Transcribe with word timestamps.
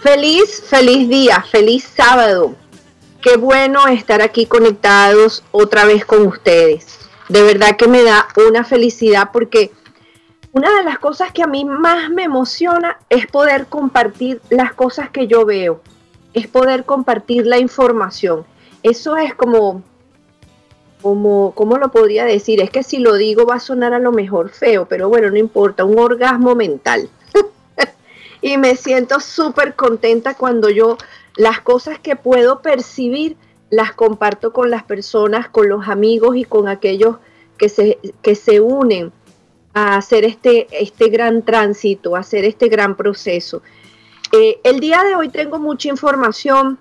Feliz, 0.00 0.62
feliz 0.68 1.06
día, 1.08 1.44
feliz 1.50 1.86
sábado. 1.94 2.54
Qué 3.24 3.38
bueno 3.38 3.86
estar 3.86 4.20
aquí 4.20 4.44
conectados 4.44 5.42
otra 5.50 5.86
vez 5.86 6.04
con 6.04 6.26
ustedes. 6.26 6.98
De 7.30 7.42
verdad 7.42 7.74
que 7.78 7.88
me 7.88 8.02
da 8.02 8.28
una 8.46 8.64
felicidad 8.64 9.30
porque 9.32 9.72
una 10.52 10.70
de 10.76 10.84
las 10.84 10.98
cosas 10.98 11.32
que 11.32 11.42
a 11.42 11.46
mí 11.46 11.64
más 11.64 12.10
me 12.10 12.24
emociona 12.24 12.98
es 13.08 13.26
poder 13.26 13.64
compartir 13.64 14.42
las 14.50 14.74
cosas 14.74 15.08
que 15.08 15.26
yo 15.26 15.46
veo, 15.46 15.80
es 16.34 16.48
poder 16.48 16.84
compartir 16.84 17.46
la 17.46 17.58
información. 17.58 18.44
Eso 18.82 19.16
es 19.16 19.34
como 19.34 19.82
como, 21.00 21.54
¿cómo 21.54 21.78
lo 21.78 21.90
podría 21.90 22.26
decir? 22.26 22.60
Es 22.60 22.68
que 22.68 22.82
si 22.82 22.98
lo 22.98 23.14
digo 23.14 23.46
va 23.46 23.54
a 23.54 23.60
sonar 23.60 23.94
a 23.94 23.98
lo 24.00 24.12
mejor 24.12 24.50
feo, 24.50 24.86
pero 24.86 25.08
bueno, 25.08 25.30
no 25.30 25.38
importa, 25.38 25.86
un 25.86 25.98
orgasmo 25.98 26.54
mental. 26.54 27.08
y 28.42 28.58
me 28.58 28.76
siento 28.76 29.18
súper 29.18 29.76
contenta 29.76 30.34
cuando 30.34 30.68
yo 30.68 30.98
las 31.36 31.60
cosas 31.60 31.98
que 31.98 32.16
puedo 32.16 32.62
percibir 32.62 33.36
las 33.70 33.92
comparto 33.92 34.52
con 34.52 34.70
las 34.70 34.84
personas, 34.84 35.48
con 35.48 35.68
los 35.68 35.88
amigos 35.88 36.36
y 36.36 36.44
con 36.44 36.68
aquellos 36.68 37.16
que 37.58 37.68
se, 37.68 37.98
que 38.22 38.34
se 38.34 38.60
unen 38.60 39.12
a 39.72 39.96
hacer 39.96 40.24
este, 40.24 40.68
este 40.70 41.08
gran 41.08 41.42
tránsito, 41.42 42.14
a 42.14 42.20
hacer 42.20 42.44
este 42.44 42.68
gran 42.68 42.96
proceso. 42.96 43.62
Eh, 44.32 44.60
el 44.62 44.80
día 44.80 45.02
de 45.02 45.16
hoy 45.16 45.28
tengo 45.28 45.58
mucha 45.58 45.88
información. 45.88 46.78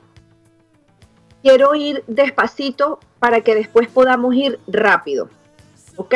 Quiero 1.41 1.73
ir 1.75 2.03
despacito 2.07 2.99
para 3.19 3.41
que 3.41 3.55
después 3.55 3.87
podamos 3.87 4.35
ir 4.35 4.59
rápido. 4.67 5.29
¿Ok? 5.95 6.15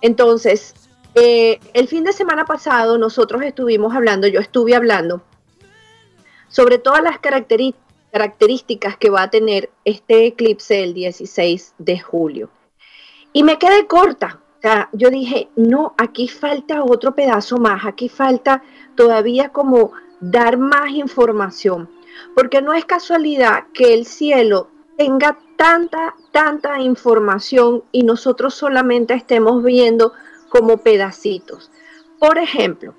Entonces, 0.00 0.74
eh, 1.14 1.60
el 1.74 1.86
fin 1.86 2.04
de 2.04 2.12
semana 2.12 2.44
pasado 2.44 2.98
nosotros 2.98 3.42
estuvimos 3.42 3.94
hablando, 3.94 4.26
yo 4.26 4.40
estuve 4.40 4.74
hablando 4.74 5.22
sobre 6.50 6.78
todas 6.78 7.02
las 7.02 7.18
características 7.18 8.96
que 8.98 9.08
va 9.08 9.22
a 9.22 9.30
tener 9.30 9.70
este 9.84 10.26
eclipse 10.26 10.82
el 10.82 10.92
16 10.92 11.74
de 11.78 11.98
julio. 12.00 12.50
Y 13.32 13.44
me 13.44 13.58
quedé 13.58 13.86
corta. 13.86 14.40
Yo 14.92 15.08
dije, 15.08 15.48
no, 15.56 15.94
aquí 15.96 16.28
falta 16.28 16.84
otro 16.84 17.14
pedazo 17.14 17.56
más, 17.56 17.86
aquí 17.86 18.10
falta 18.10 18.62
todavía 18.94 19.48
como 19.48 19.92
dar 20.20 20.58
más 20.58 20.90
información, 20.90 21.88
porque 22.34 22.60
no 22.60 22.74
es 22.74 22.84
casualidad 22.84 23.64
que 23.72 23.94
el 23.94 24.04
cielo 24.04 24.68
tenga 24.98 25.38
tanta, 25.56 26.14
tanta 26.30 26.78
información 26.80 27.84
y 27.90 28.02
nosotros 28.02 28.52
solamente 28.52 29.14
estemos 29.14 29.64
viendo 29.64 30.12
como 30.50 30.78
pedacitos. 30.78 31.70
Por 32.18 32.36
ejemplo, 32.36 32.94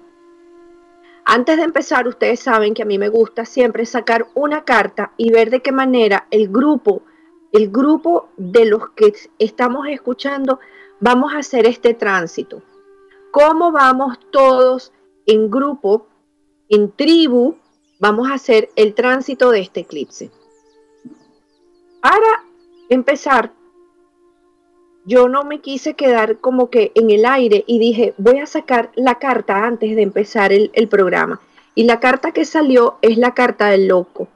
antes 1.34 1.56
de 1.56 1.64
empezar, 1.64 2.10
ustedes 2.10 2.42
saben 2.42 2.74
que 2.74 2.82
a 2.82 2.86
mí 2.86 2.98
me 2.98 3.08
gusta 3.08 3.46
siempre 3.46 3.86
sacar 3.86 4.28
una 4.36 4.66
carta 4.66 5.14
y 5.16 5.32
ver 5.32 5.50
de 5.50 5.62
qué 5.62 5.72
manera 5.72 6.28
el 6.30 6.50
grupo, 6.50 7.04
el 7.54 7.72
grupo 7.72 8.28
de 8.36 8.66
los 8.66 8.90
que 8.90 9.14
estamos 9.40 9.88
escuchando, 9.88 10.60
vamos 11.00 11.34
a 11.34 11.38
hacer 11.38 11.66
este 11.68 11.94
tránsito. 11.94 12.62
¿Cómo 13.32 13.72
vamos 13.72 14.20
todos 14.30 14.92
en 15.26 15.50
grupo, 15.50 16.06
en 16.68 16.92
tribu, 16.92 17.56
vamos 18.02 18.30
a 18.30 18.34
hacer 18.34 18.70
el 18.76 18.94
tránsito 18.94 19.52
de 19.52 19.62
este 19.62 19.80
eclipse? 19.80 20.32
Para 22.02 22.44
empezar, 22.90 23.54
yo 25.06 25.28
no 25.28 25.44
me 25.44 25.60
quise 25.60 25.96
quedar 25.96 26.38
como 26.40 26.70
que 26.70 26.92
en 26.96 27.10
el 27.10 27.26
aire 27.26 27.64
y 27.68 27.80
dije, 27.80 28.14
voy 28.18 28.40
a 28.40 28.46
sacar 28.46 28.92
la 28.96 29.16
carta 29.16 29.66
antes 29.66 29.96
de 29.96 30.02
empezar 30.02 30.54
el, 30.54 30.88
programa. 30.90 31.42
Y 31.74 31.86
la 31.86 32.00
carta 32.00 32.32
que 32.32 32.46
salió 32.46 32.98
es 33.02 33.18
la 33.18 33.34
carta 33.34 33.68
del 33.68 33.88
loco. 33.88 34.28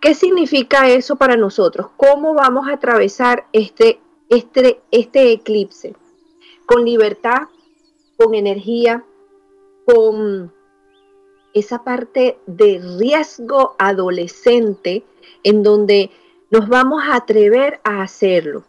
¿Qué 0.00 0.14
significa 0.14 0.88
eso 0.88 1.16
para 1.16 1.36
nosotros? 1.36 1.88
¿Cómo 1.96 2.34
vamos 2.34 2.68
a 2.68 2.74
atravesar 2.74 3.46
este, 3.52 4.00
este, 4.28 4.80
este 4.90 5.32
eclipse? 5.32 5.94
Con 6.66 6.84
libertad, 6.84 7.48
con 8.16 8.34
energía, 8.34 9.04
con 9.86 10.52
esa 11.54 11.82
parte 11.82 12.38
de 12.46 12.80
riesgo 12.98 13.74
adolescente 13.78 15.02
en 15.42 15.62
donde 15.62 16.10
nos 16.50 16.68
vamos 16.68 17.02
a 17.04 17.16
atrever 17.16 17.80
a 17.84 18.02
hacerlo. 18.02 18.64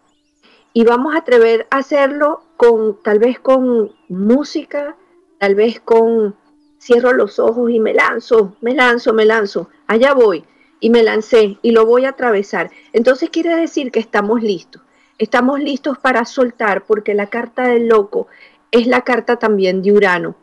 Y 0.74 0.84
vamos 0.84 1.16
a 1.16 1.20
atrever 1.20 1.68
a 1.72 1.78
hacerlo 1.78 2.42
con 2.58 3.02
tal 3.02 3.20
vez 3.20 3.40
con 3.40 3.92
música, 4.08 4.96
tal 5.40 5.56
vez 5.56 5.80
con 5.80 6.36
cierro 6.80 7.14
los 7.14 7.40
ojos 7.40 7.72
y 7.72 7.80
me 7.80 7.94
lanzo, 7.94 8.56
me 8.62 8.74
lanzo, 8.74 9.14
me 9.14 9.26
lanzo, 9.26 9.70
allá 9.88 10.14
voy 10.14 10.44
y 10.80 10.90
me 10.90 11.04
lancé 11.04 11.58
y 11.62 11.72
lo 11.72 11.86
voy 11.86 12.06
a 12.06 12.10
atravesar. 12.10 12.72
Entonces 12.94 13.30
quiere 13.30 13.56
decir 13.56 13.92
que 13.92 14.00
estamos 14.00 14.42
listos. 14.42 14.82
Estamos 15.18 15.60
listos 15.60 15.98
para 15.98 16.24
soltar 16.24 16.86
porque 16.86 17.14
la 17.14 17.28
carta 17.28 17.68
del 17.68 17.88
loco 17.88 18.28
es 18.72 18.88
la 18.88 19.02
carta 19.02 19.38
también 19.38 19.82
de 19.82 19.92
Urano. 19.92 20.36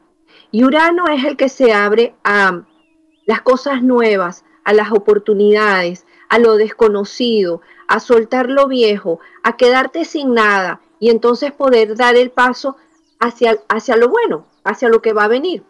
Y 0.51 0.65
Urano 0.65 1.09
es 1.09 1.25
el 1.25 1.37
que 1.37 1.49
se 1.49 1.73
abre 1.73 2.15
a 2.25 2.63
las 3.25 3.41
cosas 3.41 3.83
nuevas, 3.83 4.45
a 4.65 4.73
las 4.73 4.93
oportunidades, 4.93 6.07
a 6.29 6.39
lo 6.39 6.57
desconocido, 6.57 7.61
a 7.89 8.01
soltar 8.01 8.49
lo 8.49 8.69
viejo, 8.69 9.21
a 9.43 9.57
quedarte 9.57 10.05
sin 10.05 10.35
nada 10.35 10.81
y 10.99 11.11
entonces 11.11 11.53
poder 11.53 11.97
dar 11.97 12.17
el 12.17 12.31
paso 12.31 12.77
hacia, 13.19 13.61
hacia 13.69 13.97
lo 13.97 14.09
bueno, 14.09 14.47
hacia 14.65 14.89
lo 14.89 15.03
que 15.03 15.13
va 15.13 15.25
a 15.25 15.29
venir. 15.29 15.63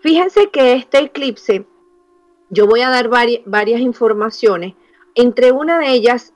Fíjense 0.00 0.50
que 0.50 0.74
este 0.74 0.98
eclipse, 0.98 1.66
yo 2.50 2.66
voy 2.66 2.80
a 2.80 2.90
dar 2.90 3.08
varias, 3.08 3.80
informaciones. 3.80 4.74
Entre 5.14 5.50
una 5.50 5.78
de 5.78 5.90
ellas, 5.90 6.32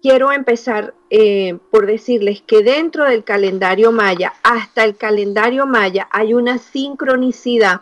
quiero 0.00 0.30
empezar 0.30 0.94
eh, 1.10 1.58
por 1.70 1.86
decirles 1.86 2.42
que 2.42 2.62
dentro 2.62 3.04
del 3.04 3.24
calendario 3.24 3.90
maya, 3.90 4.34
hasta 4.42 4.84
el 4.84 4.96
calendario 4.96 5.66
maya, 5.66 6.08
hay 6.12 6.32
una 6.32 6.58
sincronicidad 6.58 7.80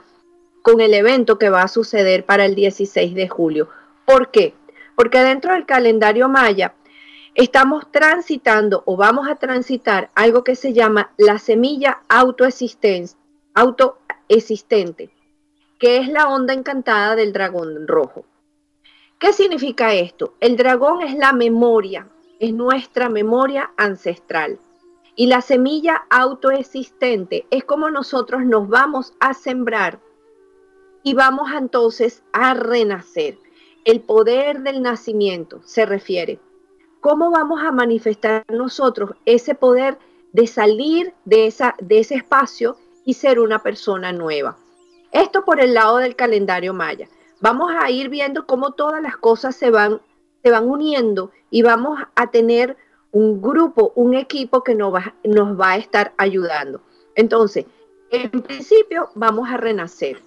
con 0.63 0.81
el 0.81 0.95
evento 0.95 1.39
que 1.39 1.51
va 1.51 1.63
a 1.63 1.69
suceder 1.69 2.25
para 2.25 2.47
el 2.47 2.55
16 2.55 3.15
de 3.15 3.29
julio. 3.29 3.69
¿Por 4.07 4.31
qué? 4.31 4.55
Porque 4.95 5.21
dentro 5.21 5.53
del 5.53 5.67
calendario 5.67 6.29
maya 6.29 6.75
estamos 7.35 7.91
transitando 7.91 8.83
o 8.87 8.97
vamos 8.97 9.29
a 9.29 9.35
transitar 9.37 10.11
algo 10.15 10.45
que 10.45 10.55
se 10.55 10.73
llama 10.73 11.11
la 11.17 11.39
semilla 11.39 12.03
autoexistente, 12.09 13.11
que 15.79 15.97
es 15.99 16.09
la 16.09 16.29
onda 16.29 16.55
encantada 16.55 17.17
del 17.17 17.33
dragón 17.33 17.89
rojo. 17.89 18.25
¿Qué 19.19 19.33
significa 19.33 19.95
esto? 19.95 20.35
El 20.41 20.57
dragón 20.57 21.03
es 21.03 21.17
la 21.17 21.33
memoria, 21.33 22.09
es 22.39 22.53
nuestra 22.53 23.09
memoria 23.09 23.73
ancestral. 23.77 24.59
Y 25.17 25.29
la 25.29 25.41
semilla 25.41 26.05
autoexistente 26.11 27.47
es 27.51 27.65
como 27.65 27.91
nosotros 27.91 28.45
nos 28.45 28.69
vamos 28.69 29.15
a 29.21 29.33
sembrar 29.33 30.01
y 31.05 31.15
vamos 31.15 31.51
entonces 31.57 32.23
a 32.33 32.55
renacer. 32.55 33.39
El 33.85 34.01
poder 34.01 34.63
del 34.63 34.81
nacimiento 34.81 35.61
se 35.65 35.85
refiere. 35.85 36.41
¿Cómo 37.01 37.31
vamos 37.31 37.61
a 37.63 37.71
manifestar 37.71 38.43
nosotros 38.49 39.11
ese 39.27 39.55
poder 39.55 39.99
de 40.33 40.47
salir 40.47 41.13
de, 41.27 41.47
esa, 41.47 41.75
de 41.79 41.99
ese 41.99 42.15
espacio 42.15 42.79
y 43.05 43.13
ser 43.13 43.39
una 43.39 43.63
persona 43.63 44.11
nueva? 44.11 44.57
Esto 45.13 45.45
por 45.45 45.61
el 45.61 45.75
lado 45.75 45.99
del 45.99 46.17
calendario 46.17 46.73
maya. 46.73 47.09
Vamos 47.43 47.73
a 47.79 47.91
ir 47.91 48.09
viendo 48.09 48.47
cómo 48.47 48.73
todas 48.73 49.03
las 49.03 49.19
cosas 49.19 49.55
se 49.55 49.71
van, 49.71 50.01
se 50.43 50.51
van 50.51 50.67
uniendo 50.67 51.31
y 51.51 51.61
vamos 51.61 52.01
a 52.15 52.31
tener 52.31 52.79
un 53.13 53.43
grupo, 53.43 53.93
un 53.97 54.15
equipo 54.15 54.65
que 54.65 54.75
nos 54.75 54.95
va, 54.95 55.15
nos 55.25 55.61
va 55.61 55.73
a 55.73 55.77
estar 55.77 56.15
ayudando. 56.17 56.81
Entonces, 57.17 57.67
en 58.11 58.31
principio 58.31 59.11
vamos 59.15 59.51
a 59.51 59.59
renacer, 59.59 60.23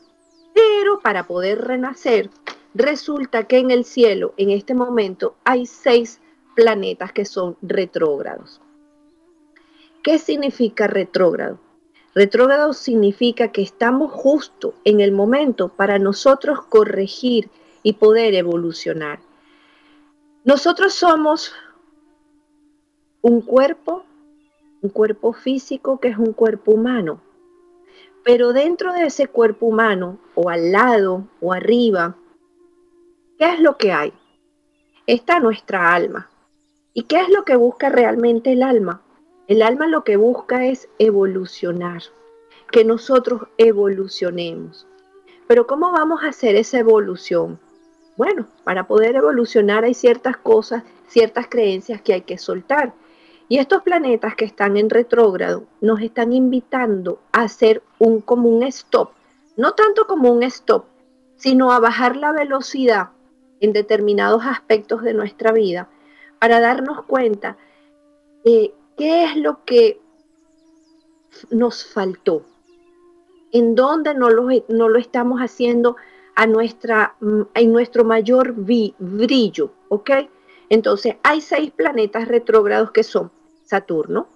pero 0.53 0.99
para 0.99 1.25
poder 1.25 1.65
renacer, 1.65 2.29
resulta 2.77 3.45
que 3.45 3.57
en 3.57 3.71
el 3.71 3.85
cielo, 3.85 4.33
en 4.37 4.51
este 4.51 4.75
momento, 4.75 5.35
hay 5.43 5.65
seis 5.65 6.21
planetas 6.55 7.11
que 7.11 7.25
son 7.25 7.57
retrógrados. 7.61 8.61
¿Qué 10.03 10.19
significa 10.19 10.87
retrógrado? 10.87 11.59
Retrógrado 12.13 12.73
significa 12.73 13.51
que 13.51 13.61
estamos 13.61 14.11
justo 14.11 14.75
en 14.83 15.01
el 15.01 15.11
momento 15.11 15.69
para 15.69 15.99
nosotros 15.99 16.61
corregir 16.65 17.49
y 17.83 17.93
poder 17.93 18.33
evolucionar. 18.35 19.19
Nosotros 20.43 20.93
somos 20.93 21.53
un 23.21 23.41
cuerpo, 23.41 24.03
un 24.81 24.89
cuerpo 24.89 25.33
físico 25.33 25.99
que 25.99 26.09
es 26.09 26.17
un 26.17 26.33
cuerpo 26.33 26.71
humano. 26.71 27.21
Pero 28.23 28.53
dentro 28.53 28.93
de 28.93 29.05
ese 29.07 29.27
cuerpo 29.27 29.65
humano, 29.65 30.19
o 30.35 30.49
al 30.49 30.71
lado, 30.71 31.27
o 31.41 31.53
arriba, 31.53 32.15
¿qué 33.37 33.53
es 33.53 33.59
lo 33.59 33.77
que 33.77 33.91
hay? 33.91 34.13
Está 35.05 35.39
nuestra 35.39 35.93
alma. 35.93 36.29
¿Y 36.93 37.03
qué 37.03 37.21
es 37.21 37.29
lo 37.29 37.45
que 37.45 37.55
busca 37.55 37.89
realmente 37.89 38.53
el 38.53 38.63
alma? 38.63 39.01
El 39.47 39.61
alma 39.61 39.87
lo 39.87 40.03
que 40.03 40.17
busca 40.17 40.65
es 40.65 40.89
evolucionar, 40.97 42.01
que 42.71 42.83
nosotros 42.83 43.43
evolucionemos. 43.57 44.87
Pero 45.47 45.67
¿cómo 45.67 45.91
vamos 45.91 46.23
a 46.23 46.29
hacer 46.29 46.55
esa 46.55 46.79
evolución? 46.79 47.59
Bueno, 48.17 48.47
para 48.63 48.87
poder 48.87 49.15
evolucionar 49.15 49.83
hay 49.83 49.93
ciertas 49.93 50.37
cosas, 50.37 50.83
ciertas 51.07 51.47
creencias 51.47 52.01
que 52.01 52.13
hay 52.13 52.21
que 52.21 52.37
soltar. 52.37 52.93
Y 53.47 53.59
estos 53.59 53.83
planetas 53.83 54.35
que 54.35 54.45
están 54.45 54.75
en 54.75 54.89
retrógrado 54.89 55.63
nos 55.79 56.01
están 56.01 56.33
invitando 56.33 57.19
a 57.31 57.43
hacer 57.43 57.83
un 57.99 58.19
como 58.19 58.49
un 58.49 58.63
stop, 58.63 59.11
no 59.55 59.73
tanto 59.73 60.07
como 60.07 60.31
un 60.31 60.43
stop, 60.43 60.85
sino 61.37 61.71
a 61.71 61.79
bajar 61.79 62.17
la 62.17 62.33
velocidad 62.33 63.11
en 63.59 63.73
determinados 63.73 64.43
aspectos 64.45 65.03
de 65.03 65.13
nuestra 65.13 65.51
vida 65.51 65.89
para 66.39 66.59
darnos 66.59 67.03
cuenta 67.05 67.57
de 68.45 68.73
qué 68.97 69.25
es 69.25 69.35
lo 69.35 69.63
que 69.65 69.99
nos 71.49 71.85
faltó, 71.85 72.45
en 73.51 73.75
dónde 73.75 74.13
no 74.13 74.29
lo, 74.29 74.47
no 74.69 74.89
lo 74.89 74.99
estamos 74.99 75.39
haciendo 75.39 75.95
a 76.35 76.47
nuestra, 76.47 77.15
mm, 77.19 77.41
en 77.53 77.73
nuestro 77.73 78.03
mayor 78.03 78.53
brillo, 78.53 79.71
¿ok? 79.89 80.11
Entonces, 80.69 81.15
hay 81.23 81.41
seis 81.41 81.71
planetas 81.71 82.27
retrógrados 82.27 82.91
que 82.91 83.03
son 83.03 83.31
Saturno, 83.63 84.27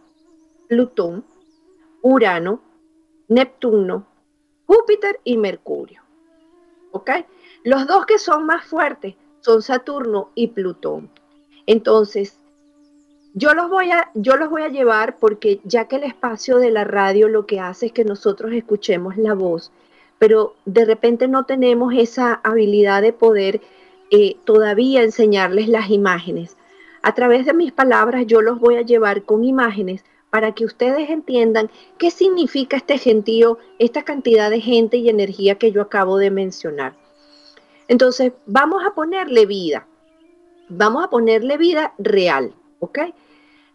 Plutón, 0.67 1.25
Urano, 2.01 2.61
Neptuno, 3.27 4.07
Júpiter 4.65 5.19
y 5.23 5.37
Mercurio, 5.37 6.01
¿ok? 6.91 7.11
Los 7.63 7.87
dos 7.87 8.05
que 8.05 8.17
son 8.17 8.45
más 8.45 8.65
fuertes 8.65 9.15
son 9.41 9.61
Saturno 9.61 10.29
y 10.35 10.47
Plutón. 10.47 11.09
Entonces, 11.65 12.37
yo 13.33 13.53
los 13.53 13.69
voy 13.69 13.91
a, 13.91 14.67
llevar 14.69 15.17
porque 15.17 15.61
ya 15.63 15.87
que 15.87 15.95
el 15.97 16.03
espacio 16.03 16.57
de 16.57 16.71
la 16.71 16.83
radio 16.83 17.27
lo 17.27 17.45
que 17.45 17.59
hace 17.59 17.87
es 17.87 17.91
que 17.91 18.03
nosotros 18.03 18.51
escuchemos 18.53 19.17
la 19.17 19.33
voz 19.33 19.71
pero 20.21 20.53
de 20.65 20.85
repente 20.85 21.27
no 21.27 21.45
tenemos 21.45 21.95
esa 21.97 22.41
habilidad 22.43 23.01
de 23.01 23.11
poder 23.11 23.59
eh, 24.11 24.35
todavía 24.45 25.01
enseñarles 25.01 25.67
las 25.67 25.89
imágenes. 25.89 26.57
A 27.01 27.15
través 27.15 27.47
de 27.47 27.55
mis 27.55 27.71
palabras 27.71 28.27
yo 28.27 28.43
los 28.43 28.59
voy 28.59 28.75
a 28.75 28.83
llevar 28.83 29.23
con 29.23 29.43
imágenes 29.43 30.05
para 30.29 30.51
que 30.51 30.63
ustedes 30.63 31.09
entiendan 31.09 31.71
qué 31.97 32.11
significa 32.11 32.77
este 32.77 32.99
gentío, 32.99 33.57
esta 33.79 34.03
cantidad 34.03 34.51
de 34.51 34.61
gente 34.61 34.97
y 34.97 35.09
energía 35.09 35.55
que 35.55 35.71
yo 35.71 35.81
acabo 35.81 36.19
de 36.19 36.29
mencionar. 36.29 36.93
Entonces, 37.91 38.31
vamos 38.45 38.85
a 38.85 38.91
ponerle 38.91 39.45
vida, 39.45 39.85
vamos 40.69 41.03
a 41.03 41.09
ponerle 41.09 41.57
vida 41.57 41.93
real, 41.97 42.53
¿ok? 42.79 42.99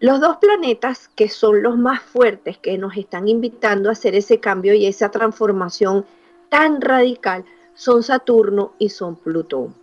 Los 0.01 0.23
dos 0.23 0.39
planetas 0.39 1.09
que 1.09 1.29
son 1.29 1.63
los 1.63 1.77
más 1.77 2.01
fuertes 2.01 2.57
que 2.57 2.79
nos 2.79 2.97
están 2.97 3.29
invitando 3.29 3.91
a 3.91 3.93
hacer 3.93 4.15
ese 4.15 4.41
cambio 4.41 4.73
y 4.73 4.87
esa 4.87 5.11
transformación 5.11 6.07
tan 6.49 6.81
radical 6.81 7.45
son 7.75 8.03
Saturno 8.03 8.73
y 8.79 8.89
son 8.89 9.17
Plutón. 9.17 9.75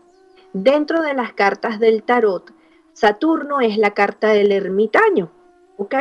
Dentro 0.52 1.04
de 1.04 1.14
las 1.14 1.34
cartas 1.34 1.80
del 1.80 2.02
tarot, 2.02 2.52
Saturno 2.94 3.62
es 3.62 3.78
la 3.78 3.92
carta 3.92 4.30
del 4.30 4.52
ermitaño, 4.52 5.30
¿ok? 5.78 5.94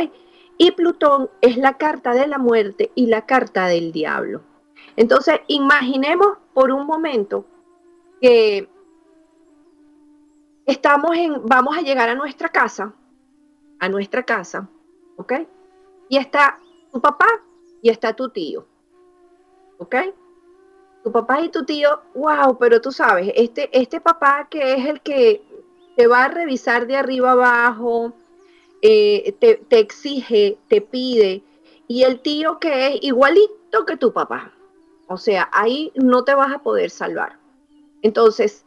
Y 0.56 0.70
Plutón 0.70 1.28
es 1.42 1.58
la 1.58 1.76
carta 1.76 2.14
de 2.14 2.26
la 2.26 2.38
muerte 2.38 2.92
y 2.94 3.08
la 3.08 3.26
carta 3.26 3.66
del 3.66 3.92
diablo. 3.92 4.40
Entonces, 4.96 5.40
imaginemos 5.48 6.38
por 6.54 6.72
un 6.72 6.86
momento 6.86 7.44
que 8.22 8.68
estamos 10.64 11.16
en, 11.16 11.44
vamos 11.44 11.76
a 11.76 11.82
llegar 11.82 12.08
a 12.08 12.14
nuestra 12.14 12.48
casa, 12.48 12.94
a 13.80 13.88
nuestra 13.88 14.22
casa, 14.22 14.68
¿ok? 15.16 15.32
Y 16.08 16.16
está 16.16 16.58
tu 16.90 17.00
papá 17.00 17.26
y 17.82 17.90
está 17.90 18.14
tu 18.14 18.30
tío, 18.30 18.64
¿ok? 19.78 19.96
tu 21.02 21.10
papá 21.10 21.40
y 21.40 21.48
tu 21.48 21.64
tío, 21.64 22.00
wow, 22.14 22.56
pero 22.58 22.80
tú 22.80 22.92
sabes, 22.92 23.32
este, 23.34 23.68
este 23.72 24.00
papá 24.00 24.46
que 24.48 24.74
es 24.74 24.86
el 24.86 25.00
que 25.00 25.42
te 25.96 26.06
va 26.06 26.24
a 26.24 26.28
revisar 26.28 26.86
de 26.86 26.96
arriba 26.96 27.32
abajo, 27.32 28.12
eh, 28.82 29.34
te, 29.38 29.56
te, 29.56 29.78
exige, 29.78 30.58
te 30.68 30.80
pide, 30.80 31.42
y 31.88 32.04
el 32.04 32.20
tío 32.20 32.58
que 32.58 32.86
es 32.86 33.02
igualito 33.02 33.84
que 33.86 33.96
tu 33.96 34.12
papá. 34.12 34.52
O 35.08 35.16
sea, 35.16 35.50
ahí 35.52 35.92
no 35.94 36.24
te 36.24 36.34
vas 36.34 36.52
a 36.52 36.60
poder 36.60 36.90
salvar. 36.90 37.41
Entonces, 38.02 38.64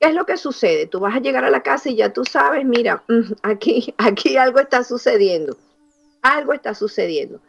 ¿qué 0.00 0.08
es 0.08 0.14
lo 0.14 0.26
que 0.26 0.36
sucede? 0.36 0.86
Tú 0.86 1.00
vas 1.00 1.14
a 1.14 1.20
llegar 1.20 1.44
a 1.44 1.50
la 1.50 1.62
casa 1.62 1.88
y 1.88 1.96
ya 1.96 2.12
tú 2.12 2.24
sabes, 2.24 2.64
mira, 2.64 3.04
mm, 3.08 3.32
aquí, 3.42 3.94
aquí 3.98 4.36
algo 4.36 4.58
está 4.58 4.82
sucediendo. 4.82 5.56
Algo 6.22 6.52
está 6.52 6.74
sucediendo 6.74 7.40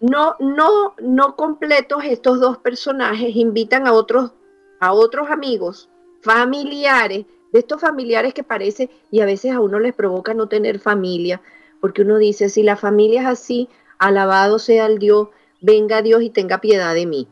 no, 0.00 0.36
no, 0.40 0.94
no 1.00 1.36
completos 1.36 2.04
estos 2.04 2.40
dos 2.40 2.58
personajes 2.58 3.36
invitan 3.36 3.86
a 3.86 3.92
otros, 3.92 4.32
a 4.80 4.92
otros 4.92 5.30
amigos, 5.30 5.90
familiares, 6.22 7.26
de 7.52 7.58
estos 7.58 7.80
familiares 7.80 8.32
que 8.32 8.42
parece 8.42 8.88
y 9.10 9.20
a 9.20 9.26
veces 9.26 9.52
a 9.52 9.60
uno 9.60 9.78
les 9.78 9.94
provoca 9.94 10.32
no 10.34 10.48
tener 10.48 10.78
familia, 10.78 11.42
porque 11.80 12.02
uno 12.02 12.16
dice, 12.18 12.48
si 12.48 12.62
la 12.62 12.76
familia 12.76 13.22
es 13.22 13.26
así, 13.26 13.68
alabado 13.98 14.58
sea 14.58 14.86
el 14.86 14.98
Dios, 14.98 15.28
venga 15.60 16.00
Dios 16.00 16.22
y 16.22 16.30
tenga 16.30 16.60
piedad 16.60 16.94
de 16.94 17.06
mí. 17.06 17.28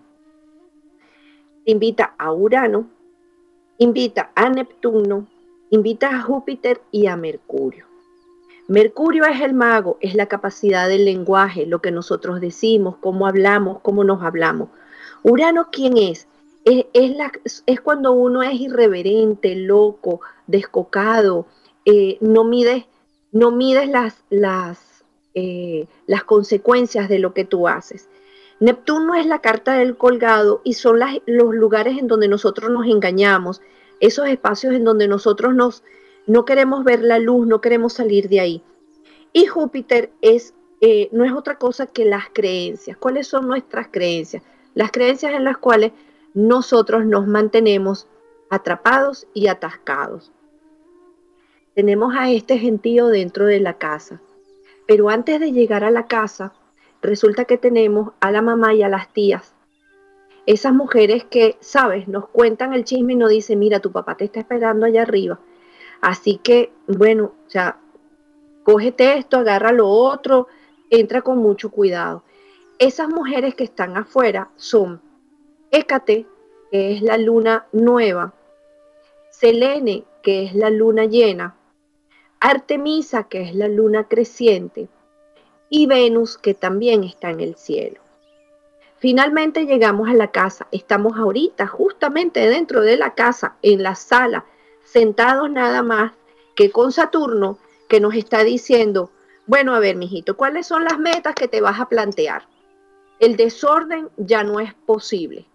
Invita 1.65 2.15
a 2.19 2.33
Urano, 2.33 2.91
invita 3.79 4.33
a 4.35 4.49
Neptuno, 4.51 5.27
invita 5.71 6.11
a 6.11 6.21
Júpiter 6.21 6.81
y 6.91 7.07
a 7.07 7.17
Mercurio. 7.17 7.87
Mercurio 8.67 9.25
es 9.25 9.41
el 9.41 9.55
mago, 9.55 9.97
es 10.01 10.15
la 10.15 10.27
capacidad 10.27 10.89
del 10.89 11.07
lenguaje, 11.07 11.65
lo 11.65 11.81
que 11.81 11.91
nosotros 11.91 12.41
decimos, 12.41 12.97
cómo 13.01 13.27
hablamos, 13.27 13.81
cómo 13.81 14.05
nos 14.05 14.23
hablamos. 14.23 14.69
Urano, 15.23 15.69
¿quién 15.73 15.97
es? 15.97 16.27
Es, 16.65 17.17
la, 17.17 17.33
es 17.65 17.81
cuando 17.81 18.13
uno 18.13 18.43
es 18.43 18.61
irreverente, 18.61 19.55
loco, 19.55 20.21
descocado, 20.47 21.47
eh, 21.87 22.19
no 22.21 22.45
mides, 22.45 22.85
no 23.33 23.53
mides 23.53 23.89
las, 23.89 24.17
las, 24.29 24.79
eh, 25.33 25.87
las 26.07 26.25
consecuencias 26.25 27.09
de 27.09 27.21
lo 27.21 27.33
que 27.33 27.47
tú 27.47 27.69
haces. 27.69 28.11
Neptuno 28.61 29.15
es 29.15 29.27
la 29.27 29.41
carta 29.41 29.75
del 29.75 29.97
colgado 29.97 30.61
y 30.65 30.75
son 30.75 30.99
los 31.27 31.55
lugares 31.55 31.97
en 31.99 32.09
donde 32.09 32.27
nosotros 32.27 32.71
nos 32.71 32.87
engañamos, 32.87 33.61
esos 34.01 34.29
espacios 34.29 34.75
en 34.75 34.85
donde 34.85 35.07
nosotros 35.07 35.55
nos, 35.55 35.85
no 36.27 36.45
queremos 36.45 36.83
ver 36.85 37.03
la 37.03 37.19
luz, 37.19 37.47
no 37.47 37.61
queremos 37.61 37.93
salir 37.93 38.29
de 38.29 38.41
ahí. 38.41 38.63
Y 39.33 39.47
Júpiter 39.47 40.11
es, 40.23 40.55
eh, 40.81 41.09
no 41.13 41.25
es 41.25 41.33
otra 41.33 41.57
cosa 41.57 41.87
que 41.87 42.05
las 42.05 42.25
creencias. 42.33 42.97
¿Cuáles 42.97 43.29
son 43.29 43.47
nuestras 43.47 43.89
creencias? 43.91 44.43
Las 44.75 44.91
creencias 44.91 45.35
en 45.35 45.45
las 45.45 45.59
cuales 45.59 45.93
nosotros 46.35 47.05
nos 47.07 47.27
mantenemos 47.27 48.09
atrapados 48.51 49.27
y 49.35 49.47
atascados. 49.47 50.33
Tenemos 51.75 52.15
a 52.17 52.31
este 52.31 52.59
gentío 52.59 53.07
dentro 53.07 53.47
de 53.47 53.61
la 53.61 53.75
casa, 53.75 54.21
pero 54.87 55.11
antes 55.11 55.39
de 55.39 55.53
llegar 55.53 55.85
a 55.85 55.93
la 55.93 56.07
casa, 56.07 56.53
resulta 57.03 57.45
que 57.45 57.59
tenemos 57.59 58.13
a 58.21 58.31
la 58.31 58.43
mamá 58.43 58.75
y 58.75 58.83
a 58.83 58.89
las 58.89 59.13
tías. 59.13 59.55
Esas 60.47 60.73
mujeres 60.73 61.25
que, 61.25 61.57
sabes, 61.61 62.09
nos 62.09 62.29
cuentan 62.29 62.73
el 62.73 62.85
chisme 62.85 63.13
y 63.13 63.17
nos 63.17 63.31
dicen, 63.31 63.59
mira, 63.59 63.81
tu 63.81 63.93
papá 63.93 64.17
te 64.17 64.25
está 64.25 64.41
esperando 64.41 64.87
allá 64.87 65.03
arriba 65.03 65.39
Así 66.01 66.39
que, 66.39 66.73
bueno, 66.87 67.33
o 67.47 67.51
sea, 67.51 67.79
cógete 68.63 69.19
esto, 69.19 69.39
agarra 69.39 69.73
lo 69.73 69.89
otro, 69.89 70.47
entra 70.91 71.23
con 71.23 71.39
mucho 71.39 71.71
cuidado. 71.71 72.23
Esas 72.79 73.09
mujeres 73.09 73.55
que 73.55 73.65
están 73.65 73.97
afuera 73.97 74.51
son 74.57 75.01
Hécate, 75.71 76.27
que 76.71 76.93
es 76.93 77.03
la 77.03 77.19
luna 77.19 77.67
nueva, 77.73 78.35
Selene, 79.31 80.05
que 80.23 80.45
es 80.45 80.55
la 80.55 80.71
luna 80.71 81.05
llena, 81.05 81.57
Artemisa, 82.41 83.25
que 83.25 83.43
es 83.43 83.55
la 83.55 83.69
luna 83.69 84.05
creciente, 84.05 84.89
y 85.71 85.87
Venus, 85.87 86.39
que 86.39 86.55
también 86.55 87.05
está 87.05 87.31
en 87.31 87.41
el 87.41 87.57
cielo. 87.57 88.01
Finalmente 88.99 89.67
llegamos 89.67 90.09
a 90.09 90.15
la 90.15 90.31
casa. 90.31 90.67
Estamos 90.73 91.17
ahorita 91.17 91.67
justamente 91.67 92.49
dentro 92.49 92.81
de 92.81 92.97
la 92.97 93.15
casa, 93.15 93.57
en 93.63 93.83
la 93.83 93.95
sala, 93.95 94.45
sentados 94.85 95.51
nada 95.51 95.83
más 95.83 96.13
que 96.57 96.71
con 96.71 96.91
Saturno, 96.91 97.59
que 97.89 98.01
nos 98.01 98.15
está 98.15 98.43
diciendo, 98.43 99.11
bueno, 99.47 99.75
a 99.75 99.81
ver, 99.81 99.97
mijito, 99.97 100.37
¿cuáles 100.37 100.67
son 100.67 100.85
las 100.85 100.99
metas 100.99 101.35
que 101.35 101.49
te 101.49 101.61
vas 101.61 101.79
a 101.81 101.89
plantear? 101.89 102.49
El 103.21 103.37
desorden 103.37 104.11
ya 104.17 104.43
no 104.43 104.61
es 104.61 104.75
posible. 104.75 105.47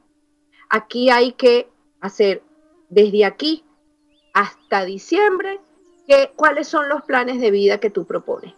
Aquí 0.70 1.10
hay 1.10 1.34
que 1.34 1.70
hacer 2.00 2.42
desde 2.90 3.26
aquí 3.26 3.64
hasta 4.34 4.86
diciembre 4.86 5.60
cuáles 6.36 6.68
son 6.68 6.90
los 6.90 7.04
planes 7.04 7.40
de 7.40 7.52
vida 7.52 7.80
que 7.80 7.90
tú 7.90 8.06
propones. 8.06 8.54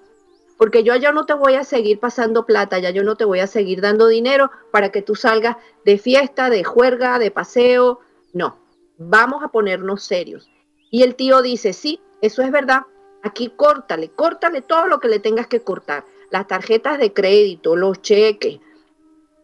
Porque 0.57 0.83
yo 0.83 0.95
ya 0.95 1.11
no 1.11 1.25
te 1.25 1.33
voy 1.33 1.55
a 1.55 1.63
seguir 1.63 1.99
pasando 1.99 2.45
plata, 2.45 2.79
ya 2.79 2.89
yo 2.89 3.03
no 3.03 3.15
te 3.15 3.25
voy 3.25 3.39
a 3.39 3.47
seguir 3.47 3.81
dando 3.81 4.07
dinero 4.07 4.51
para 4.71 4.89
que 4.89 5.01
tú 5.01 5.15
salgas 5.15 5.57
de 5.83 5.97
fiesta, 5.97 6.49
de 6.49 6.63
juerga, 6.63 7.19
de 7.19 7.31
paseo. 7.31 7.99
No, 8.33 8.57
vamos 8.97 9.43
a 9.43 9.49
ponernos 9.49 10.03
serios. 10.03 10.49
Y 10.89 11.03
el 11.03 11.15
tío 11.15 11.41
dice, 11.41 11.73
sí, 11.73 11.99
eso 12.21 12.41
es 12.41 12.51
verdad. 12.51 12.83
Aquí 13.21 13.51
córtale, 13.55 14.09
córtale 14.09 14.61
todo 14.61 14.87
lo 14.87 14.99
que 14.99 15.09
le 15.09 15.19
tengas 15.19 15.47
que 15.47 15.61
cortar. 15.61 16.05
Las 16.29 16.47
tarjetas 16.47 16.99
de 16.99 17.11
crédito, 17.11 17.75
los 17.75 18.01
cheques, 18.01 18.59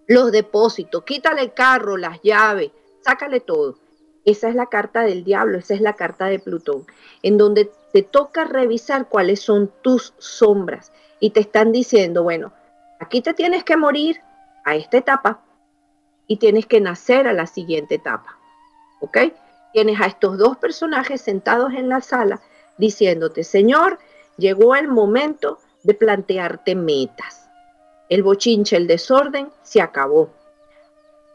los 0.07 0.31
depósitos, 0.31 1.03
quítale 1.03 1.41
el 1.41 1.53
carro, 1.53 1.97
las 1.97 2.21
llaves, 2.21 2.71
sácale 3.01 3.39
todo. 3.39 3.77
Esa 4.23 4.49
es 4.49 4.55
la 4.55 4.67
carta 4.67 5.01
del 5.01 5.23
diablo, 5.23 5.57
esa 5.57 5.73
es 5.73 5.81
la 5.81 5.95
carta 5.95 6.25
de 6.25 6.39
Plutón, 6.39 6.85
en 7.23 7.37
donde 7.37 7.71
te 7.91 8.03
toca 8.03 8.45
revisar 8.45 9.07
cuáles 9.07 9.41
son 9.41 9.71
tus 9.81 10.13
sombras 10.17 10.91
y 11.19 11.31
te 11.31 11.41
están 11.41 11.71
diciendo, 11.71 12.23
bueno, 12.23 12.53
aquí 12.99 13.21
te 13.21 13.33
tienes 13.33 13.63
que 13.63 13.77
morir 13.77 14.21
a 14.63 14.75
esta 14.75 14.97
etapa 14.97 15.41
y 16.27 16.37
tienes 16.37 16.65
que 16.65 16.81
nacer 16.81 17.27
a 17.27 17.33
la 17.33 17.47
siguiente 17.47 17.95
etapa. 17.95 18.37
¿Ok? 19.01 19.17
Tienes 19.73 19.99
a 19.99 20.05
estos 20.05 20.37
dos 20.37 20.57
personajes 20.57 21.21
sentados 21.21 21.73
en 21.73 21.89
la 21.89 22.01
sala 22.01 22.41
diciéndote, 22.77 23.43
Señor, 23.43 23.99
llegó 24.37 24.75
el 24.75 24.87
momento 24.87 25.59
de 25.83 25.93
plantearte 25.93 26.75
metas. 26.75 27.49
El 28.09 28.23
bochinche, 28.23 28.75
el 28.75 28.87
desorden 28.87 29.49
se 29.63 29.81
acabó. 29.81 30.29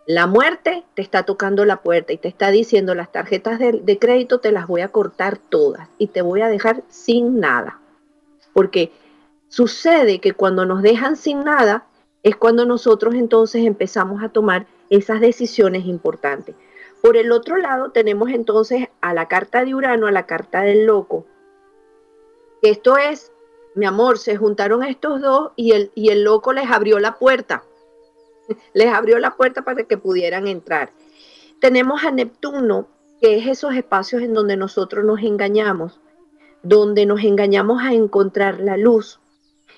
La 0.06 0.28
muerte 0.28 0.84
te 0.94 1.02
está 1.02 1.25
tocando 1.25 1.64
la 1.64 1.82
puerta 1.82 2.12
y 2.12 2.16
te 2.16 2.28
está 2.28 2.52
diciendo 2.52 2.94
las 2.94 3.10
tarjetas 3.10 3.58
de, 3.58 3.98
crédito 3.98 4.38
te 4.38 4.52
las 4.52 4.68
voy 4.68 4.82
a 4.82 4.88
cortar 4.92 5.36
todas 5.36 5.88
y 5.98 6.06
te 6.06 6.22
voy 6.22 6.42
a 6.42 6.48
dejar 6.48 6.84
sin 6.88 7.40
nada. 7.40 7.80
Porque 8.52 8.92
sucede 9.48 10.20
que 10.20 10.30
cuando 10.30 10.64
nos 10.64 10.82
dejan 10.82 11.16
sin 11.16 11.42
nada 11.42 11.86
es 12.22 12.36
cuando 12.36 12.66
nosotros 12.66 13.16
entonces 13.16 13.66
empezamos 13.66 14.22
a 14.22 14.28
tomar 14.28 14.66
esas 14.90 15.20
decisiones 15.20 15.86
importantes. 15.86 16.54
Por 17.02 17.16
el 17.16 17.32
otro 17.32 17.56
lado 17.56 17.90
tenemos 17.90 18.30
entonces 18.30 18.88
a 19.00 19.12
la 19.12 19.26
carta 19.26 19.64
de 19.64 19.75
Urano, 19.75 20.06
a 20.06 20.12
la 20.12 20.26
carta 20.26 20.62
del 20.62 20.86
loco. 20.86 21.26
Esto 22.62 22.96
es, 22.96 23.32
mi 23.75 23.86
amor, 23.86 24.18
se 24.18 24.36
juntaron 24.36 24.84
estos 24.84 25.20
dos 25.20 25.50
y 25.56 25.72
el, 25.72 25.90
y 25.96 26.10
el 26.10 26.22
loco 26.22 26.52
les 26.52 26.70
abrió 26.70 27.00
la 27.00 27.18
puerta 27.18 27.64
les 28.75 28.93
abrió 28.93 29.19
la 29.19 29.37
puerta 29.37 29.62
para 29.62 29.85
que 29.85 29.99
pudieran 29.99 30.47
entrar. 30.47 30.91
Tenemos 31.61 32.05
a 32.05 32.11
Neptuno, 32.11 32.88
que 33.21 33.38
es 33.38 33.47
esos 33.47 33.75
espacios 33.75 34.23
en 34.23 34.35
donde 34.35 34.57
nosotros 34.57 35.05
nos 35.05 35.23
engañamos, 35.23 36.00
donde 36.62 37.07
nos 37.07 37.23
engañamos 37.23 37.83
a 37.83 37.93
encontrar 37.93 38.61
la 38.61 38.76
luz. 38.76 39.21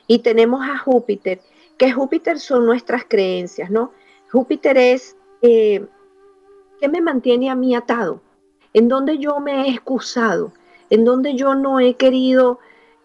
Y 0.06 0.20
tenemos 0.20 0.62
a 0.66 0.78
Júpiter, 0.78 1.40
que 1.76 1.92
Júpiter 1.92 2.40
son 2.40 2.66
nuestras 2.66 3.04
creencias, 3.04 3.70
¿no? 3.70 3.92
Júpiter 4.30 4.76
es, 4.76 5.16
eh, 5.42 5.86
¿qué 6.80 6.88
me 6.88 7.00
mantiene 7.00 7.50
a 7.50 7.54
mí 7.54 7.74
atado? 7.74 8.20
En 8.72 8.88
donde 8.88 9.18
yo 9.18 9.38
me 9.40 9.62
he 9.62 9.70
excusado, 9.70 10.52
en 10.90 11.04
donde 11.04 11.34
yo 11.34 11.54
no 11.54 11.80
he 11.80 11.94
querido 11.94 12.58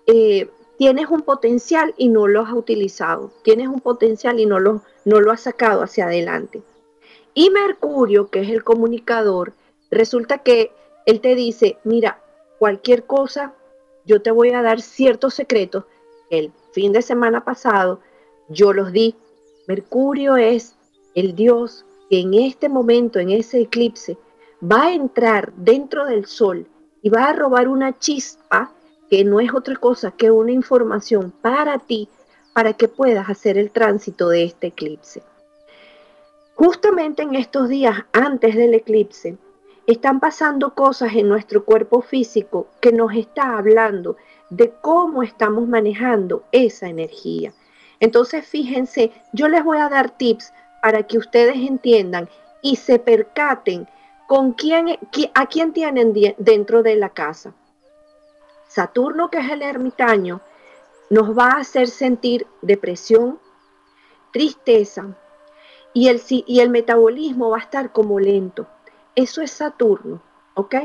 eh, 0.07 0.49
tienes 0.83 1.07
un 1.07 1.21
potencial 1.21 1.93
y 1.95 2.09
no 2.09 2.27
lo 2.27 2.41
has 2.41 2.51
utilizado, 2.51 3.31
tienes 3.41 3.69
un 3.69 3.79
potencial 3.79 4.41
y 4.41 4.45
no 4.45 4.59
lo, 4.59 4.81
no 5.05 5.21
lo 5.21 5.31
has 5.31 5.39
sacado 5.39 5.81
hacia 5.81 6.07
adelante. 6.07 6.61
Y 7.33 7.51
Mercurio, 7.51 8.29
que 8.29 8.41
es 8.41 8.49
el 8.49 8.65
comunicador, 8.65 9.53
resulta 9.89 10.39
que 10.39 10.73
él 11.05 11.21
te 11.21 11.35
dice, 11.35 11.77
mira, 11.85 12.21
cualquier 12.59 13.05
cosa, 13.05 13.53
yo 14.05 14.21
te 14.21 14.31
voy 14.31 14.49
a 14.49 14.61
dar 14.61 14.81
ciertos 14.81 15.35
secretos. 15.35 15.85
El 16.29 16.51
fin 16.73 16.91
de 16.91 17.01
semana 17.01 17.45
pasado 17.45 18.01
yo 18.49 18.73
los 18.73 18.91
di. 18.91 19.15
Mercurio 19.69 20.35
es 20.35 20.75
el 21.15 21.33
dios 21.33 21.85
que 22.09 22.19
en 22.19 22.33
este 22.33 22.67
momento, 22.67 23.19
en 23.19 23.29
ese 23.29 23.61
eclipse, 23.61 24.17
va 24.61 24.87
a 24.87 24.93
entrar 24.93 25.53
dentro 25.53 26.05
del 26.05 26.25
sol 26.25 26.67
y 27.01 27.09
va 27.09 27.29
a 27.29 27.33
robar 27.33 27.69
una 27.69 27.97
chispa 27.97 28.73
que 29.09 29.23
no 29.23 29.39
es 29.39 29.53
otra 29.53 29.75
cosa 29.75 30.11
que 30.11 30.31
una 30.31 30.51
información 30.51 31.31
para 31.41 31.79
ti, 31.79 32.09
para 32.53 32.73
que 32.73 32.87
puedas 32.87 33.29
hacer 33.29 33.57
el 33.57 33.71
tránsito 33.71 34.29
de 34.29 34.43
este 34.43 34.67
eclipse. 34.67 35.23
Justamente 36.55 37.23
en 37.23 37.35
estos 37.35 37.69
días 37.69 38.05
antes 38.11 38.55
del 38.55 38.73
eclipse, 38.73 39.37
están 39.87 40.19
pasando 40.19 40.73
cosas 40.75 41.13
en 41.13 41.27
nuestro 41.27 41.65
cuerpo 41.65 42.01
físico 42.01 42.67
que 42.79 42.91
nos 42.91 43.13
está 43.13 43.57
hablando 43.57 44.15
de 44.49 44.71
cómo 44.81 45.23
estamos 45.23 45.67
manejando 45.67 46.43
esa 46.51 46.87
energía. 46.87 47.53
Entonces, 47.99 48.45
fíjense, 48.45 49.11
yo 49.33 49.47
les 49.47 49.63
voy 49.63 49.79
a 49.79 49.89
dar 49.89 50.11
tips 50.11 50.53
para 50.81 51.03
que 51.03 51.17
ustedes 51.17 51.55
entiendan 51.55 52.29
y 52.61 52.77
se 52.77 52.99
percaten 52.99 53.87
con 54.27 54.53
quién, 54.53 54.97
a 55.33 55.45
quién 55.47 55.73
tienen 55.73 56.13
dentro 56.37 56.83
de 56.83 56.95
la 56.95 57.09
casa. 57.09 57.53
Saturno, 58.73 59.29
que 59.29 59.37
es 59.37 59.51
el 59.51 59.61
ermitaño, 59.61 60.41
nos 61.11 61.37
va 61.37 61.51
a 61.51 61.59
hacer 61.59 61.87
sentir 61.87 62.47
depresión, 62.63 63.39
tristeza 64.31 65.15
y 65.93 66.07
el, 66.07 66.19
y 66.27 66.59
el 66.59 66.71
metabolismo 66.71 67.51
va 67.51 67.57
a 67.57 67.61
estar 67.61 67.91
como 67.91 68.19
lento. 68.19 68.65
Eso 69.15 69.43
es 69.43 69.51
Saturno, 69.51 70.23
¿ok? 70.55 70.75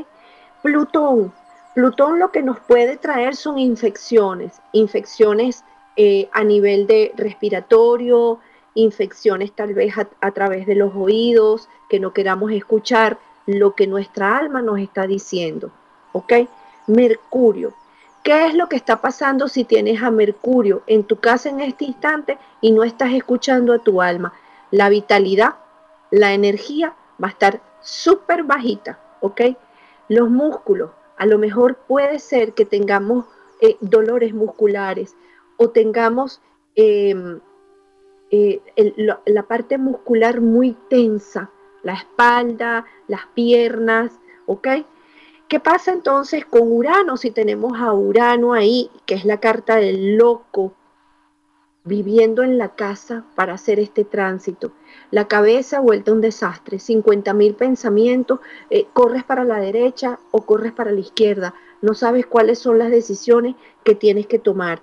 Plutón. 0.62 1.33
Plutón 1.75 2.18
lo 2.18 2.30
que 2.30 2.42
nos 2.42 2.61
puede 2.61 2.99
traer 2.99 3.35
son 3.35 3.59
infecciones, 3.59 4.61
infecciones 4.73 5.64
eh, 5.97 6.28
a 6.33 6.45
nivel 6.45 6.87
de 6.87 7.12
respiratorio, 7.16 8.38
infecciones 8.75 9.52
tal 9.52 9.73
vez 9.73 9.95
a 9.97 10.30
través 10.33 10.66
de 10.66 10.75
los 10.75 10.95
oídos, 10.95 11.71
que 11.88 12.00
no 12.00 12.12
queramos 12.12 12.52
escuchar 12.52 13.18
lo 13.47 13.75
que 13.75 13.87
nuestra 13.87 14.37
alma 14.37 14.61
nos 14.61 14.78
está 14.78 15.07
diciendo, 15.07 15.71
¿ok? 16.12 16.35
Mercurio. 16.88 17.75
¿Qué 18.25 18.47
es 18.47 18.54
lo 18.54 18.68
que 18.68 18.76
está 18.76 19.00
pasando 19.00 19.49
si 19.49 19.64
tienes 19.64 20.02
a 20.02 20.11
Mercurio 20.11 20.83
en 20.87 21.04
tu 21.04 21.16
casa 21.16 21.49
en 21.49 21.61
este 21.61 21.85
instante 21.85 22.37
y 22.61 22.73
no 22.73 22.83
estás 22.83 23.12
escuchando 23.12 23.73
a 23.73 23.78
tu 23.78 24.02
alma? 24.02 24.33
La 24.71 24.88
vitalidad, 24.88 25.54
la 26.11 26.33
energía 26.33 26.95
va 27.23 27.28
a 27.28 27.30
estar 27.30 27.61
súper 27.80 28.42
bajita, 28.42 28.99
¿ok? 29.21 29.42
Los 30.09 30.28
músculos, 30.28 30.90
a 31.16 31.26
lo 31.26 31.38
mejor 31.38 31.76
puede 31.87 32.18
ser 32.18 32.52
que 32.54 32.64
tengamos 32.64 33.26
eh, 33.61 33.76
dolores 33.80 34.35
musculares 34.35 35.14
o 35.57 35.71
tengamos 35.71 36.40
em, 36.75 37.40
eh, 38.30 38.61
la 39.25 39.42
parte 39.45 39.78
muscular 39.78 40.40
muy 40.40 40.76
tensa, 40.90 41.50
la 41.83 41.95
espalda, 41.95 42.85
las 43.07 43.26
piernas, 43.35 44.12
¿ok? 44.47 44.68
¿Qué 45.49 45.61
pasa 45.61 45.93
entonces 45.93 46.45
con 46.45 46.71
Urano 46.71 47.17
si 47.17 47.31
tenemos 47.31 47.81
a 47.81 47.95
Urano 47.95 48.52
ahí, 48.52 48.90
que 49.07 49.14
es 49.14 49.25
la 49.25 49.40
carta 49.40 49.76
del 49.76 50.19
loco, 50.19 50.75
viviendo 51.85 52.43
en 52.43 52.59
la 52.59 52.75
casa 52.75 53.25
para 53.35 53.55
hacer 53.55 53.81
este 53.81 54.05
tránsito? 54.05 54.73
La 55.11 55.26
cabeza 55.26 55.81
vuelta 55.81 56.12
un 56.12 56.21
desastre, 56.21 56.78
50 56.78 57.33
mil 57.33 57.55
pensamientos, 57.55 58.40
eh, 58.69 58.88
corres 58.93 59.25
para 59.25 59.45
la 59.45 59.59
derecha 59.59 60.19
o 60.33 60.43
corres 60.43 60.73
para 60.73 60.93
la 60.93 61.00
izquierda, 61.00 61.55
no 61.81 61.95
sabes 61.95 62.26
cuáles 62.26 62.59
son 62.59 62.78
las 62.78 62.90
decisiones 62.90 63.57
que 63.85 63.95
tienes 63.95 64.26
que 64.26 64.38
tomar. 64.38 64.83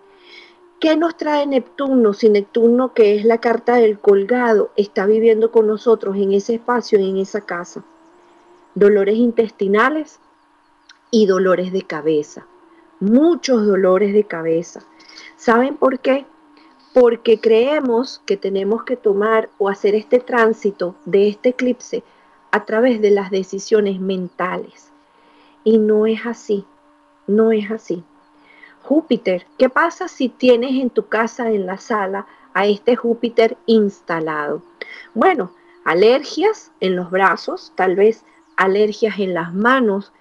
¿Qué 0.79 0.97
nos 0.97 1.15
trae 1.15 1.45
Neptuno? 1.45 2.13
Si 2.13 2.27
Neptuno, 2.27 2.91
que 2.91 3.15
es 3.15 3.23
la 3.23 3.37
carta 3.37 3.75
del 3.75 3.99
colgado, 3.99 4.71
está 4.77 5.05
viviendo 5.05 5.51
con 5.51 5.67
nosotros 5.67 6.15
en 6.15 6.33
ese 6.33 6.55
espacio, 6.55 6.97
en 6.97 7.17
esa 7.17 7.41
casa. 7.41 7.83
Dolores 8.73 9.15
intestinales, 9.15 10.19
y 11.11 11.25
dolores 11.25 11.71
de 11.71 11.83
cabeza, 11.83 12.45
muchos 12.99 13.65
dolores 13.65 14.13
de 14.13 14.25
cabeza. 14.25 14.81
¿Saben 15.35 15.77
por 15.77 15.99
qué? 15.99 16.25
Porque 16.93 17.39
creemos 17.39 18.21
que 18.25 18.37
tenemos 18.37 18.83
que 18.83 18.95
tomar 18.95 19.49
o 19.57 19.69
hacer 19.69 19.95
este 19.95 20.19
tránsito 20.19 20.95
de 21.05 21.27
este 21.29 21.49
eclipse 21.49 22.03
a 22.51 22.65
través 22.65 23.01
de 23.01 23.11
las 23.11 23.31
decisiones 23.31 23.99
mentales. 23.99 24.91
Y 25.63 25.77
no 25.77 26.05
es 26.05 26.25
así, 26.25 26.65
no 27.27 27.51
es 27.51 27.69
así. 27.71 28.03
Júpiter, 28.83 29.47
¿qué 29.57 29.67
pasa 29.67 30.07
si 30.07 30.29
tienes 30.29 30.71
en 30.79 30.91
tu 30.91 31.07
casa, 31.07 31.49
en 31.51 31.65
la 31.65 31.77
sala, 31.77 32.27
a 32.53 32.67
este 32.67 32.95
Júpiter 32.95 33.57
instalado? 33.65 34.61
Bueno, 35.15 35.51
alergias 35.83 36.71
en 36.79 36.95
los 36.95 37.09
brazos, 37.09 37.73
tal 37.75 37.95
vez 37.95 38.23
alergias 38.55 39.19
en 39.19 39.33
las 39.33 39.53
manos. 39.53 40.13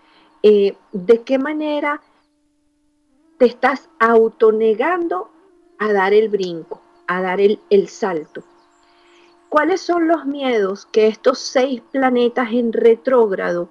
Eh, 0.47 0.77
¿De 0.93 1.23
qué 1.23 1.39
manera 1.39 2.03
te 3.39 3.47
estás 3.47 3.89
autonegando 3.99 5.31
a 5.79 5.91
dar 5.91 6.13
el 6.13 6.29
brinco, 6.29 6.83
a 7.07 7.23
dar 7.23 7.41
el, 7.41 7.61
el 7.71 7.89
salto? 7.89 8.43
¿Cuáles 9.49 9.81
son 9.81 10.07
los 10.07 10.27
miedos 10.27 10.85
que 10.85 11.07
estos 11.07 11.39
seis 11.39 11.81
planetas 11.91 12.53
en 12.53 12.75
retrógrado 12.75 13.71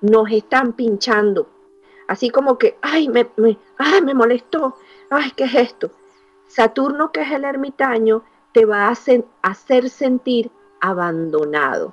nos 0.00 0.30
están 0.30 0.72
pinchando? 0.72 1.46
Así 2.08 2.30
como 2.30 2.56
que, 2.56 2.78
ay, 2.80 3.10
me, 3.10 3.28
ay, 3.76 4.00
me 4.00 4.14
molestó, 4.14 4.78
ay, 5.10 5.30
¿qué 5.36 5.44
es 5.44 5.54
esto? 5.54 5.90
Saturno, 6.46 7.12
que 7.12 7.20
es 7.20 7.32
el 7.32 7.44
ermitaño, 7.44 8.24
te 8.52 8.64
va 8.64 8.88
a 8.88 8.94
hacer 9.42 9.90
sentir 9.90 10.50
abandonado. 10.80 11.92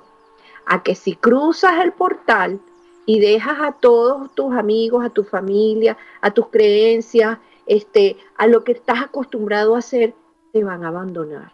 A 0.64 0.82
que 0.82 0.94
si 0.94 1.16
cruzas 1.16 1.84
el 1.84 1.92
portal 1.92 2.62
y 3.06 3.20
dejas 3.20 3.60
a 3.60 3.72
todos 3.72 4.34
tus 4.34 4.54
amigos, 4.54 5.04
a 5.04 5.10
tu 5.10 5.24
familia, 5.24 5.96
a 6.20 6.32
tus 6.32 6.48
creencias, 6.48 7.38
este, 7.66 8.16
a 8.36 8.46
lo 8.46 8.64
que 8.64 8.72
estás 8.72 9.02
acostumbrado 9.02 9.74
a 9.74 9.78
hacer, 9.78 10.14
te 10.52 10.62
van 10.64 10.84
a 10.84 10.88
abandonar. 10.88 11.52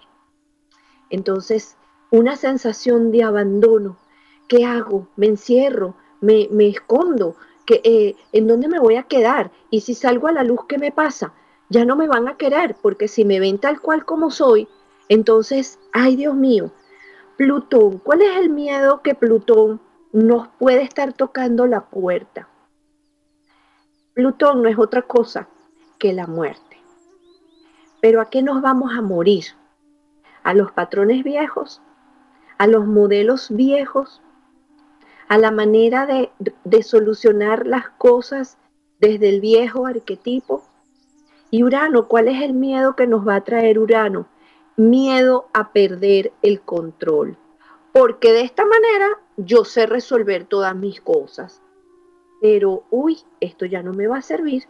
Entonces, 1.10 1.76
una 2.10 2.36
sensación 2.36 3.10
de 3.12 3.22
abandono. 3.22 3.96
¿Qué 4.46 4.64
hago? 4.64 5.08
¿Me 5.16 5.26
encierro? 5.26 5.94
¿Me, 6.20 6.48
escondo? 6.68 7.36
¿Que, 7.66 7.80
eh, 7.84 8.16
¿En 8.32 8.48
dónde 8.48 8.68
me 8.68 8.80
voy 8.80 8.96
a 8.96 9.02
quedar? 9.02 9.50
Y 9.70 9.82
si 9.82 9.94
salgo 9.94 10.26
a 10.26 10.32
la 10.32 10.42
luz, 10.42 10.60
¿qué 10.68 10.78
me 10.78 10.90
pasa? 10.90 11.32
Ya 11.68 11.84
no 11.84 11.96
me 11.96 12.08
van 12.08 12.28
a 12.28 12.36
querer, 12.36 12.76
porque 12.80 13.08
si 13.08 13.24
me 13.24 13.40
ven 13.40 13.58
tal 13.58 13.80
cual 13.80 14.06
como 14.06 14.30
soy, 14.30 14.68
entonces, 15.10 15.78
ay 15.92 16.16
Dios 16.16 16.34
mío, 16.34 16.70
Plutón, 17.36 17.98
¿cuál 17.98 18.22
es 18.22 18.36
el 18.38 18.48
miedo 18.48 19.02
que 19.02 19.14
Plutón 19.14 19.80
nos 20.12 20.48
puede 20.58 20.82
estar 20.82 21.12
tocando 21.12 21.66
la 21.66 21.82
puerta? 21.86 22.48
Plutón 24.14 24.62
no 24.62 24.68
es 24.68 24.78
otra 24.78 25.02
cosa 25.02 25.48
que 25.98 26.12
la 26.12 26.26
muerte. 26.26 26.76
Pero 28.00 28.20
¿a 28.20 28.30
qué 28.30 28.42
nos 28.42 28.62
vamos 28.62 28.92
a 28.96 29.02
morir? 29.02 29.44
¿A 30.42 30.54
los 30.54 30.72
patrones 30.72 31.24
viejos? 31.24 31.82
a 32.58 32.66
los 32.66 32.86
modelos 32.86 33.50
viejos, 33.50 34.20
a 35.28 35.38
la 35.38 35.52
manera 35.52 36.06
de, 36.06 36.82
solucionar 36.82 37.66
las 37.66 37.88
cosas 37.90 38.58
desde 38.98 39.28
el 39.28 39.40
viejo 39.40 39.86
arquetipo. 39.86 40.64
Y 41.50 41.62
Urano, 41.62 42.08
¿cuál 42.08 42.28
es 42.28 42.42
el 42.42 42.52
miedo 42.52 42.96
que 42.96 43.06
nos 43.06 43.26
va 43.26 43.36
a 43.36 43.44
traer 43.44 43.78
Urano? 43.78 44.26
Miedo 44.76 45.46
a 45.54 45.72
perder 45.72 46.32
el 46.42 46.60
control. 46.60 47.36
Porque 47.98 48.32
de 48.32 48.42
esta 48.42 48.64
manera 48.64 49.18
yo 49.36 49.64
sé 49.64 49.84
resolver 49.86 50.44
todas 50.44 50.76
mis 50.76 51.00
cosas. 51.00 51.60
Pero, 52.40 52.84
uy, 52.90 53.18
esto 53.40 53.66
ya 53.66 53.82
no 53.82 53.92
me 53.92 54.06
va 54.06 54.18
a 54.18 54.22
servir. 54.22 54.68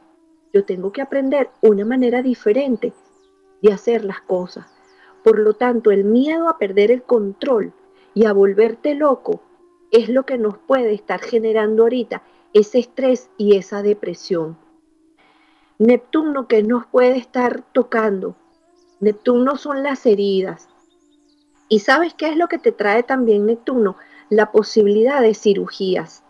Yo 0.54 0.64
tengo 0.64 0.92
que 0.92 1.02
aprender 1.02 1.50
una 1.60 1.84
manera 1.84 2.22
diferente 2.22 2.94
de 3.60 3.70
hacer 3.70 4.06
las 4.06 4.22
cosas. 4.22 4.74
Por 5.22 5.38
lo 5.40 5.52
tanto, 5.52 5.90
el 5.90 6.04
miedo 6.04 6.48
a 6.48 6.56
perder 6.56 6.90
el 6.90 7.02
control 7.02 7.74
y 8.14 8.24
a 8.24 8.32
volverte 8.32 8.94
loco 8.94 9.42
es 9.90 10.08
lo 10.08 10.24
que 10.24 10.38
nos 10.38 10.56
puede 10.56 10.94
estar 10.94 11.20
generando 11.20 11.82
ahorita 11.82 12.22
ese 12.54 12.78
estrés 12.78 13.28
y 13.36 13.58
esa 13.58 13.82
depresión. 13.82 14.56
Neptuno 15.78 16.48
que 16.48 16.62
nos 16.62 16.86
puede 16.86 17.18
estar 17.18 17.62
tocando. 17.72 18.36
Neptuno 19.00 19.58
son 19.58 19.82
las 19.82 20.06
heridas. 20.06 20.67
¿Y 21.68 21.80
sabes 21.80 22.14
qué 22.14 22.28
es 22.28 22.36
lo 22.36 22.48
que 22.48 22.58
te 22.58 22.72
trae 22.72 23.02
también 23.02 23.46
Neptuno? 23.46 23.96
La 24.30 24.52
posibilidad 24.52 25.20
de 25.20 25.34
cirugías, 25.34 26.22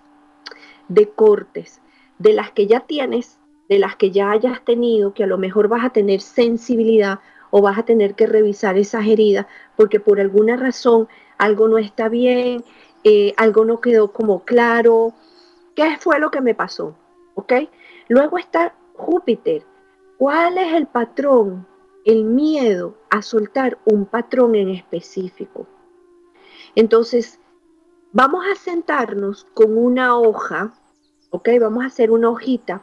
de 0.88 1.08
cortes, 1.08 1.80
de 2.18 2.32
las 2.32 2.50
que 2.50 2.66
ya 2.66 2.80
tienes, 2.80 3.38
de 3.68 3.78
las 3.78 3.96
que 3.96 4.10
ya 4.10 4.30
hayas 4.30 4.64
tenido, 4.64 5.14
que 5.14 5.24
a 5.24 5.28
lo 5.28 5.38
mejor 5.38 5.68
vas 5.68 5.84
a 5.84 5.90
tener 5.90 6.20
sensibilidad 6.20 7.20
o 7.50 7.62
vas 7.62 7.78
a 7.78 7.84
tener 7.84 8.14
que 8.14 8.26
revisar 8.26 8.76
esas 8.76 9.06
heridas 9.06 9.46
porque 9.76 10.00
por 10.00 10.20
alguna 10.20 10.56
razón 10.56 11.08
algo 11.38 11.68
no 11.68 11.78
está 11.78 12.08
bien, 12.08 12.64
eh, 13.04 13.32
algo 13.36 13.64
no 13.64 13.80
quedó 13.80 14.12
como 14.12 14.44
claro. 14.44 15.12
¿Qué 15.76 15.96
fue 16.00 16.18
lo 16.18 16.30
que 16.30 16.40
me 16.40 16.54
pasó? 16.54 16.96
¿Ok? 17.34 17.52
Luego 18.08 18.38
está 18.38 18.74
Júpiter. 18.94 19.62
¿Cuál 20.18 20.58
es 20.58 20.72
el 20.72 20.88
patrón? 20.88 21.67
El 22.08 22.24
miedo 22.24 22.96
a 23.10 23.20
soltar 23.20 23.76
un 23.84 24.06
patrón 24.06 24.54
en 24.54 24.70
específico. 24.70 25.66
Entonces, 26.74 27.38
vamos 28.12 28.44
a 28.50 28.54
sentarnos 28.54 29.44
con 29.52 29.76
una 29.76 30.18
hoja, 30.18 30.72
¿ok? 31.28 31.50
Vamos 31.60 31.84
a 31.84 31.88
hacer 31.88 32.10
una 32.10 32.30
hojita 32.30 32.82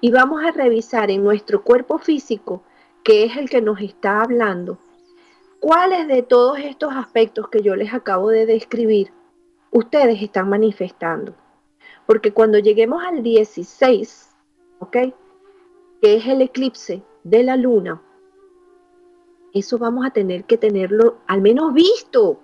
y 0.00 0.10
vamos 0.10 0.42
a 0.42 0.50
revisar 0.50 1.10
en 1.10 1.22
nuestro 1.22 1.62
cuerpo 1.62 1.98
físico, 1.98 2.64
que 3.04 3.24
es 3.24 3.36
el 3.36 3.48
que 3.48 3.62
nos 3.62 3.80
está 3.80 4.22
hablando, 4.22 4.78
¿Cuáles 5.60 6.06
de 6.06 6.22
todos 6.22 6.60
estos 6.60 6.94
aspectos 6.94 7.48
que 7.48 7.62
yo 7.62 7.74
les 7.74 7.92
acabo 7.92 8.28
de 8.28 8.46
describir 8.46 9.12
ustedes 9.72 10.22
están 10.22 10.48
manifestando? 10.48 11.34
Porque 12.06 12.32
cuando 12.32 12.60
lleguemos 12.60 13.02
al 13.02 13.24
16, 13.24 14.36
¿ok? 14.78 14.96
Que 16.00 16.14
es 16.14 16.26
el 16.26 16.42
eclipse 16.42 17.02
de 17.24 17.42
la 17.42 17.56
luna, 17.56 18.00
eso 19.54 19.78
vamos 19.78 20.06
a 20.06 20.10
tener 20.10 20.44
que 20.44 20.56
tenerlo 20.56 21.18
al 21.26 21.40
menos 21.40 21.72
visto. 21.72 22.40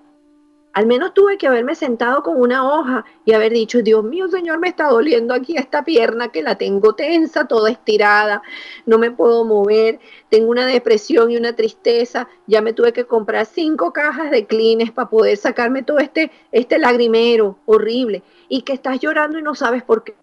Al 0.73 0.87
menos 0.87 1.15
tuve 1.15 1.39
que 1.39 1.47
haberme 1.47 1.77
sentado 1.77 2.25
con 2.25 2.41
una 2.41 2.69
hoja 2.69 3.05
y 3.25 3.33
haber 3.33 3.53
dicho, 3.53 3.81
Dios 3.81 4.03
mío, 4.03 4.27
Señor, 4.27 4.59
me 4.59 4.67
está 4.67 4.89
doliendo 4.89 5.33
aquí 5.33 5.57
esta 5.57 5.85
pierna 5.85 6.33
que 6.33 6.43
la 6.43 6.59
tengo 6.59 6.97
tensa, 6.97 7.47
toda 7.47 7.71
estirada, 7.71 8.43
no 8.85 8.99
me 8.99 9.13
puedo 9.13 9.45
mover, 9.45 10.01
tengo 10.31 10.51
una 10.51 10.67
depresión 10.67 11.31
y 11.31 11.37
una 11.37 11.55
tristeza, 11.55 12.29
ya 12.49 12.61
me 12.61 12.73
tuve 12.73 12.93
que 12.93 13.05
comprar 13.05 13.47
cinco 13.47 13.93
cajas 13.93 14.33
de 14.33 14.47
clines 14.47 14.91
para 14.91 15.09
poder 15.09 15.37
sacarme 15.37 15.85
todo 15.85 15.99
este, 15.99 16.33
este 16.51 16.81
lagrimero 16.81 17.57
horrible 17.67 18.25
y 18.49 18.63
que 18.63 18.73
estás 18.73 18.99
llorando 18.99 19.39
y 19.39 19.43
no 19.43 19.55
sabes 19.55 19.85
por 19.85 20.03
qué. 20.03 20.17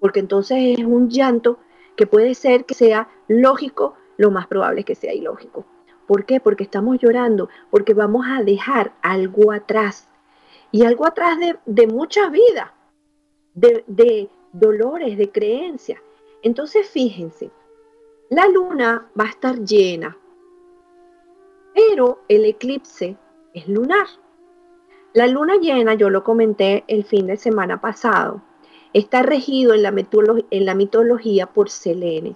Porque 0.00 0.20
entonces 0.20 0.78
es 0.78 0.84
un 0.86 1.10
llanto 1.10 1.58
que 1.96 2.06
puede 2.06 2.34
ser 2.34 2.64
que 2.64 2.72
sea 2.74 3.08
lógico, 3.28 3.94
lo 4.16 4.30
más 4.30 4.46
probable 4.46 4.80
es 4.80 4.86
que 4.86 4.94
sea 4.94 5.12
ilógico. 5.12 5.64
¿Por 6.06 6.24
qué? 6.24 6.40
Porque 6.40 6.64
estamos 6.64 6.98
llorando, 6.98 7.48
porque 7.70 7.94
vamos 7.94 8.26
a 8.28 8.42
dejar 8.42 8.92
algo 9.02 9.52
atrás. 9.52 10.08
Y 10.70 10.84
algo 10.84 11.06
atrás 11.06 11.38
de, 11.38 11.58
de 11.66 11.86
muchas 11.86 12.30
vidas, 12.30 12.70
de, 13.54 13.84
de 13.86 14.28
dolores, 14.52 15.16
de 15.16 15.30
creencias. 15.30 16.00
Entonces, 16.42 16.88
fíjense, 16.88 17.50
la 18.30 18.46
luna 18.48 19.10
va 19.18 19.24
a 19.24 19.30
estar 19.30 19.58
llena, 19.60 20.16
pero 21.74 22.20
el 22.28 22.44
eclipse 22.46 23.16
es 23.54 23.68
lunar. 23.68 24.06
La 25.12 25.26
luna 25.26 25.56
llena, 25.56 25.94
yo 25.94 26.08
lo 26.08 26.24
comenté 26.24 26.84
el 26.88 27.04
fin 27.04 27.26
de 27.26 27.36
semana 27.36 27.80
pasado, 27.80 28.42
está 28.92 29.22
regido 29.22 29.74
en 29.74 29.82
la, 29.82 29.94
en 30.50 30.64
la 30.64 30.74
mitología 30.74 31.46
por 31.46 31.68
Selene. 31.68 32.34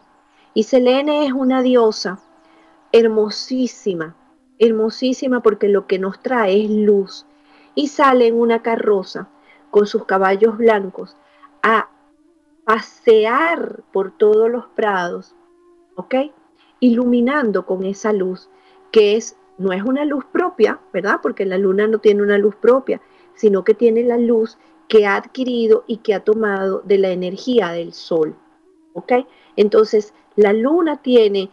Y 0.56 0.62
Selene 0.62 1.26
es 1.26 1.34
una 1.34 1.60
diosa 1.60 2.18
hermosísima, 2.90 4.16
hermosísima 4.58 5.42
porque 5.42 5.68
lo 5.68 5.86
que 5.86 5.98
nos 5.98 6.22
trae 6.22 6.64
es 6.64 6.70
luz. 6.70 7.26
Y 7.74 7.88
sale 7.88 8.28
en 8.28 8.40
una 8.40 8.62
carroza 8.62 9.28
con 9.70 9.86
sus 9.86 10.06
caballos 10.06 10.56
blancos 10.56 11.14
a 11.62 11.90
pasear 12.64 13.82
por 13.92 14.16
todos 14.16 14.50
los 14.50 14.64
prados, 14.68 15.34
¿ok? 15.94 16.14
Iluminando 16.80 17.66
con 17.66 17.84
esa 17.84 18.14
luz, 18.14 18.48
que 18.92 19.16
es, 19.16 19.36
no 19.58 19.74
es 19.74 19.82
una 19.82 20.06
luz 20.06 20.24
propia, 20.24 20.80
¿verdad? 20.90 21.20
Porque 21.22 21.44
la 21.44 21.58
luna 21.58 21.86
no 21.86 21.98
tiene 21.98 22.22
una 22.22 22.38
luz 22.38 22.56
propia, 22.56 23.02
sino 23.34 23.62
que 23.62 23.74
tiene 23.74 24.04
la 24.04 24.16
luz 24.16 24.56
que 24.88 25.04
ha 25.04 25.16
adquirido 25.16 25.84
y 25.86 25.98
que 25.98 26.14
ha 26.14 26.20
tomado 26.20 26.80
de 26.82 26.96
la 26.96 27.10
energía 27.10 27.72
del 27.72 27.92
sol, 27.92 28.34
¿ok? 28.94 29.12
Entonces, 29.56 30.12
la 30.36 30.52
luna 30.52 31.02
tiene 31.02 31.50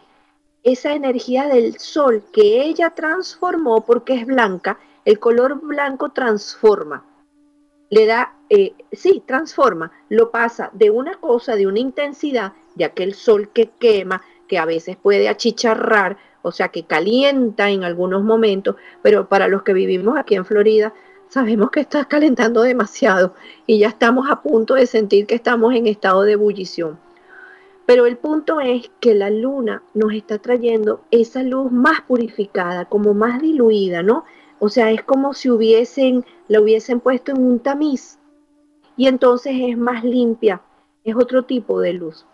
esa 0.62 0.94
energía 0.94 1.46
del 1.46 1.78
sol 1.78 2.24
que 2.32 2.62
ella 2.62 2.90
transformó 2.90 3.84
porque 3.84 4.14
es 4.14 4.26
blanca, 4.26 4.78
el 5.04 5.18
color 5.18 5.60
blanco 5.60 6.10
transforma. 6.10 7.04
Le 7.90 8.06
da, 8.06 8.34
eh, 8.48 8.74
sí, 8.92 9.22
transforma, 9.26 9.92
lo 10.08 10.30
pasa 10.30 10.70
de 10.72 10.90
una 10.90 11.14
cosa, 11.16 11.54
de 11.54 11.66
una 11.66 11.80
intensidad, 11.80 12.54
de 12.74 12.86
aquel 12.86 13.14
sol 13.14 13.50
que 13.50 13.70
quema, 13.78 14.22
que 14.48 14.58
a 14.58 14.64
veces 14.64 14.96
puede 14.96 15.28
achicharrar, 15.28 16.16
o 16.42 16.50
sea, 16.50 16.68
que 16.68 16.84
calienta 16.84 17.70
en 17.70 17.84
algunos 17.84 18.22
momentos, 18.22 18.76
pero 19.02 19.28
para 19.28 19.48
los 19.48 19.62
que 19.62 19.74
vivimos 19.74 20.18
aquí 20.18 20.34
en 20.34 20.44
Florida, 20.44 20.94
sabemos 21.28 21.70
que 21.70 21.80
está 21.80 22.04
calentando 22.06 22.62
demasiado 22.62 23.34
y 23.66 23.78
ya 23.78 23.88
estamos 23.88 24.30
a 24.30 24.42
punto 24.42 24.74
de 24.74 24.86
sentir 24.86 25.26
que 25.26 25.34
estamos 25.34 25.74
en 25.74 25.86
estado 25.86 26.22
de 26.22 26.32
ebullición. 26.32 27.03
Pero 27.86 28.06
el 28.06 28.16
punto 28.16 28.60
es 28.60 28.90
que 29.00 29.14
la 29.14 29.30
luna 29.30 29.82
nos 29.92 30.12
está 30.14 30.38
trayendo 30.38 31.02
esa 31.10 31.42
luz 31.42 31.70
más 31.70 32.00
purificada, 32.02 32.86
como 32.86 33.12
más 33.12 33.42
diluida, 33.42 34.02
¿no? 34.02 34.24
O 34.58 34.68
sea, 34.68 34.90
es 34.90 35.02
como 35.02 35.34
si 35.34 35.50
hubiesen, 35.50 36.24
la 36.48 36.60
hubiesen 36.60 37.00
puesto 37.00 37.32
en 37.32 37.42
un 37.42 37.58
tamiz 37.58 38.18
y 38.96 39.08
entonces 39.08 39.54
es 39.60 39.76
más 39.76 40.04
limpia, 40.04 40.62
es 41.04 41.14
otro 41.16 41.44
tipo 41.44 41.80
de 41.80 41.92
luz. 41.92 42.24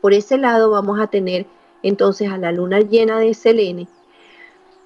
Por 0.00 0.12
ese 0.12 0.38
lado 0.38 0.70
vamos 0.70 1.00
a 1.00 1.08
tener 1.08 1.46
entonces 1.82 2.30
a 2.30 2.38
la 2.38 2.50
luna 2.50 2.80
llena 2.80 3.18
de 3.18 3.34
Selene, 3.34 3.88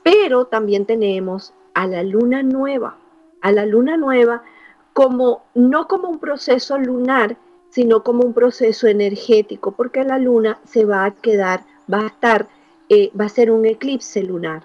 pero 0.03 0.47
también 0.47 0.85
tenemos 0.85 1.55
a 1.75 1.87
la 1.87 2.03
luna 2.03 2.43
nueva, 2.43 2.99
a 3.41 3.53
la 3.53 3.65
luna 3.65 3.97
nueva 3.97 4.43
como 4.93 5.45
no 5.55 5.89
como 5.89 6.09
un 6.09 6.19
proceso 6.19 6.77
lunar, 6.77 7.37
sino 7.73 8.03
como 8.03 8.23
un 8.23 8.35
proceso 8.35 8.87
energético, 8.87 9.73
porque 9.73 10.05
la 10.05 10.19
luna 10.19 10.61
se 10.67 10.85
va 10.85 11.07
a 11.07 11.15
quedar, 11.15 11.65
va 11.93 12.01
a 12.01 12.07
estar, 12.09 12.49
eh, 12.91 13.11
va 13.19 13.25
a 13.25 13.31
ser 13.31 13.51
un 13.51 13.65
eclipse 13.65 14.23
lunar. 14.23 14.65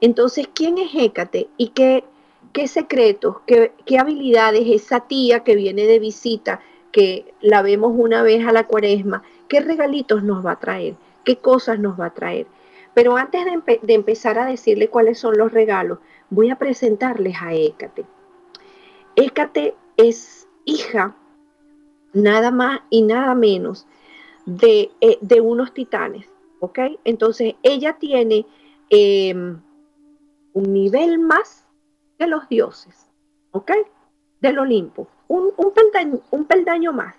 Entonces, 0.00 0.48
¿quién 0.54 0.78
es 0.78 0.94
Hécate 0.94 1.48
y 1.56 1.70
qué, 1.70 2.04
qué 2.52 2.68
secretos, 2.68 3.38
qué, 3.48 3.72
qué 3.84 3.98
habilidades 3.98 4.62
esa 4.68 5.00
tía 5.00 5.40
que 5.40 5.56
viene 5.56 5.86
de 5.86 5.98
visita, 5.98 6.60
que 6.92 7.34
la 7.40 7.62
vemos 7.62 7.92
una 7.96 8.22
vez 8.22 8.46
a 8.46 8.52
la 8.52 8.64
cuaresma, 8.64 9.24
qué 9.48 9.58
regalitos 9.58 10.22
nos 10.22 10.46
va 10.46 10.52
a 10.52 10.60
traer, 10.60 10.94
qué 11.24 11.38
cosas 11.38 11.80
nos 11.80 11.98
va 11.98 12.06
a 12.06 12.14
traer? 12.14 12.46
Pero 12.94 13.16
antes 13.16 13.44
de, 13.44 13.80
de 13.82 13.94
empezar 13.94 14.38
a 14.38 14.46
decirle 14.46 14.88
cuáles 14.88 15.18
son 15.18 15.36
los 15.36 15.50
regalos, 15.50 15.98
voy 16.30 16.50
a 16.50 16.56
presentarles 16.56 17.34
a 17.42 17.54
Hécate. 17.54 18.04
Hécate 19.16 19.74
es 19.96 20.46
hija 20.64 21.16
nada 22.16 22.50
más 22.50 22.80
y 22.88 23.02
nada 23.02 23.34
menos 23.34 23.86
de, 24.46 24.90
eh, 25.00 25.40
unos 25.40 25.74
titanes, 25.74 26.26
¿ok? 26.60 26.78
Entonces 27.04 27.54
ella 27.62 27.98
tiene 27.98 28.46
em, 28.88 29.60
un 30.52 30.72
nivel 30.72 31.18
más 31.18 31.68
que 32.18 32.26
los 32.26 32.48
dioses, 32.48 33.10
¿ok? 33.50 33.72
Del 34.40 34.58
Olimpo, 34.58 35.08
un, 35.28 35.52
peldaño, 35.74 36.20
un 36.30 36.44
peldaño 36.46 36.92
más. 36.92 37.14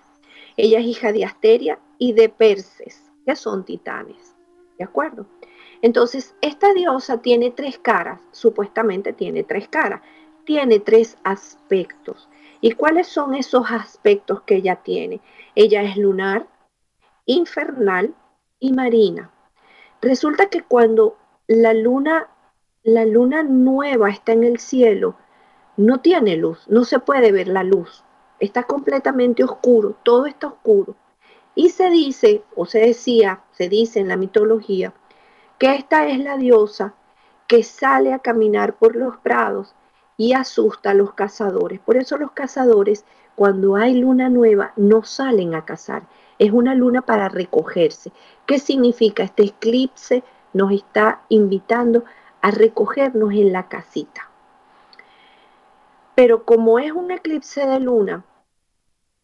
Ella 0.56 0.80
es 0.80 0.86
hija 0.86 1.12
de 1.12 1.26
Asteria 1.26 1.80
y 2.00 2.14
de 2.14 2.30
Perses, 2.30 3.04
que 3.26 3.36
son 3.36 3.66
titanes, 3.66 4.36
¿de 4.80 4.86
acuerdo? 4.86 5.28
Entonces, 5.84 6.34
esta 6.42 6.74
diosa 6.74 7.22
tiene 7.22 7.52
tres 7.52 7.78
caras, 7.78 8.20
supuestamente 8.32 9.14
tiene 9.14 9.44
tres 9.44 9.68
caras, 9.68 10.02
tiene 10.44 10.80
tres 10.80 11.18
aspectos. 11.24 12.28
¿Y 12.62 12.72
cuáles 12.72 13.08
son 13.08 13.36
esos 13.36 13.72
aspectos 13.72 14.42
que 14.42 14.56
ella 14.56 14.78
tiene? 14.78 15.22
Ella 15.56 15.84
es 15.84 15.98
lunar, 15.98 16.48
infernal 17.26 18.16
y 18.60 18.74
marina. 18.74 19.32
Resulta 20.02 20.50
que 20.50 20.62
cuando 20.62 21.18
la 21.48 21.74
luna, 21.74 22.30
la 22.84 23.06
luna 23.06 23.44
nueva 23.44 24.10
está 24.10 24.34
en 24.34 24.44
el 24.44 24.60
cielo, 24.60 25.16
no 25.76 26.00
tiene 26.00 26.38
luz, 26.38 26.68
no 26.68 26.84
se 26.84 27.00
puede 27.00 27.32
ver 27.32 27.48
la 27.48 27.64
luz. 27.64 28.04
Está 28.40 28.64
completamente 28.64 29.44
oscuro, 29.44 29.96
todo 30.04 30.26
está 30.26 30.48
oscuro. 30.48 30.96
Y 31.56 31.70
se 31.70 31.90
dice, 31.90 32.44
o 32.56 32.66
se 32.66 32.80
decía, 32.80 33.42
se 33.52 33.70
dice 33.70 34.00
en 34.00 34.08
la 34.08 34.18
mitología, 34.18 34.94
que 35.58 35.74
esta 35.74 36.08
es 36.08 36.20
la 36.20 36.38
diosa 36.38 36.94
que 37.48 37.64
sale 37.64 38.14
a 38.14 38.20
caminar 38.20 38.76
por 38.76 38.96
los 38.96 39.18
prados 39.18 39.74
y 40.18 40.34
asusta 40.34 40.90
a 40.90 40.94
los 40.96 41.14
cazadores. 41.14 41.80
Por 41.80 41.96
eso 41.96 42.18
los 42.18 42.32
cazadores, 42.32 43.06
cuando 43.36 43.76
hay 43.76 43.96
luna 43.96 44.30
nueva, 44.30 44.74
no 44.76 45.04
salen 45.04 45.54
a 45.54 45.64
cazar. 45.64 46.04
Es 46.40 46.52
una 46.52 46.74
luna 46.76 47.04
para 47.04 47.30
recogerse. 47.30 48.12
¿Qué 48.48 48.60
significa? 48.60 49.24
Este 49.24 49.44
eclipse 49.44 50.24
nos 50.54 50.72
está 50.72 51.22
invitando 51.30 52.04
a 52.42 52.52
recogernos 52.52 53.32
en 53.32 53.54
la 53.54 53.68
casita. 53.68 54.30
Pero 56.16 56.46
como 56.46 56.80
es 56.80 56.92
un 56.92 57.12
eclipse 57.12 57.66
de 57.66 57.80
luna, 57.80 58.26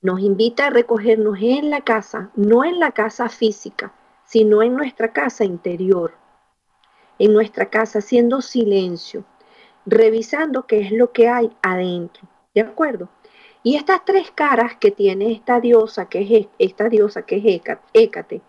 nos 0.01 0.19
invita 0.19 0.67
a 0.67 0.69
recogernos 0.69 1.37
en 1.41 1.69
la 1.69 1.81
casa, 1.81 2.29
no 2.35 2.65
en 2.65 2.79
la 2.79 2.91
casa 2.91 3.29
física, 3.29 3.93
sino 4.25 4.61
en 4.61 4.75
nuestra 4.75 5.11
casa 5.13 5.43
interior, 5.43 6.13
en 7.19 7.33
nuestra 7.33 7.67
casa 7.67 7.99
haciendo 7.99 8.41
silencio, 8.41 9.23
revisando 9.85 10.65
qué 10.65 10.81
es 10.81 10.91
lo 10.91 11.11
que 11.11 11.29
hay 11.29 11.51
adentro, 11.61 12.27
¿de 12.53 12.61
acuerdo? 12.61 13.09
Y 13.63 13.75
estas 13.75 14.03
tres 14.05 14.31
caras 14.31 14.75
que 14.75 14.91
tiene 14.91 15.31
esta 15.31 15.59
diosa, 15.59 16.09
que 16.09 16.21
es 16.21 16.47
esta 16.59 16.89
diosa 16.89 17.23
que 17.23 17.37
es 17.37 17.61
Hécate, 17.93 18.41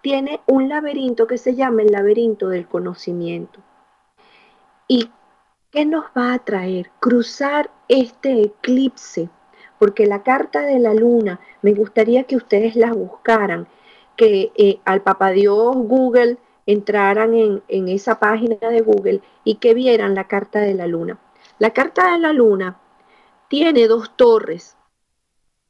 tiene 0.00 0.40
un 0.46 0.68
laberinto 0.68 1.26
que 1.26 1.38
se 1.38 1.54
llama 1.54 1.82
el 1.82 1.92
laberinto 1.92 2.48
del 2.48 2.66
conocimiento. 2.66 3.60
¿Y 4.86 5.10
qué 5.70 5.84
nos 5.84 6.06
va 6.16 6.32
a 6.32 6.38
traer? 6.38 6.90
Cruzar 6.98 7.70
este 7.88 8.42
eclipse, 8.42 9.28
porque 9.78 10.06
la 10.06 10.22
carta 10.22 10.62
de 10.62 10.78
la 10.78 10.94
luna, 10.94 11.40
me 11.60 11.74
gustaría 11.74 12.24
que 12.24 12.36
ustedes 12.36 12.74
la 12.74 12.92
buscaran, 12.92 13.68
que 14.16 14.50
eh, 14.56 14.80
al 14.84 15.02
Papa 15.02 15.30
Dios 15.30 15.76
Google 15.76 16.38
entraran 16.68 17.32
en, 17.34 17.88
esa 17.88 18.18
página 18.18 18.68
de 18.68 18.82
Google 18.82 19.22
y 19.42 19.54
que 19.54 19.72
vieran 19.72 20.14
la 20.14 20.28
carta 20.28 20.60
de 20.60 20.74
la 20.74 20.86
luna. 20.86 21.18
La 21.58 21.70
carta 21.70 22.12
de 22.12 22.18
la 22.18 22.34
luna 22.34 22.78
tiene 23.48 23.88
dos 23.88 24.14
torres 24.16 24.76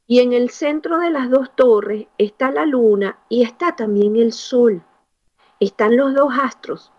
y 0.07 0.19
en 0.19 0.33
el 0.33 0.49
centro 0.49 0.99
de 0.99 1.09
las 1.09 1.29
dos 1.29 1.55
torres 1.55 2.07
está 2.17 2.51
la 2.51 2.65
luna 2.65 3.17
y 3.29 3.43
está 3.43 3.77
también 3.77 4.17
el 4.17 4.33
sol. 4.33 4.83
Están 5.61 5.95
los 5.95 6.13
dos 6.13 6.33
astros, 6.37 6.91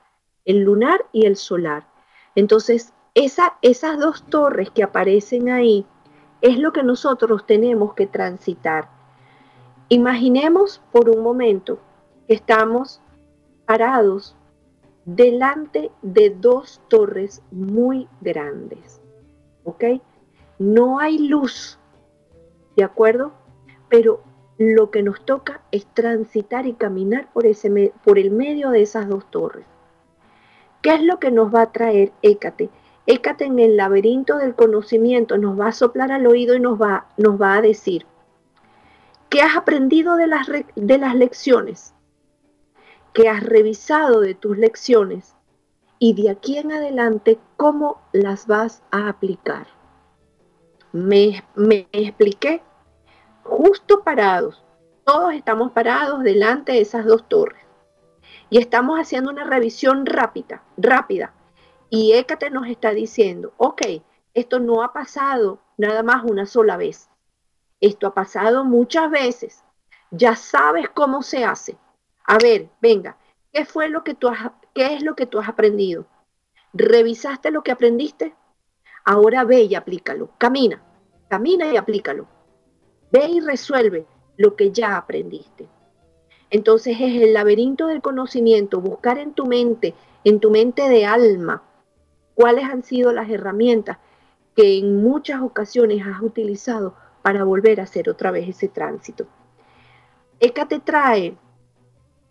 el 0.46 0.60
lunar 0.60 1.04
y 1.12 1.26
el 1.26 1.36
solar. 1.36 1.86
Entonces, 2.34 2.94
esa, 3.14 3.58
esas 3.60 3.98
dos 3.98 4.22
torres 4.22 4.70
que 4.70 4.82
aparecen 4.82 5.50
ahí 5.50 5.84
es 6.40 6.58
lo 6.58 6.72
que 6.72 6.82
nosotros 6.82 7.44
tenemos 7.44 7.92
que 7.92 8.06
transitar. 8.06 8.88
Imaginemos 9.90 10.80
por 10.90 11.10
un 11.10 11.22
momento 11.22 11.78
que 12.26 12.32
estamos 12.32 13.02
parados 13.70 14.35
delante 15.04 15.92
de 16.02 16.30
dos 16.30 16.83
torres 16.88 17.40
muy 17.52 18.09
grandes. 18.20 19.00
¿Ok? 19.62 19.85
No 20.59 20.98
hay 20.98 21.28
luz, 21.28 21.78
¿de 22.74 22.83
acuerdo? 22.83 23.30
Pero 23.88 24.24
lo 24.59 24.90
que 24.90 25.04
nos 25.04 25.24
toca 25.24 25.61
es 25.70 25.87
transitar 25.94 26.66
y 26.66 26.72
caminar 26.72 27.33
por, 27.33 27.46
ese, 27.46 27.92
por 28.02 28.18
el 28.18 28.33
medio 28.33 28.70
de 28.70 28.83
esas 28.83 29.09
dos 29.09 29.30
torres. 29.30 29.66
¿Qué 30.83 30.94
es 30.94 31.04
lo 31.04 31.20
que 31.20 31.30
nos 31.30 31.54
va 31.54 31.62
a 31.62 31.70
traer 31.70 32.11
Hécate? 32.22 32.70
Hécate 33.06 33.44
en 33.44 33.61
el 33.61 33.76
laberinto 33.76 34.38
del 34.38 34.56
conocimiento 34.56 35.38
nos 35.38 35.61
va 35.61 35.68
a 35.68 35.72
soplar 35.72 36.11
al 36.11 36.26
oído 36.26 36.56
y 36.56 36.61
nos 36.61 36.76
va, 36.76 37.06
nos 37.16 37.40
va 37.40 37.54
a 37.54 37.62
decir, 37.62 38.04
¿qué 39.28 39.42
has 39.42 39.56
aprendido 39.56 40.16
de 40.16 40.26
las, 40.26 40.48
de 40.74 40.98
las 40.98 41.14
lecciones? 41.14 41.94
Que 43.12 43.28
has 43.28 43.42
revisado 43.42 44.20
de 44.20 44.34
tus 44.34 44.56
lecciones 44.56 45.34
y 45.98 46.14
de 46.14 46.30
aquí 46.30 46.58
en 46.58 46.72
adelante 46.72 47.38
cómo 47.56 48.00
las 48.12 48.46
vas 48.46 48.82
a 48.90 49.08
aplicar. 49.08 49.66
Me, 50.92 51.44
expliqué 51.92 52.62
justo 53.44 54.02
parados. 54.02 54.64
Todos 55.04 55.34
estamos 55.34 55.72
parados 55.72 56.22
delante 56.22 56.72
de 56.72 56.80
esas 56.80 57.04
dos 57.04 57.28
torres 57.28 57.62
y 58.48 58.58
estamos 58.58 58.98
haciendo 58.98 59.30
una 59.30 59.44
revisión 59.44 60.06
rápida, 60.06 60.62
rápida. 60.76 61.34
Y 61.90 62.12
Écate 62.12 62.50
nos 62.50 62.68
está 62.68 62.90
diciendo, 62.92 63.52
ok, 63.56 63.82
esto 64.34 64.60
no 64.60 64.82
ha 64.82 64.92
pasado 64.92 65.60
nada 65.76 66.02
más 66.02 66.24
una 66.24 66.46
sola 66.46 66.76
vez. 66.76 67.08
Esto 67.80 68.06
ha 68.06 68.14
pasado 68.14 68.64
muchas 68.64 69.10
veces. 69.10 69.64
Ya 70.10 70.36
sabes 70.36 70.88
cómo 70.88 71.22
se 71.22 71.44
hace. 71.44 71.76
A 72.30 72.38
ver, 72.38 72.68
venga, 72.80 73.16
¿qué 73.52 73.64
fue 73.64 73.88
lo 73.88 74.04
que 74.04 74.14
tú 74.14 74.28
has, 74.28 74.52
qué 74.72 74.94
es 74.94 75.02
lo 75.02 75.16
que 75.16 75.26
tú 75.26 75.40
has 75.40 75.48
aprendido? 75.48 76.06
¿Revisaste 76.72 77.50
lo 77.50 77.64
que 77.64 77.72
aprendiste? 77.72 78.36
Ahora 79.04 79.42
ve 79.42 79.62
y 79.62 79.74
aplícalo. 79.74 80.30
Camina, 80.38 80.80
camina 81.28 81.72
y 81.72 81.76
aplícalo. 81.76 82.28
Ve 83.10 83.26
y 83.30 83.40
resuelve 83.40 84.06
lo 84.36 84.54
que 84.54 84.70
ya 84.70 84.96
aprendiste. 84.96 85.66
Entonces 86.50 86.98
es 87.00 87.20
el 87.20 87.34
laberinto 87.34 87.88
del 87.88 88.00
conocimiento, 88.00 88.80
buscar 88.80 89.18
en 89.18 89.32
tu 89.32 89.46
mente, 89.46 89.94
en 90.22 90.38
tu 90.38 90.52
mente 90.52 90.88
de 90.88 91.06
alma, 91.06 91.64
cuáles 92.36 92.62
han 92.62 92.84
sido 92.84 93.12
las 93.12 93.28
herramientas 93.28 93.98
que 94.54 94.78
en 94.78 95.02
muchas 95.02 95.42
ocasiones 95.42 96.06
has 96.06 96.22
utilizado 96.22 96.94
para 97.22 97.42
volver 97.42 97.80
a 97.80 97.84
hacer 97.84 98.08
otra 98.08 98.30
vez 98.30 98.48
ese 98.48 98.68
tránsito. 98.68 99.26
ECA 100.38 100.68
te 100.68 100.78
trae 100.78 101.36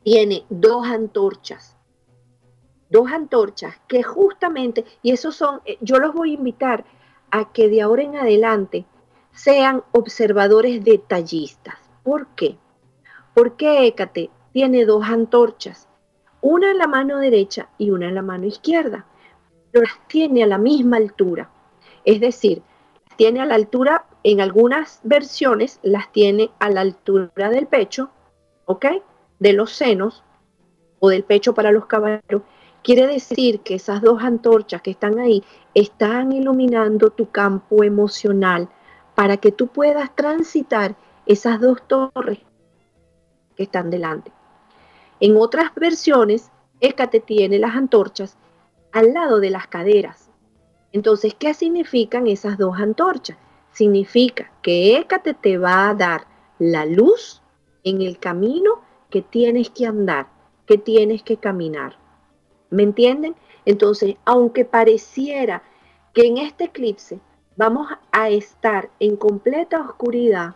tiene 0.04 0.46
dos 0.50 0.88
antorchas. 0.88 1.76
Dos 2.90 3.12
antorchas 3.12 3.76
que 3.88 4.02
justamente, 4.02 4.86
y 5.04 5.12
esos 5.12 5.36
son, 5.36 5.62
eh, 5.66 5.78
yo 5.82 6.00
los 6.00 6.14
voy 6.14 6.32
a 6.32 6.36
invitar 6.36 6.86
a 7.32 7.52
que 7.52 7.70
de 7.70 7.82
ahora 7.82 8.04
en 8.04 8.16
adelante 8.16 8.86
sean 9.32 9.84
observadores 9.92 10.84
detallistas. 10.84 11.76
¿Por 12.04 12.28
qué? 12.36 12.58
¿Por 13.34 13.56
qué 13.56 13.86
Hécate 13.86 14.32
tiene 14.52 14.86
dos 14.86 15.06
antorchas? 15.06 15.88
Una 16.42 16.72
en 16.72 16.78
la 16.78 16.88
mano 16.88 17.20
derecha 17.20 17.70
y 17.78 17.92
una 17.92 18.08
en 18.08 18.16
la 18.16 18.22
mano 18.22 18.48
izquierda, 18.48 19.06
pero 19.72 19.84
las 19.84 20.08
tiene 20.08 20.44
a 20.44 20.48
la 20.48 20.58
misma 20.58 20.98
altura. 20.98 21.52
Es 22.06 22.20
decir, 22.20 22.64
las 23.08 23.18
tiene 23.18 23.42
a 23.42 23.46
la 23.46 23.56
altura, 23.56 24.06
en 24.24 24.42
algunas 24.42 25.02
versiones 25.04 25.80
las 25.84 26.12
tiene 26.12 26.50
a 26.60 26.70
la 26.70 26.82
altura 26.82 27.50
del 27.50 27.68
pecho, 27.68 28.10
¿ok? 28.66 28.86
De 29.40 29.54
los 29.54 29.72
senos 29.72 30.24
o 31.00 31.10
del 31.10 31.24
pecho 31.24 31.54
para 31.54 31.72
los 31.72 31.86
caballeros. 31.86 32.44
Quiere 32.84 33.08
decir 33.08 33.62
que 33.62 33.76
esas 33.76 34.02
dos 34.02 34.22
antorchas 34.22 34.82
que 34.82 34.92
están 34.92 35.20
ahí 35.20 35.44
están 35.74 36.32
iluminando 36.32 37.10
tu 37.10 37.30
campo 37.30 37.84
emocional 37.84 38.70
para 39.16 39.38
que 39.38 39.52
tú 39.52 39.68
puedas 39.68 40.16
transitar 40.16 40.96
esas 41.26 41.60
dos 41.60 41.82
torres 41.88 42.40
que 43.56 43.64
están 43.64 43.90
delante. 43.90 44.32
En 45.20 45.36
otras 45.36 45.76
versiones, 45.76 46.50
Hécate 46.80 47.20
tiene 47.20 47.60
las 47.60 47.76
antorchas 47.76 48.38
al 48.94 49.14
lado 49.14 49.40
de 49.40 49.50
las 49.50 49.68
caderas. 49.68 50.30
Entonces, 50.92 51.36
¿qué 51.36 51.54
significan 51.54 52.28
esas 52.28 52.58
dos 52.58 52.80
antorchas? 52.80 53.38
Significa 53.72 54.52
que 54.62 54.98
Hécate 54.98 55.34
te 55.34 55.58
va 55.58 55.90
a 55.90 55.94
dar 55.94 56.26
la 56.58 56.86
luz 56.86 57.42
en 57.84 58.02
el 58.02 58.18
camino 58.18 58.82
que 59.10 59.22
tienes 59.22 59.70
que 59.70 59.86
andar, 59.86 60.28
que 60.66 60.78
tienes 60.78 61.24
que 61.24 61.38
caminar. 61.38 61.98
¿Me 62.70 62.84
entienden? 62.84 63.36
Entonces, 63.66 64.16
aunque 64.26 64.66
pareciera 64.66 65.64
que 66.14 66.28
en 66.28 66.38
este 66.38 66.66
eclipse 66.66 67.20
vamos 67.56 67.88
a 68.12 68.30
estar 68.30 68.90
en 69.00 69.16
completa 69.16 69.82
oscuridad, 69.82 70.56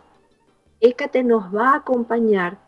Hécate 0.80 1.24
nos 1.24 1.54
va 1.54 1.70
a 1.70 1.76
acompañar 1.76 2.58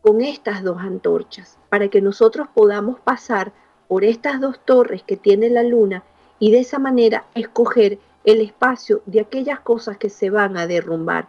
con 0.00 0.20
estas 0.20 0.62
dos 0.62 0.78
antorchas 0.78 1.58
para 1.68 1.88
que 1.88 2.00
nosotros 2.00 2.48
podamos 2.54 3.00
pasar 3.00 3.52
por 3.88 4.04
estas 4.04 4.40
dos 4.40 4.58
torres 4.64 5.02
que 5.02 5.16
tiene 5.16 5.50
la 5.50 5.62
luna 5.62 6.04
y 6.38 6.50
de 6.50 6.60
esa 6.60 6.78
manera 6.78 7.26
escoger 7.34 7.98
el 8.24 8.40
espacio 8.40 9.02
de 9.06 9.20
aquellas 9.20 9.60
cosas 9.60 9.98
que 9.98 10.10
se 10.10 10.30
van 10.30 10.56
a 10.56 10.66
derrumbar. 10.66 11.28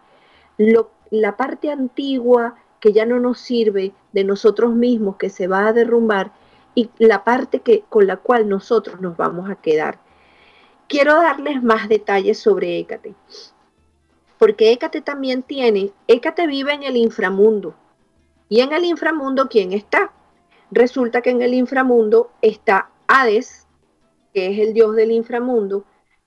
la 1.10 1.38
parte 1.38 1.72
antigua 1.72 2.56
que 2.80 2.94
ya 2.94 3.06
no 3.06 3.20
nos 3.20 3.40
sirve 3.40 3.94
de 4.14 4.24
nosotros 4.24 4.74
mismos 4.74 5.18
que 5.18 5.30
se 5.30 5.48
va 5.48 5.68
a 5.68 5.74
derrumbar 5.74 6.32
y 6.76 6.90
la 7.00 7.24
parte 7.24 7.62
que, 7.62 7.84
con 7.90 8.08
la 8.08 8.18
cual 8.18 8.48
nosotros 8.48 9.02
nos 9.02 9.18
vamos 9.18 9.50
a 9.50 9.56
quedar. 9.56 10.00
Quiero 10.88 11.16
darles 11.16 11.64
más 11.64 11.90
detalles 11.90 12.38
sobre 12.40 12.80
Hécate, 12.80 13.16
porque 14.38 14.72
Hécate 14.72 15.02
también 15.02 15.44
tiene, 15.44 15.92
Hécate 16.08 16.48
vive 16.48 16.74
en 16.74 16.84
el 16.84 16.96
inframundo, 16.96 17.76
y 18.50 18.62
en 18.62 18.72
el 18.72 18.86
inframundo, 18.86 19.50
¿quién 19.50 19.74
está? 19.74 20.14
Resulta 20.72 21.22
que 21.22 21.32
en 21.32 21.42
el 21.42 21.54
inframundo 21.54 22.32
está 22.42 22.90
Hades, 23.08 23.68
que 24.34 24.52
es 24.52 24.60
el 24.60 24.74
dios 24.74 24.96
del 24.96 25.12
inframundo, 25.12 25.84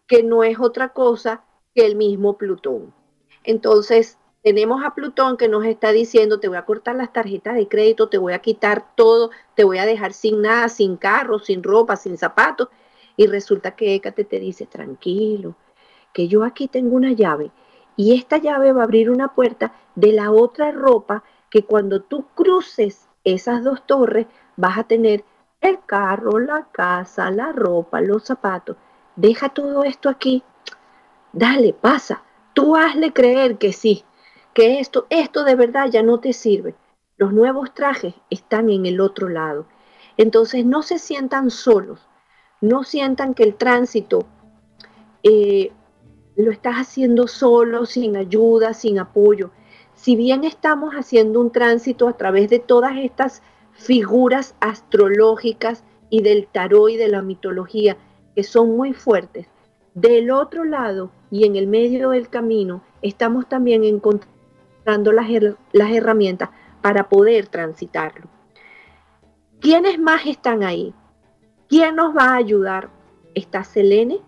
que 0.06 0.22
no 0.22 0.44
es 0.44 0.58
otra 0.58 0.90
cosa 0.90 1.44
que 1.74 1.86
el 1.86 1.96
mismo 1.96 2.36
Plutón. 2.36 2.92
Entonces, 3.44 4.18
tenemos 4.42 4.82
a 4.84 4.94
Plutón 4.94 5.36
que 5.36 5.48
nos 5.48 5.64
está 5.64 5.92
diciendo, 5.92 6.40
te 6.40 6.48
voy 6.48 6.56
a 6.56 6.64
cortar 6.64 6.96
las 6.96 7.12
tarjetas 7.12 7.54
de 7.54 7.68
crédito, 7.68 8.08
te 8.08 8.18
voy 8.18 8.32
a 8.32 8.38
quitar 8.38 8.94
todo, 8.94 9.30
te 9.54 9.64
voy 9.64 9.78
a 9.78 9.86
dejar 9.86 10.12
sin 10.12 10.42
nada, 10.42 10.68
sin 10.68 10.96
carro, 10.96 11.38
sin 11.38 11.62
ropa, 11.62 11.96
sin 11.96 12.16
zapatos. 12.16 12.68
Y 13.16 13.26
resulta 13.26 13.72
que 13.72 13.94
Hécate 13.94 14.24
te 14.24 14.40
dice, 14.40 14.66
tranquilo, 14.66 15.56
que 16.12 16.28
yo 16.28 16.44
aquí 16.44 16.68
tengo 16.68 16.96
una 16.96 17.12
llave 17.12 17.50
y 17.96 18.14
esta 18.14 18.38
llave 18.38 18.72
va 18.72 18.80
a 18.80 18.84
abrir 18.84 19.10
una 19.10 19.34
puerta 19.34 19.74
de 19.94 20.12
la 20.12 20.30
otra 20.30 20.72
ropa 20.72 21.22
que 21.50 21.64
cuando 21.64 22.00
tú 22.00 22.26
cruces 22.34 23.08
esas 23.24 23.62
dos 23.62 23.86
torres 23.86 24.26
vas 24.56 24.78
a 24.78 24.84
tener 24.84 25.24
el 25.60 25.78
carro, 25.84 26.38
la 26.38 26.68
casa, 26.72 27.30
la 27.30 27.52
ropa, 27.52 28.00
los 28.00 28.24
zapatos. 28.24 28.76
Deja 29.16 29.50
todo 29.50 29.84
esto 29.84 30.08
aquí. 30.08 30.42
Dale, 31.32 31.74
pasa. 31.74 32.22
Tú 32.54 32.74
hazle 32.74 33.12
creer 33.12 33.58
que 33.58 33.72
sí, 33.72 34.04
esto, 34.66 35.06
esto 35.10 35.44
de 35.44 35.54
verdad 35.54 35.88
ya 35.90 36.02
no 36.02 36.20
te 36.20 36.32
sirve. 36.32 36.74
Los 37.16 37.32
nuevos 37.32 37.74
trajes 37.74 38.14
están 38.30 38.70
en 38.70 38.86
el 38.86 39.00
otro 39.00 39.28
lado. 39.28 39.66
Entonces 40.16 40.64
no 40.64 40.82
se 40.82 40.98
sientan 40.98 41.50
solos, 41.50 42.06
no 42.60 42.84
sientan 42.84 43.34
que 43.34 43.42
el 43.42 43.54
tránsito 43.54 44.26
eh, 45.22 45.72
lo 46.36 46.50
estás 46.50 46.76
haciendo 46.76 47.26
solo, 47.26 47.86
sin 47.86 48.16
ayuda, 48.16 48.74
sin 48.74 48.98
apoyo 48.98 49.50
si 50.00 50.16
bien 50.16 50.44
estamos 50.44 50.94
haciendo 50.94 51.40
un 51.40 51.52
tránsito 51.52 52.08
a 52.08 52.16
través 52.16 52.48
de 52.48 52.58
todas 52.58 52.96
estas 52.96 53.42
figuras 53.72 54.54
astrológicas 54.58 55.84
y 56.08 56.22
del 56.22 56.46
tarot 56.46 56.88
y 56.88 56.96
de 56.96 57.08
la 57.08 57.20
mitología, 57.20 57.98
que 58.34 58.42
son 58.42 58.78
muy 58.78 58.94
fuertes, 58.94 59.46
del 59.92 60.30
otro 60.30 60.64
lado 60.64 61.10
y 61.30 61.44
en 61.44 61.54
el 61.54 61.66
medio 61.66 62.10
del 62.10 62.30
camino 62.30 62.82
estamos 63.02 63.46
también 63.46 63.84
encontrando 63.84 64.39
las, 65.12 65.28
las 65.72 65.90
herramientas 65.90 66.50
para 66.82 67.08
poder 67.08 67.46
transitarlo. 67.46 68.28
¿Quiénes 69.60 69.98
más 69.98 70.26
están 70.26 70.62
ahí? 70.62 70.94
¿Quién 71.68 71.96
nos 71.96 72.16
va 72.16 72.30
a 72.30 72.36
ayudar? 72.36 72.90
Está 73.34 73.62
Selene, 73.62 74.20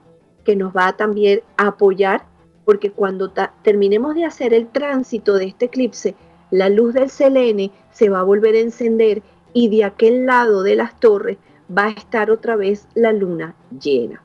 que 0.45 0.57
nos 0.57 0.75
va 0.75 0.93
también 0.97 1.43
a 1.57 1.69
apoyar 1.69 2.27
porque 2.65 2.93
cuando 2.93 3.33
terminemos 3.63 4.15
de 4.15 4.25
hacer 4.25 4.55
el 4.55 4.69
tránsito 4.69 5.35
de 5.35 5.47
este 5.47 5.67
eclipse, 5.67 6.15
la 6.51 6.69
luz 6.69 6.95
del 6.95 7.11
selene 7.11 7.73
se 7.91 8.09
va 8.09 8.21
a 8.21 8.25
volver 8.25 8.55
a 8.55 8.61
encender 8.61 9.23
y 9.53 9.69
de 9.69 9.85
aquel 9.85 10.27
lado 10.27 10.63
de 10.63 10.77
las 10.77 10.99
torres 11.01 11.39
va 11.77 11.87
a 11.87 11.91
estar 11.91 12.31
otra 12.31 12.57
vez 12.57 12.87
la 12.95 13.13
luna 13.13 13.57
llena. 13.81 14.23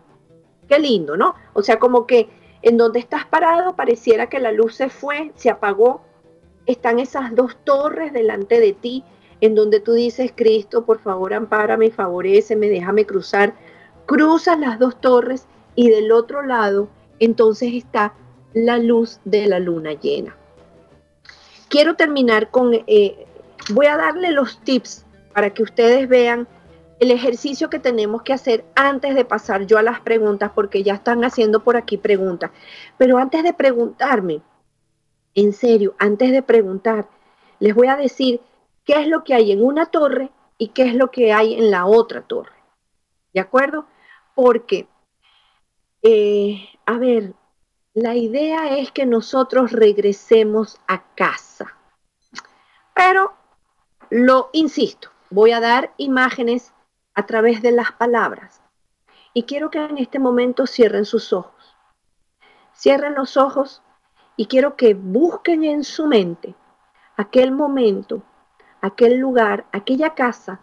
Qué 0.67 0.79
lindo, 0.79 1.17
¿no? 1.17 1.35
O 1.53 1.63
sea, 1.63 1.79
como 1.79 2.05
que 2.05 2.29
en 2.61 2.77
donde 2.77 2.99
estás 2.99 3.25
parado 3.25 3.75
pareciera 3.75 4.27
que 4.27 4.39
la 4.39 4.51
luz 4.51 4.75
se 4.75 4.89
fue, 4.89 5.31
se 5.35 5.49
apagó. 5.49 6.01
Están 6.67 6.99
esas 6.99 7.33
dos 7.35 7.57
torres 7.63 8.13
delante 8.13 8.59
de 8.59 8.73
ti, 8.73 9.03
en 9.41 9.55
donde 9.55 9.79
tú 9.79 9.93
dices, 9.93 10.31
Cristo, 10.35 10.85
por 10.85 10.99
favor, 10.99 11.33
ampárame, 11.33 11.89
favoreceme, 11.89 12.69
déjame 12.69 13.05
cruzar. 13.05 13.55
Cruzas 14.05 14.59
las 14.59 14.77
dos 14.77 15.01
torres 15.01 15.47
y 15.75 15.89
del 15.89 16.11
otro 16.11 16.43
lado 16.43 16.89
entonces 17.19 17.73
está 17.73 18.13
la 18.53 18.77
luz 18.77 19.19
de 19.25 19.47
la 19.47 19.59
luna 19.59 19.93
llena. 19.93 20.35
Quiero 21.69 21.95
terminar 21.95 22.49
con, 22.49 22.73
eh, 22.73 23.25
voy 23.69 23.87
a 23.87 23.97
darle 23.97 24.31
los 24.31 24.59
tips 24.61 25.05
para 25.33 25.53
que 25.53 25.63
ustedes 25.63 26.07
vean 26.07 26.47
el 26.99 27.11
ejercicio 27.11 27.69
que 27.69 27.79
tenemos 27.79 28.23
que 28.23 28.33
hacer 28.33 28.65
antes 28.75 29.13
de 29.13 29.25
pasar 29.25 29.67
yo 29.67 29.77
a 29.77 29.83
las 29.83 29.99
preguntas, 29.99 30.51
porque 30.55 30.81
ya 30.81 30.95
están 30.95 31.23
haciendo 31.23 31.63
por 31.63 31.77
aquí 31.77 31.97
preguntas. 31.97 32.51
Pero 32.97 33.17
antes 33.17 33.43
de 33.43 33.53
preguntarme, 33.53 34.41
en 35.37 35.53
serio, 35.53 35.95
antes 35.99 36.31
de 36.31 36.41
preguntar, 36.41 37.07
les 37.59 37.75
voy 37.75 37.89
a 37.89 37.95
decir 37.95 38.41
qué 38.83 38.93
es 38.93 39.07
lo 39.07 39.23
que 39.23 39.35
hay 39.35 39.51
en 39.51 39.63
una 39.63 39.85
torre 39.85 40.31
y 40.57 40.69
qué 40.69 40.81
es 40.81 40.95
lo 40.95 41.11
que 41.11 41.31
hay 41.31 41.53
en 41.53 41.69
la 41.69 41.85
otra 41.85 42.23
torre. 42.23 42.55
¿De 43.35 43.39
acuerdo? 43.39 43.85
Porque, 44.33 44.87
eh, 46.01 46.67
a 46.87 46.97
ver, 46.97 47.35
la 47.93 48.15
idea 48.15 48.77
es 48.79 48.91
que 48.91 49.05
nosotros 49.05 49.71
regresemos 49.71 50.79
a 50.87 51.03
casa. 51.13 51.77
Pero 52.95 53.35
lo 54.09 54.49
insisto, 54.53 55.11
voy 55.29 55.51
a 55.51 55.59
dar 55.59 55.93
imágenes 55.97 56.73
a 57.13 57.27
través 57.27 57.61
de 57.61 57.73
las 57.73 57.91
palabras. 57.91 58.63
Y 59.35 59.43
quiero 59.43 59.69
que 59.69 59.85
en 59.85 59.99
este 59.99 60.17
momento 60.17 60.65
cierren 60.65 61.05
sus 61.05 61.31
ojos. 61.31 61.75
Cierren 62.73 63.13
los 63.13 63.37
ojos 63.37 63.83
y 64.37 64.45
quiero 64.45 64.77
que 64.77 64.93
busquen 64.93 65.65
en 65.65 65.83
su 65.83 66.07
mente 66.07 66.55
aquel 67.17 67.51
momento, 67.51 68.23
aquel 68.81 69.17
lugar, 69.17 69.65
aquella 69.73 70.13
casa 70.13 70.61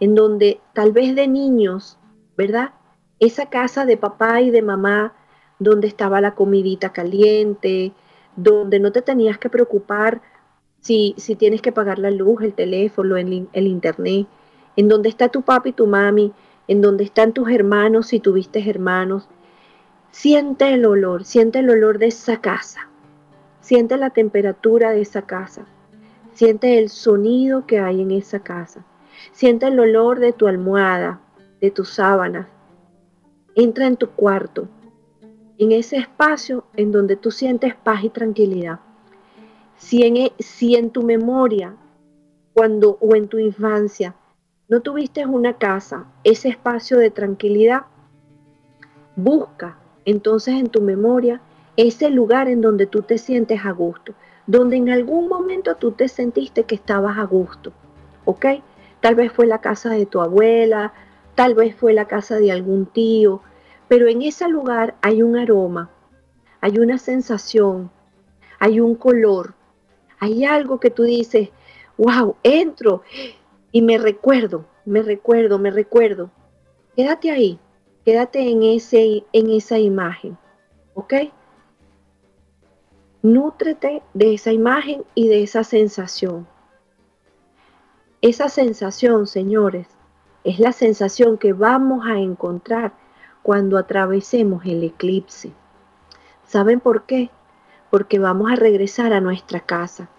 en 0.00 0.14
donde 0.14 0.60
tal 0.72 0.92
vez 0.92 1.14
de 1.14 1.28
niños, 1.28 1.98
¿verdad? 2.36 2.72
Esa 3.20 3.46
casa 3.46 3.86
de 3.86 3.96
papá 3.96 4.40
y 4.40 4.50
de 4.50 4.60
mamá 4.60 5.14
donde 5.58 5.86
estaba 5.86 6.20
la 6.20 6.34
comidita 6.34 6.92
caliente, 6.92 7.92
donde 8.36 8.80
no 8.80 8.92
te 8.92 9.02
tenías 9.02 9.38
que 9.38 9.48
preocupar 9.48 10.20
si, 10.80 11.14
si 11.16 11.36
tienes 11.36 11.62
que 11.62 11.72
pagar 11.72 11.98
la 11.98 12.10
luz, 12.10 12.42
el 12.42 12.54
teléfono, 12.54 13.16
el, 13.16 13.48
internet, 13.54 14.26
en 14.76 14.88
donde 14.88 15.08
está 15.08 15.28
tu 15.28 15.42
papi 15.42 15.70
y 15.70 15.72
tu 15.72 15.86
mami, 15.86 16.32
en 16.66 16.82
donde 16.82 17.04
están 17.04 17.32
tus 17.32 17.48
hermanos 17.48 18.08
si 18.08 18.20
tuviste 18.20 18.68
hermanos. 18.68 19.28
Siente 20.10 20.74
el 20.74 20.84
olor, 20.84 21.24
siente 21.24 21.60
el 21.60 21.70
olor 21.70 21.98
de 21.98 22.08
esa 22.08 22.40
casa, 22.40 22.88
siente 23.64 23.96
la 23.96 24.10
temperatura 24.10 24.90
de 24.90 25.00
esa 25.00 25.22
casa, 25.22 25.64
siente 26.34 26.78
el 26.78 26.90
sonido 26.90 27.66
que 27.66 27.78
hay 27.78 28.02
en 28.02 28.10
esa 28.10 28.40
casa, 28.40 28.84
siente 29.32 29.68
el 29.68 29.80
olor 29.80 30.20
de 30.20 30.34
tu 30.34 30.46
almohada, 30.48 31.20
de 31.62 31.70
tus 31.70 31.88
sábanas. 31.88 32.46
Entra 33.54 33.86
en 33.86 33.96
tu 33.96 34.10
cuarto, 34.10 34.68
en 35.56 35.72
ese 35.72 35.96
espacio 35.96 36.64
en 36.76 36.92
donde 36.92 37.16
tú 37.16 37.30
sientes 37.30 37.74
paz 37.74 38.04
y 38.04 38.10
tranquilidad. 38.10 38.80
Si 39.78 40.02
en, 40.02 40.18
e, 40.18 40.90
tu 40.92 41.02
memoria 41.02 41.74
cuando 42.52 42.98
o 43.00 43.16
en 43.16 43.28
tu 43.28 43.38
infancia 43.38 44.14
no 44.68 44.82
tuviste 44.82 45.24
una 45.24 45.54
casa, 45.54 46.04
ese 46.22 46.50
espacio 46.50 46.98
de 46.98 47.10
tranquilidad, 47.10 47.86
busca 49.16 49.78
entonces 50.04 50.56
en 50.56 50.68
tu 50.68 50.82
memoria 50.82 51.40
ese 51.76 52.10
lugar 52.10 52.48
en 52.48 52.60
donde 52.60 52.86
tú 52.86 53.02
te 53.02 53.18
sientes 53.18 53.64
a 53.64 53.72
gusto, 53.72 54.14
donde 54.46 54.76
en 54.76 54.90
algún 54.90 55.28
momento 55.28 55.76
tú 55.76 55.92
te 55.92 56.08
sentiste 56.08 56.64
que 56.64 56.74
estabas 56.74 57.18
a 57.18 57.24
gusto, 57.24 57.72
¿ok? 58.24 58.46
Tal 59.00 59.14
vez 59.14 59.32
fue 59.32 59.46
la 59.46 59.60
casa 59.60 59.90
de 59.90 60.06
tu 60.06 60.20
abuela, 60.20 60.92
tal 61.34 61.54
vez 61.54 61.74
fue 61.74 61.92
la 61.92 62.06
casa 62.06 62.36
de 62.36 62.52
algún 62.52 62.86
tío, 62.86 63.40
pero 63.88 64.08
en 64.08 64.22
ese 64.22 64.48
lugar 64.48 64.94
hay 65.02 65.22
un 65.22 65.36
aroma, 65.36 65.90
hay 66.60 66.78
una 66.78 66.98
sensación, 66.98 67.90
hay 68.58 68.80
un 68.80 68.94
color, 68.94 69.54
hay 70.18 70.44
algo 70.44 70.80
que 70.80 70.90
tú 70.90 71.02
dices, 71.02 71.50
wow, 71.98 72.36
entro 72.42 73.02
y 73.72 73.82
me 73.82 73.98
recuerdo, 73.98 74.64
me 74.84 75.02
recuerdo, 75.02 75.58
me 75.58 75.70
recuerdo. 75.70 76.30
Quédate 76.96 77.30
ahí, 77.30 77.58
quédate 78.04 78.48
en, 78.48 78.62
ese, 78.62 79.24
en 79.32 79.50
esa 79.50 79.78
imagen, 79.78 80.38
¿ok? 80.94 81.14
Nútrete 83.24 84.02
de 84.12 84.34
esa 84.34 84.52
imagen 84.52 85.02
y 85.14 85.28
de 85.28 85.42
esa 85.42 85.64
sensación. 85.64 86.46
Esa 88.20 88.50
sensación, 88.50 89.26
señores, 89.26 89.86
es 90.44 90.58
la 90.58 90.72
sensación 90.72 91.38
que 91.38 91.54
vamos 91.54 92.04
a 92.06 92.18
encontrar 92.18 92.92
cuando 93.42 93.78
atravesemos 93.78 94.66
el 94.66 94.84
eclipse. 94.84 95.52
¿Saben 96.46 96.80
por 96.80 97.04
qué? 97.04 97.30
Porque 97.88 98.18
vamos 98.18 98.52
a 98.52 98.56
regresar 98.56 99.14
a 99.14 99.22
nuestra 99.22 99.60
casa. 99.60 100.10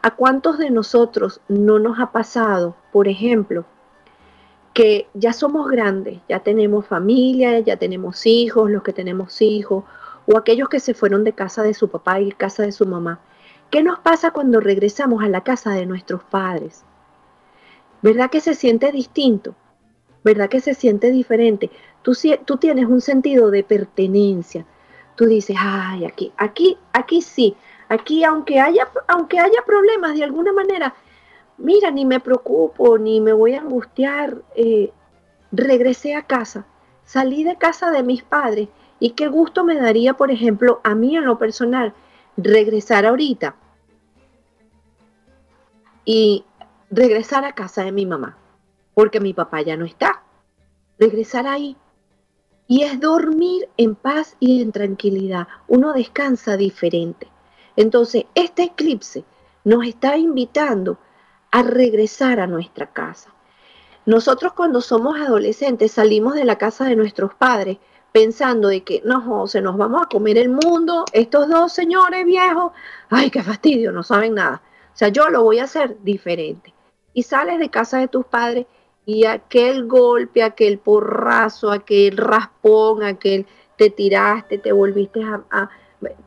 ¿A 0.00 0.12
cuántos 0.12 0.56
de 0.56 0.70
nosotros 0.70 1.42
no 1.48 1.78
nos 1.78 2.00
ha 2.00 2.12
pasado, 2.12 2.76
por 2.94 3.08
ejemplo, 3.08 3.66
que 4.72 5.06
ya 5.12 5.34
somos 5.34 5.70
grandes, 5.70 6.20
ya 6.30 6.40
tenemos 6.40 6.86
familia, 6.86 7.60
ya 7.60 7.76
tenemos 7.76 8.24
hijos, 8.24 8.70
los 8.70 8.82
que 8.82 8.94
tenemos 8.94 9.42
hijos, 9.42 9.84
o 10.26 10.36
aquellos 10.36 10.68
que 10.68 10.80
se 10.80 10.94
fueron 10.94 11.24
de 11.24 11.32
casa 11.32 11.62
de 11.62 11.74
su 11.74 11.88
papá 11.88 12.20
y 12.20 12.32
casa 12.32 12.62
de 12.62 12.72
su 12.72 12.86
mamá? 12.86 13.20
¿Qué 13.70 13.82
nos 13.82 13.98
pasa 14.00 14.30
cuando 14.30 14.60
regresamos 14.60 15.22
a 15.22 15.28
la 15.28 15.42
casa 15.42 15.70
de 15.70 15.86
nuestros 15.86 16.22
padres? 16.24 16.84
¿Verdad 18.02 18.30
que 18.30 18.40
se 18.40 18.54
siente 18.54 18.92
distinto? 18.92 19.54
¿Verdad 20.22 20.48
que 20.48 20.60
se 20.60 20.74
siente 20.74 21.10
diferente? 21.10 21.70
Tú, 22.02 22.12
tú 22.44 22.56
tienes 22.56 22.86
un 22.86 23.00
sentido 23.00 23.50
de 23.50 23.64
pertenencia. 23.64 24.66
Tú 25.16 25.26
dices, 25.26 25.56
ay, 25.58 26.04
aquí, 26.04 26.32
aquí, 26.36 26.76
aquí 26.92 27.22
sí, 27.22 27.56
Aquí, 27.88 28.24
aunque 28.24 28.60
haya, 28.60 28.88
aunque 29.08 29.38
haya 29.38 29.62
problemas 29.66 30.14
de 30.14 30.24
alguna 30.24 30.52
manera, 30.52 30.94
mira, 31.58 31.90
ni 31.90 32.04
me 32.04 32.20
preocupo, 32.20 32.98
ni 32.98 33.20
me 33.20 33.32
voy 33.32 33.54
a 33.54 33.60
angustiar. 33.60 34.42
Eh, 34.56 34.92
regresé 35.52 36.14
a 36.14 36.22
casa, 36.22 36.66
salí 37.04 37.44
de 37.44 37.56
casa 37.56 37.90
de 37.90 38.02
mis 38.02 38.22
padres 38.22 38.68
y 39.04 39.10
qué 39.10 39.28
gusto 39.28 39.64
me 39.64 39.74
daría, 39.74 40.14
por 40.14 40.30
ejemplo, 40.30 40.80
a 40.82 40.94
mí 40.94 41.14
en 41.14 41.26
lo 41.26 41.36
personal, 41.36 41.92
regresar 42.38 43.04
ahorita 43.04 43.54
y 46.06 46.46
regresar 46.88 47.44
a 47.44 47.52
casa 47.52 47.84
de 47.84 47.92
mi 47.92 48.06
mamá, 48.06 48.38
porque 48.94 49.20
mi 49.20 49.34
papá 49.34 49.60
ya 49.60 49.76
no 49.76 49.84
está. 49.84 50.22
Regresar 50.98 51.46
ahí. 51.46 51.76
Y 52.66 52.84
es 52.84 52.98
dormir 52.98 53.68
en 53.76 53.94
paz 53.94 54.38
y 54.40 54.62
en 54.62 54.72
tranquilidad. 54.72 55.48
Uno 55.68 55.92
descansa 55.92 56.56
diferente. 56.56 57.28
Entonces, 57.76 58.24
este 58.34 58.62
eclipse 58.62 59.22
nos 59.64 59.84
está 59.86 60.16
invitando 60.16 60.96
a 61.50 61.62
regresar 61.62 62.40
a 62.40 62.46
nuestra 62.46 62.86
casa. 62.86 63.34
Nosotros 64.06 64.54
cuando 64.54 64.80
somos 64.80 65.20
adolescentes 65.20 65.92
salimos 65.92 66.32
de 66.36 66.46
la 66.46 66.56
casa 66.56 66.86
de 66.86 66.96
nuestros 66.96 67.34
padres 67.34 67.76
pensando 68.14 68.68
de 68.68 68.84
que 68.84 69.02
no, 69.04 69.48
se 69.48 69.60
nos 69.60 69.76
vamos 69.76 70.02
a 70.02 70.08
comer 70.08 70.38
el 70.38 70.48
mundo, 70.48 71.04
estos 71.12 71.48
dos 71.48 71.72
señores 71.72 72.24
viejos, 72.24 72.70
ay, 73.10 73.28
qué 73.28 73.42
fastidio, 73.42 73.90
no 73.90 74.04
saben 74.04 74.34
nada. 74.34 74.62
O 74.94 74.96
sea, 74.96 75.08
yo 75.08 75.28
lo 75.30 75.42
voy 75.42 75.58
a 75.58 75.64
hacer 75.64 75.96
diferente. 76.04 76.72
Y 77.12 77.24
sales 77.24 77.58
de 77.58 77.70
casa 77.70 77.98
de 77.98 78.06
tus 78.06 78.24
padres 78.24 78.66
y 79.04 79.24
aquel 79.24 79.88
golpe, 79.88 80.44
aquel 80.44 80.78
porrazo, 80.78 81.72
aquel 81.72 82.16
raspón, 82.16 83.02
aquel 83.02 83.46
te 83.76 83.90
tiraste, 83.90 84.58
te 84.58 84.70
volviste 84.70 85.20
a 85.24 85.68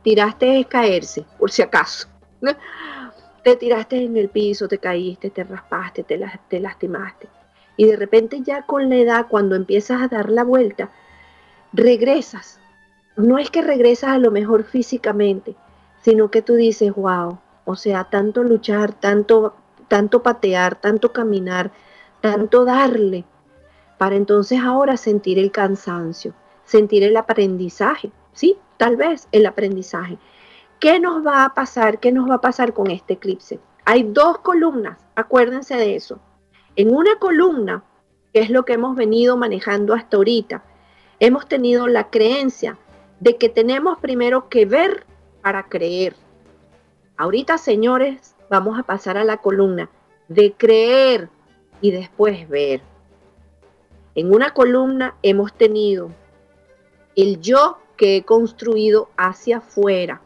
tiraste 0.02 0.60
es 0.60 0.66
caerse, 0.66 1.24
por 1.38 1.50
si 1.50 1.62
acaso. 1.62 2.06
Te 3.42 3.56
tiraste 3.56 3.96
en 3.96 4.14
el 4.18 4.28
piso, 4.28 4.68
te 4.68 4.76
caíste, 4.76 5.30
te 5.30 5.42
raspaste, 5.42 6.02
te, 6.02 6.20
te 6.48 6.60
lastimaste. 6.60 7.30
Y 7.78 7.86
de 7.86 7.96
repente 7.96 8.42
ya 8.42 8.66
con 8.66 8.90
la 8.90 8.96
edad, 8.96 9.26
cuando 9.26 9.54
empiezas 9.54 10.02
a 10.02 10.08
dar 10.08 10.28
la 10.28 10.44
vuelta, 10.44 10.90
regresas. 11.72 12.60
No 13.16 13.38
es 13.38 13.50
que 13.50 13.62
regresas 13.62 14.10
a 14.10 14.18
lo 14.18 14.30
mejor 14.30 14.64
físicamente, 14.64 15.56
sino 16.02 16.30
que 16.30 16.42
tú 16.42 16.54
dices, 16.54 16.94
wow, 16.94 17.38
o 17.64 17.76
sea, 17.76 18.04
tanto 18.04 18.42
luchar, 18.42 18.92
tanto, 18.92 19.54
tanto 19.88 20.22
patear, 20.22 20.80
tanto 20.80 21.12
caminar, 21.12 21.72
tanto 22.20 22.64
darle, 22.64 23.24
para 23.98 24.14
entonces 24.14 24.60
ahora 24.60 24.96
sentir 24.96 25.38
el 25.38 25.50
cansancio, 25.50 26.32
sentir 26.64 27.02
el 27.02 27.16
aprendizaje, 27.16 28.12
¿sí? 28.32 28.56
tal 28.76 28.96
vez 28.96 29.28
el 29.32 29.44
aprendizaje. 29.44 30.18
¿Qué 30.78 31.00
nos 31.00 31.26
va 31.26 31.44
a 31.44 31.54
pasar? 31.54 31.98
¿Qué 31.98 32.12
nos 32.12 32.30
va 32.30 32.36
a 32.36 32.40
pasar 32.40 32.72
con 32.72 32.90
este 32.90 33.14
eclipse? 33.14 33.58
Hay 33.84 34.04
dos 34.04 34.38
columnas, 34.38 34.98
acuérdense 35.16 35.76
de 35.76 35.96
eso. 35.96 36.20
En 36.76 36.94
una 36.94 37.16
columna, 37.18 37.82
que 38.32 38.40
es 38.40 38.50
lo 38.50 38.64
que 38.64 38.74
hemos 38.74 38.94
venido 38.94 39.36
manejando 39.36 39.94
hasta 39.94 40.16
ahorita, 40.16 40.62
hemos 41.20 41.46
tenido 41.48 41.86
la 41.86 42.10
creencia 42.10 42.78
de 43.20 43.36
que 43.36 43.48
tenemos 43.48 43.98
primero 43.98 44.48
que 44.48 44.66
ver 44.66 45.04
para 45.42 45.64
creer. 45.64 46.14
Ahorita, 47.16 47.58
señores, 47.58 48.34
vamos 48.48 48.78
a 48.78 48.84
pasar 48.84 49.16
a 49.16 49.24
la 49.24 49.38
columna 49.38 49.90
de 50.28 50.52
creer 50.52 51.28
y 51.80 51.90
después 51.90 52.48
ver. 52.48 52.80
En 54.14 54.34
una 54.34 54.52
columna 54.52 55.16
hemos 55.22 55.52
tenido 55.52 56.10
el 57.16 57.40
yo 57.40 57.78
que 57.96 58.16
he 58.16 58.22
construido 58.22 59.10
hacia 59.16 59.58
afuera. 59.58 60.22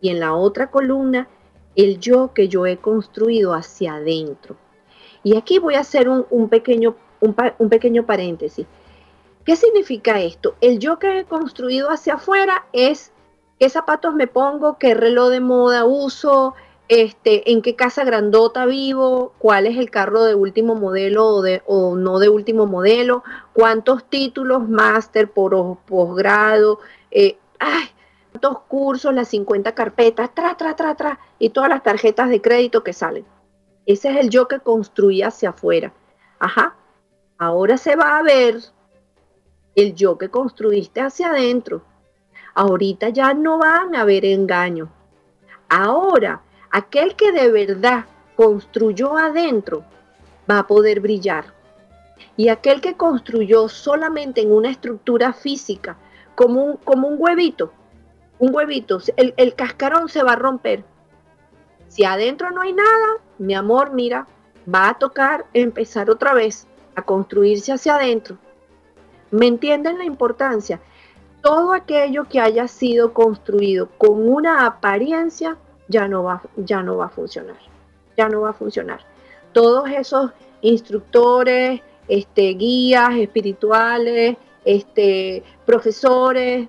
Y 0.00 0.10
en 0.10 0.20
la 0.20 0.34
otra 0.34 0.70
columna, 0.70 1.28
el 1.74 1.98
yo 1.98 2.32
que 2.32 2.48
yo 2.48 2.66
he 2.66 2.76
construido 2.76 3.54
hacia 3.54 3.94
adentro. 3.94 4.56
Y 5.22 5.36
aquí 5.36 5.58
voy 5.58 5.74
a 5.74 5.80
hacer 5.80 6.08
un, 6.08 6.48
pequeño, 6.48 6.96
un, 7.20 7.68
pequeño 7.68 8.06
paréntesis. 8.06 8.66
¿Qué 9.48 9.56
significa 9.56 10.20
esto? 10.20 10.56
El 10.60 10.78
yo 10.78 10.98
que 10.98 11.20
he 11.20 11.24
construido 11.24 11.88
hacia 11.88 12.16
afuera 12.16 12.66
es 12.74 13.12
qué 13.58 13.70
zapatos 13.70 14.14
me 14.14 14.26
pongo, 14.26 14.76
qué 14.76 14.92
reloj 14.92 15.30
de 15.30 15.40
moda 15.40 15.86
uso, 15.86 16.54
este, 16.88 17.50
en 17.50 17.62
qué 17.62 17.74
casa 17.74 18.04
grandota 18.04 18.66
vivo, 18.66 19.32
cuál 19.38 19.66
es 19.66 19.78
el 19.78 19.88
carro 19.88 20.24
de 20.24 20.34
último 20.34 20.74
modelo 20.74 21.40
o, 21.64 21.96
no 21.96 22.18
de 22.18 22.28
último 22.28 22.66
modelo, 22.66 23.24
cuántos 23.54 24.04
títulos, 24.04 24.68
máster, 24.68 25.30
posgrado, 25.30 26.80
eh, 27.10 27.38
cuántos 28.30 28.60
cursos, 28.68 29.14
las 29.14 29.28
50 29.28 29.74
carpetas, 29.74 30.34
tra, 30.34 30.58
tra, 30.58 30.76
tra, 30.76 30.94
tra, 30.94 31.20
y 31.38 31.48
todas 31.48 31.70
las 31.70 31.82
tarjetas 31.82 32.28
de 32.28 32.42
crédito 32.42 32.84
que 32.84 32.92
salen. 32.92 33.24
Ese 33.86 34.10
es 34.10 34.16
el 34.18 34.28
yo 34.28 34.46
que 34.46 34.60
construí 34.60 35.22
hacia 35.22 35.48
afuera. 35.48 35.94
Ajá. 36.38 36.76
Ahora 37.38 37.78
se 37.78 37.96
va 37.96 38.18
a 38.18 38.22
ver 38.22 38.60
el 39.78 39.94
yo 39.94 40.18
que 40.18 40.28
construiste 40.28 41.00
hacia 41.00 41.30
adentro. 41.30 41.82
Ahorita 42.54 43.10
ya 43.10 43.32
no 43.32 43.58
van 43.58 43.94
a 43.94 44.00
haber 44.00 44.24
engaños. 44.24 44.88
Ahora 45.68 46.42
aquel 46.70 47.14
que 47.14 47.30
de 47.30 47.52
verdad 47.52 48.06
construyó 48.34 49.16
adentro 49.16 49.84
va 50.50 50.58
a 50.58 50.66
poder 50.66 50.98
brillar. 50.98 51.54
Y 52.36 52.48
aquel 52.48 52.80
que 52.80 52.96
construyó 52.96 53.68
solamente 53.68 54.40
en 54.40 54.52
una 54.52 54.70
estructura 54.70 55.32
física, 55.32 55.96
como 56.34 56.64
un, 56.64 56.76
como 56.78 57.06
un 57.06 57.14
huevito, 57.16 57.72
un 58.40 58.52
huevito, 58.52 58.98
el, 59.16 59.32
el 59.36 59.54
cascarón 59.54 60.08
se 60.08 60.24
va 60.24 60.32
a 60.32 60.36
romper. 60.36 60.82
Si 61.86 62.04
adentro 62.04 62.50
no 62.50 62.62
hay 62.62 62.72
nada, 62.72 63.18
mi 63.38 63.54
amor, 63.54 63.92
mira, 63.92 64.26
va 64.72 64.88
a 64.88 64.98
tocar 64.98 65.46
empezar 65.52 66.10
otra 66.10 66.34
vez 66.34 66.66
a 66.96 67.02
construirse 67.02 67.72
hacia 67.72 67.94
adentro. 67.94 68.38
¿Me 69.30 69.46
entienden 69.46 69.98
la 69.98 70.04
importancia? 70.04 70.80
Todo 71.42 71.72
aquello 71.72 72.24
que 72.24 72.40
haya 72.40 72.66
sido 72.68 73.12
construido 73.12 73.88
con 73.98 74.28
una 74.28 74.66
apariencia 74.66 75.56
ya 75.88 76.08
no 76.08 76.24
va, 76.24 76.42
ya 76.56 76.82
no 76.82 76.96
va 76.96 77.06
a 77.06 77.10
funcionar. 77.10 77.58
Ya 78.16 78.28
no 78.28 78.42
va 78.42 78.50
a 78.50 78.54
funcionar. 78.54 79.00
Todos 79.52 79.88
esos 79.90 80.32
instructores, 80.60 81.80
este, 82.08 82.54
guías 82.54 83.14
espirituales, 83.16 84.36
este, 84.64 85.42
profesores, 85.64 86.68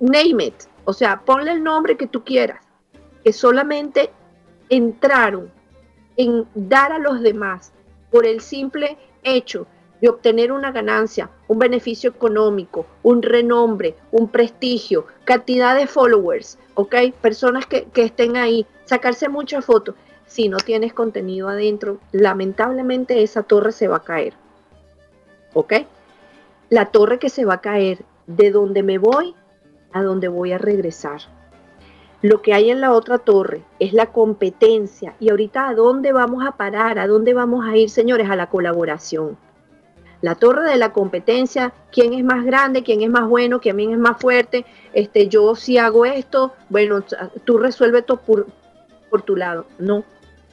name 0.00 0.44
it. 0.44 0.54
O 0.84 0.92
sea, 0.92 1.20
ponle 1.20 1.52
el 1.52 1.62
nombre 1.62 1.96
que 1.96 2.06
tú 2.06 2.24
quieras, 2.24 2.60
que 3.22 3.32
solamente 3.32 4.10
entraron 4.68 5.52
en 6.16 6.46
dar 6.54 6.92
a 6.92 6.98
los 6.98 7.20
demás 7.20 7.72
por 8.10 8.26
el 8.26 8.40
simple 8.40 8.96
hecho 9.22 9.66
de 10.00 10.08
obtener 10.08 10.52
una 10.52 10.72
ganancia, 10.72 11.30
un 11.48 11.58
beneficio 11.58 12.10
económico, 12.10 12.86
un 13.02 13.22
renombre, 13.22 13.94
un 14.10 14.28
prestigio, 14.28 15.06
cantidad 15.24 15.76
de 15.76 15.86
followers, 15.86 16.58
¿ok? 16.74 16.94
Personas 17.20 17.66
que, 17.66 17.84
que 17.84 18.04
estén 18.04 18.36
ahí, 18.36 18.66
sacarse 18.84 19.28
muchas 19.28 19.64
fotos. 19.64 19.94
Si 20.26 20.48
no 20.48 20.58
tienes 20.58 20.92
contenido 20.92 21.48
adentro, 21.48 21.98
lamentablemente 22.12 23.22
esa 23.22 23.42
torre 23.42 23.72
se 23.72 23.88
va 23.88 23.96
a 23.96 24.04
caer. 24.04 24.34
¿Ok? 25.54 25.74
La 26.68 26.86
torre 26.86 27.18
que 27.18 27.30
se 27.30 27.44
va 27.44 27.54
a 27.54 27.60
caer 27.60 28.04
de 28.28 28.52
donde 28.52 28.84
me 28.84 28.98
voy 28.98 29.34
a 29.92 30.02
donde 30.02 30.28
voy 30.28 30.52
a 30.52 30.58
regresar. 30.58 31.20
Lo 32.22 32.42
que 32.42 32.52
hay 32.52 32.70
en 32.70 32.80
la 32.80 32.92
otra 32.92 33.18
torre 33.18 33.62
es 33.78 33.92
la 33.92 34.06
competencia. 34.06 35.14
Y 35.20 35.30
ahorita, 35.30 35.68
¿a 35.68 35.74
dónde 35.74 36.12
vamos 36.12 36.44
a 36.46 36.52
parar? 36.52 36.98
¿A 36.98 37.06
dónde 37.06 37.34
vamos 37.34 37.66
a 37.66 37.76
ir, 37.76 37.90
señores? 37.90 38.28
A 38.30 38.36
la 38.36 38.48
colaboración. 38.48 39.36
La 40.22 40.34
torre 40.34 40.68
de 40.68 40.76
la 40.76 40.92
competencia, 40.92 41.72
quién 41.90 42.12
es 42.12 42.22
más 42.22 42.44
grande, 42.44 42.82
quién 42.82 43.00
es 43.00 43.08
más 43.08 43.26
bueno, 43.26 43.60
quién 43.60 43.80
es 43.80 43.98
más 43.98 44.18
fuerte. 44.18 44.66
Este, 44.92 45.28
yo 45.28 45.54
si 45.54 45.78
hago 45.78 46.04
esto, 46.04 46.52
bueno, 46.68 47.02
tú 47.44 47.58
resuelves 47.58 48.04
todo 48.04 48.20
por, 48.20 49.22
tu 49.22 49.36
lado. 49.36 49.66
No. 49.78 50.04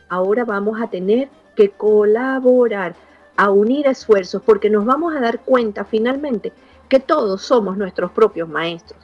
Ahora 0.09 0.45
vamos 0.45 0.81
a 0.81 0.89
tener 0.89 1.27
que 1.55 1.69
colaborar, 1.69 2.95
a 3.35 3.51
unir 3.51 3.87
esfuerzos, 3.87 4.41
porque 4.41 4.69
nos 4.69 4.85
vamos 4.85 5.15
a 5.15 5.19
dar 5.19 5.41
cuenta 5.41 5.83
finalmente 5.83 6.53
que 6.87 6.99
todos 6.99 7.41
somos 7.41 7.77
nuestros 7.77 8.11
propios 8.11 8.47
maestros 8.47 8.99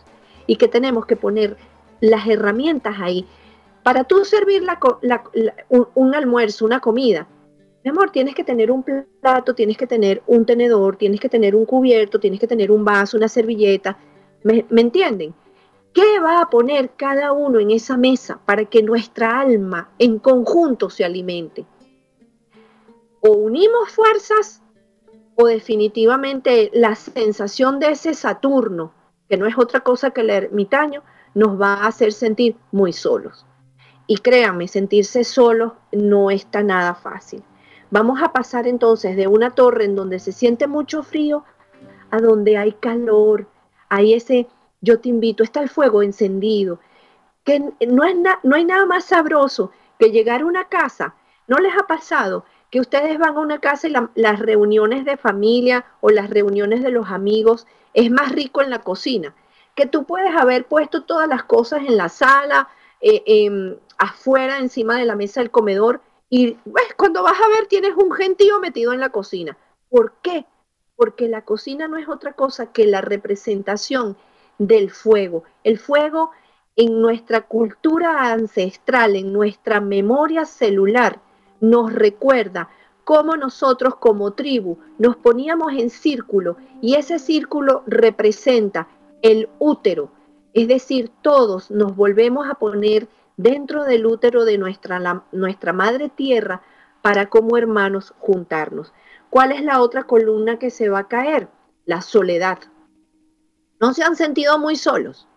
y 0.47 0.55
que 0.55 0.67
tenemos 0.67 1.05
que 1.05 1.15
poner 1.15 1.57
las 1.99 2.27
herramientas 2.27 2.95
ahí. 2.99 3.27
Para 3.83 4.05
tú 4.05 4.23
servir 4.23 4.63
un, 5.69 6.15
almuerzo, 6.15 6.65
una 6.65 6.79
comida, 6.79 7.27
mi 7.83 7.89
amor, 7.89 8.11
tienes 8.11 8.33
que 8.33 8.43
tener 8.43 8.71
un 8.71 8.83
plato, 9.19 9.53
tienes 9.53 9.77
que 9.77 9.87
tener 9.87 10.23
un 10.25 10.45
tenedor, 10.45 10.95
tienes 10.95 11.19
que 11.19 11.27
tener 11.27 11.53
un 11.55 11.65
cubierto, 11.65 12.19
tienes 12.19 12.39
que 12.39 12.47
tener 12.47 12.71
un 12.71 12.85
vaso, 12.85 13.17
una 13.17 13.27
servilleta. 13.27 13.97
¿Me, 14.43 14.65
¿Me, 14.69 14.81
entienden? 14.81 15.33
¿Qué 15.93 16.19
va 16.19 16.41
a 16.41 16.49
poner 16.49 16.91
cada 16.95 17.33
uno 17.33 17.59
en 17.59 17.71
esa 17.71 17.97
mesa 17.97 18.39
para 18.45 18.65
que 18.65 18.81
nuestra 18.81 19.41
alma 19.41 19.89
en 19.99 20.19
conjunto 20.19 20.89
se 20.89 21.03
alimente? 21.03 21.65
O 23.19 23.31
unimos 23.31 23.89
fuerzas 23.89 24.61
o 25.35 25.47
definitivamente 25.47 26.71
la 26.73 26.95
sensación 26.95 27.79
de 27.79 27.91
ese 27.91 28.13
Saturno, 28.13 28.93
que 29.27 29.37
no 29.37 29.45
es 29.45 29.57
otra 29.57 29.81
cosa 29.81 30.11
que 30.11 30.21
el 30.21 30.29
ermitaño, 30.29 31.03
nos 31.33 31.59
va 31.59 31.73
a 31.73 31.87
hacer 31.87 32.13
sentir 32.13 32.55
muy 32.71 32.93
solos. 32.93 33.45
Y 34.07 34.17
créanme, 34.17 34.67
sentirse 34.67 35.23
solos 35.23 35.73
no 35.91 36.29
está 36.29 36.63
nada 36.63 36.93
fácil. 36.93 37.43
Vamos 37.93 38.23
a 38.23 38.33
pasar 38.33 38.65
entonces 38.65 39.15
de 39.15 39.27
una 39.27 39.51
torre 39.51 39.85
en 39.85 39.95
donde 39.95 40.17
se 40.17 40.31
siente 40.31 40.65
mucho 40.65 41.03
frío 41.03 41.43
a 42.09 42.17
donde 42.17 42.57
hay 42.57 42.71
calor, 42.71 43.45
hay 43.87 44.15
ese, 44.15 44.47
yo 44.81 44.99
te 44.99 45.09
invito, 45.09 45.43
está 45.43 45.61
el 45.61 45.69
fuego 45.69 46.01
encendido, 46.01 46.79
que 47.43 47.59
no, 47.59 48.03
es 48.03 48.15
no 48.41 48.55
hay 48.55 48.65
nada 48.65 48.87
más 48.87 49.05
sabroso 49.05 49.69
que 49.99 50.09
llegar 50.09 50.41
a 50.41 50.45
una 50.47 50.69
casa. 50.69 51.13
¿No 51.45 51.57
les 51.57 51.71
ha 51.77 51.85
pasado 51.85 52.45
que 52.71 52.79
ustedes 52.79 53.19
van 53.19 53.37
a 53.37 53.41
una 53.41 53.59
casa 53.59 53.87
y 53.87 53.93
las 54.15 54.39
reuniones 54.39 55.05
de 55.05 55.15
familia 55.15 55.85
o 56.01 56.09
las 56.09 56.31
reuniones 56.31 56.81
de 56.81 56.89
los 56.89 57.11
amigos 57.11 57.67
es 57.93 58.09
más 58.09 58.31
rico 58.31 58.63
en 58.63 58.71
la 58.71 58.79
cocina? 58.79 59.35
que 59.75 59.85
tú 59.85 60.05
puedes 60.05 60.35
haber 60.35 60.65
puesto 60.65 61.03
todas 61.03 61.27
las 61.27 61.43
cosas 61.43 61.81
en 61.87 61.97
la 61.97 62.09
sala, 62.09 62.69
eh, 63.01 63.23
em, 63.25 63.75
afuera, 63.99 64.57
encima 64.57 64.97
de 64.97 65.05
la 65.05 65.15
mesa 65.15 65.41
del 65.41 65.51
comedor, 65.51 66.01
y 66.35 66.53
pues, 66.67 66.85
cuando 66.97 67.21
vas 67.21 67.39
a 67.39 67.47
ver 67.47 67.67
tienes 67.67 67.93
un 67.95 68.11
gentío 68.11 68.59
metido 68.59 68.91
en 68.91 68.99
la 68.99 69.11
cocina. 69.11 69.55
¿Por 69.87 70.13
qué? 70.23 70.47
Porque 70.95 71.27
la 71.27 71.45
cocina 71.45 71.87
no 71.87 71.97
es 71.97 72.09
otra 72.09 72.33
cosa 72.33 72.73
que 72.73 72.87
la 72.87 73.01
representación 73.01 74.17
del 74.57 74.89
fuego. 74.89 75.43
El 75.63 75.77
fuego 75.77 76.31
en 76.75 76.99
nuestra 76.99 77.41
cultura 77.41 78.31
ancestral, 78.31 79.15
en 79.15 79.31
nuestra 79.31 79.79
memoria 79.79 80.45
celular, 80.45 81.21
nos 81.61 81.93
recuerda 81.93 82.67
cómo 83.03 83.35
nosotros 83.35 83.97
como 83.97 84.33
tribu 84.33 84.79
nos 84.97 85.15
poníamos 85.15 85.73
en 85.73 85.91
círculo 85.91 86.57
y 86.81 86.95
ese 86.95 87.19
círculo 87.19 87.83
representa 87.85 88.87
el 89.21 89.49
útero. 89.59 90.09
Es 90.55 90.67
decir, 90.67 91.11
todos 91.21 91.69
nos 91.69 91.95
volvemos 91.95 92.49
a 92.49 92.55
poner 92.55 93.07
dentro 93.37 93.83
del 93.83 94.05
útero 94.05 94.45
de 94.45 94.57
nuestra, 94.57 95.23
nuestra 95.31 95.73
madre 95.73 96.09
tierra 96.09 96.61
para 97.01 97.27
como 97.29 97.57
hermanos 97.57 98.13
juntarnos. 98.19 98.93
¿Cuál 99.29 99.51
es 99.51 99.63
la 99.63 99.81
otra 99.81 100.03
columna 100.03 100.59
que 100.59 100.69
se 100.69 100.89
va 100.89 100.99
a 100.99 101.07
caer? 101.07 101.47
La 101.85 102.01
soledad. 102.01 102.59
¿No 103.79 103.93
se 103.93 104.03
han 104.03 104.15
sentido 104.15 104.59
muy 104.59 104.75
solos? 104.75 105.27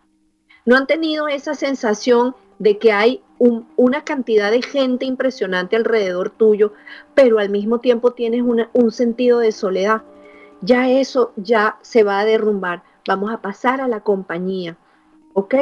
¿No 0.65 0.77
han 0.77 0.87
tenido 0.87 1.29
esa 1.29 1.55
sensación 1.55 2.37
de 2.59 2.79
que 2.79 2.93
hay 2.93 3.23
una 3.39 4.05
cantidad 4.05 4.51
de 4.51 4.63
gente 4.63 5.05
impresionante 5.05 5.77
alrededor 5.77 6.31
tuyo, 6.31 6.73
pero 7.15 7.39
al 7.39 7.51
mismo 7.51 7.81
tiempo 7.81 8.13
tienes 8.13 8.43
un 8.43 8.91
sentido 8.91 9.41
de 9.41 9.53
soledad? 9.53 10.03
Ya 10.61 10.89
eso 10.91 11.33
ya 11.37 11.79
se 11.83 12.03
va 12.03 12.21
a 12.21 12.25
derrumbar 12.25 12.83
vamos 13.07 13.33
a 13.33 13.41
pasar 13.41 13.81
a 13.81 13.89
la 13.89 14.01
compañía, 14.01 14.77
¿ok? 15.33 15.55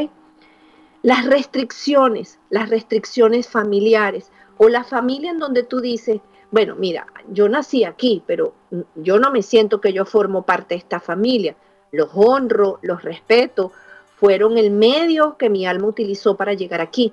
Las 1.05 1.27
restricciones, 1.27 2.39
las 2.49 2.71
restricciones 2.71 3.47
familiares 3.47 4.33
o 4.57 4.71
la 4.71 4.85
familia 4.85 5.33
en 5.33 5.39
donde 5.39 5.63
tú 5.63 5.83
dices, 5.83 6.23
bueno, 6.51 6.77
mira, 6.77 7.07
yo 7.29 7.47
nací 7.47 7.85
aquí, 7.85 8.23
pero 8.27 8.55
yo 8.95 9.19
no 9.19 9.31
me 9.31 9.43
siento 9.43 9.83
que 9.83 9.93
yo 9.93 10.07
formo 10.07 10.47
parte 10.47 10.75
de 10.75 10.79
esta 10.79 11.01
familia. 11.01 11.57
Los 11.93 12.09
honro, 12.15 12.79
los 12.81 13.03
respeto, 13.03 13.71
fueron 14.17 14.57
el 14.57 14.71
medio 14.71 15.37
que 15.37 15.51
mi 15.51 15.67
alma 15.67 15.89
utilizó 15.89 16.39
para 16.39 16.55
llegar 16.55 16.81
aquí. 16.81 17.13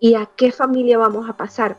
¿Y 0.00 0.14
a 0.14 0.24
qué 0.24 0.50
familia 0.50 0.96
vamos 0.96 1.28
a 1.28 1.36
pasar? 1.36 1.76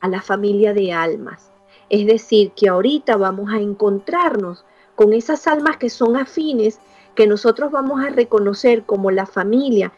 A 0.00 0.08
la 0.08 0.20
familia 0.20 0.74
de 0.74 0.92
almas. 0.92 1.50
Es 1.88 2.06
decir, 2.06 2.50
que 2.50 2.68
ahorita 2.68 3.16
vamos 3.16 3.50
a 3.50 3.60
encontrarnos 3.60 4.66
con 4.94 5.14
esas 5.14 5.46
almas 5.46 5.78
que 5.78 5.88
son 5.88 6.16
afines 6.18 6.80
que 7.14 7.26
nosotros 7.26 7.70
vamos 7.70 8.04
a 8.04 8.10
reconocer 8.10 8.82
como 8.82 9.10
la 9.10 9.24
familia, 9.24 9.90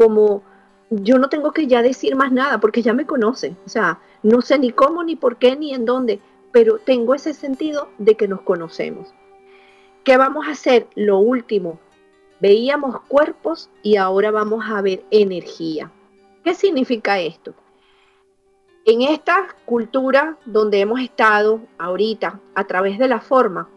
como 0.00 0.42
yo 0.88 1.18
no 1.18 1.28
tengo 1.28 1.52
que 1.52 1.66
ya 1.66 1.82
decir 1.82 2.16
más 2.16 2.32
nada 2.32 2.58
porque 2.58 2.80
ya 2.80 2.94
me 2.94 3.04
conocen, 3.04 3.58
o 3.66 3.68
sea, 3.68 4.00
no 4.22 4.40
sé 4.40 4.58
ni 4.58 4.72
cómo, 4.72 5.04
ni 5.04 5.14
por 5.14 5.36
qué, 5.36 5.56
ni 5.56 5.74
en 5.74 5.84
dónde, 5.84 6.20
pero 6.52 6.78
tengo 6.78 7.14
ese 7.14 7.34
sentido 7.34 7.90
de 7.98 8.14
que 8.14 8.26
nos 8.26 8.40
conocemos. 8.40 9.12
¿Qué 10.02 10.16
vamos 10.16 10.48
a 10.48 10.52
hacer? 10.52 10.86
Lo 10.94 11.18
último, 11.18 11.78
veíamos 12.40 13.02
cuerpos 13.08 13.68
y 13.82 13.96
ahora 13.96 14.30
vamos 14.30 14.64
a 14.70 14.80
ver 14.80 15.04
energía. 15.10 15.92
¿Qué 16.44 16.54
significa 16.54 17.20
esto? 17.20 17.52
En 18.86 19.02
esta 19.02 19.48
cultura 19.66 20.38
donde 20.46 20.80
hemos 20.80 21.00
estado 21.00 21.60
ahorita 21.76 22.40
a 22.54 22.64
través 22.64 22.98
de 22.98 23.08
la 23.08 23.20
forma, 23.20 23.68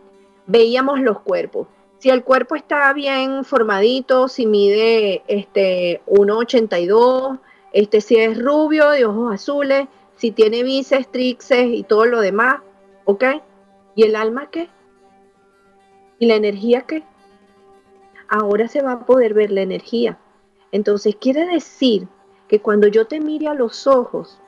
veíamos 0.47 1.01
los 1.01 1.19
cuerpos, 1.19 1.67
si 2.03 2.09
el 2.09 2.25
cuerpo 2.25 2.57
está 2.57 2.91
bien 2.91 3.45
formadito, 3.45 4.27
si 4.27 4.45
mide 4.45 5.23
este 5.29 6.01
1,82, 6.05 7.39
este, 7.71 8.01
si 8.01 8.17
es 8.17 8.37
rubio, 8.37 8.89
de 8.89 9.05
ojos 9.05 9.33
azules, 9.33 9.87
si 10.17 10.31
tiene 10.31 10.63
bíceps, 10.63 11.09
tríceps 11.09 11.73
y 11.73 11.83
todo 11.83 12.03
lo 12.03 12.19
demás, 12.19 12.59
¿ok? 13.05 13.23
¿Y 13.95 14.03
el 14.03 14.17
alma 14.17 14.49
qué? 14.51 14.67
¿Y 16.19 16.25
la 16.25 16.35
energía 16.35 16.81
qué? 16.81 17.05
Ahora 18.27 18.67
se 18.67 18.81
va 18.81 18.91
a 18.91 19.05
poder 19.05 19.33
ver 19.33 19.51
la 19.51 19.61
energía. 19.61 20.17
Entonces 20.73 21.15
quiere 21.15 21.45
decir 21.45 22.09
que 22.49 22.59
cuando 22.59 22.89
yo 22.89 23.07
te 23.07 23.21
mire 23.21 23.47
a 23.47 23.53
los 23.53 23.87
ojos, 23.87 24.41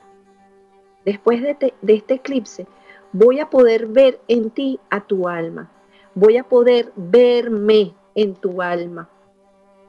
después 1.06 1.40
de, 1.40 1.72
de 1.80 1.94
este 1.94 2.16
eclipse, 2.16 2.66
voy 3.12 3.40
a 3.40 3.48
poder 3.48 3.86
ver 3.86 4.20
en 4.28 4.50
ti 4.50 4.78
a 4.90 5.06
tu 5.06 5.26
alma 5.26 5.70
voy 6.16 6.38
a 6.38 6.44
poder 6.44 6.92
verme 6.96 7.94
en 8.14 8.34
tu 8.34 8.62
alma. 8.62 9.08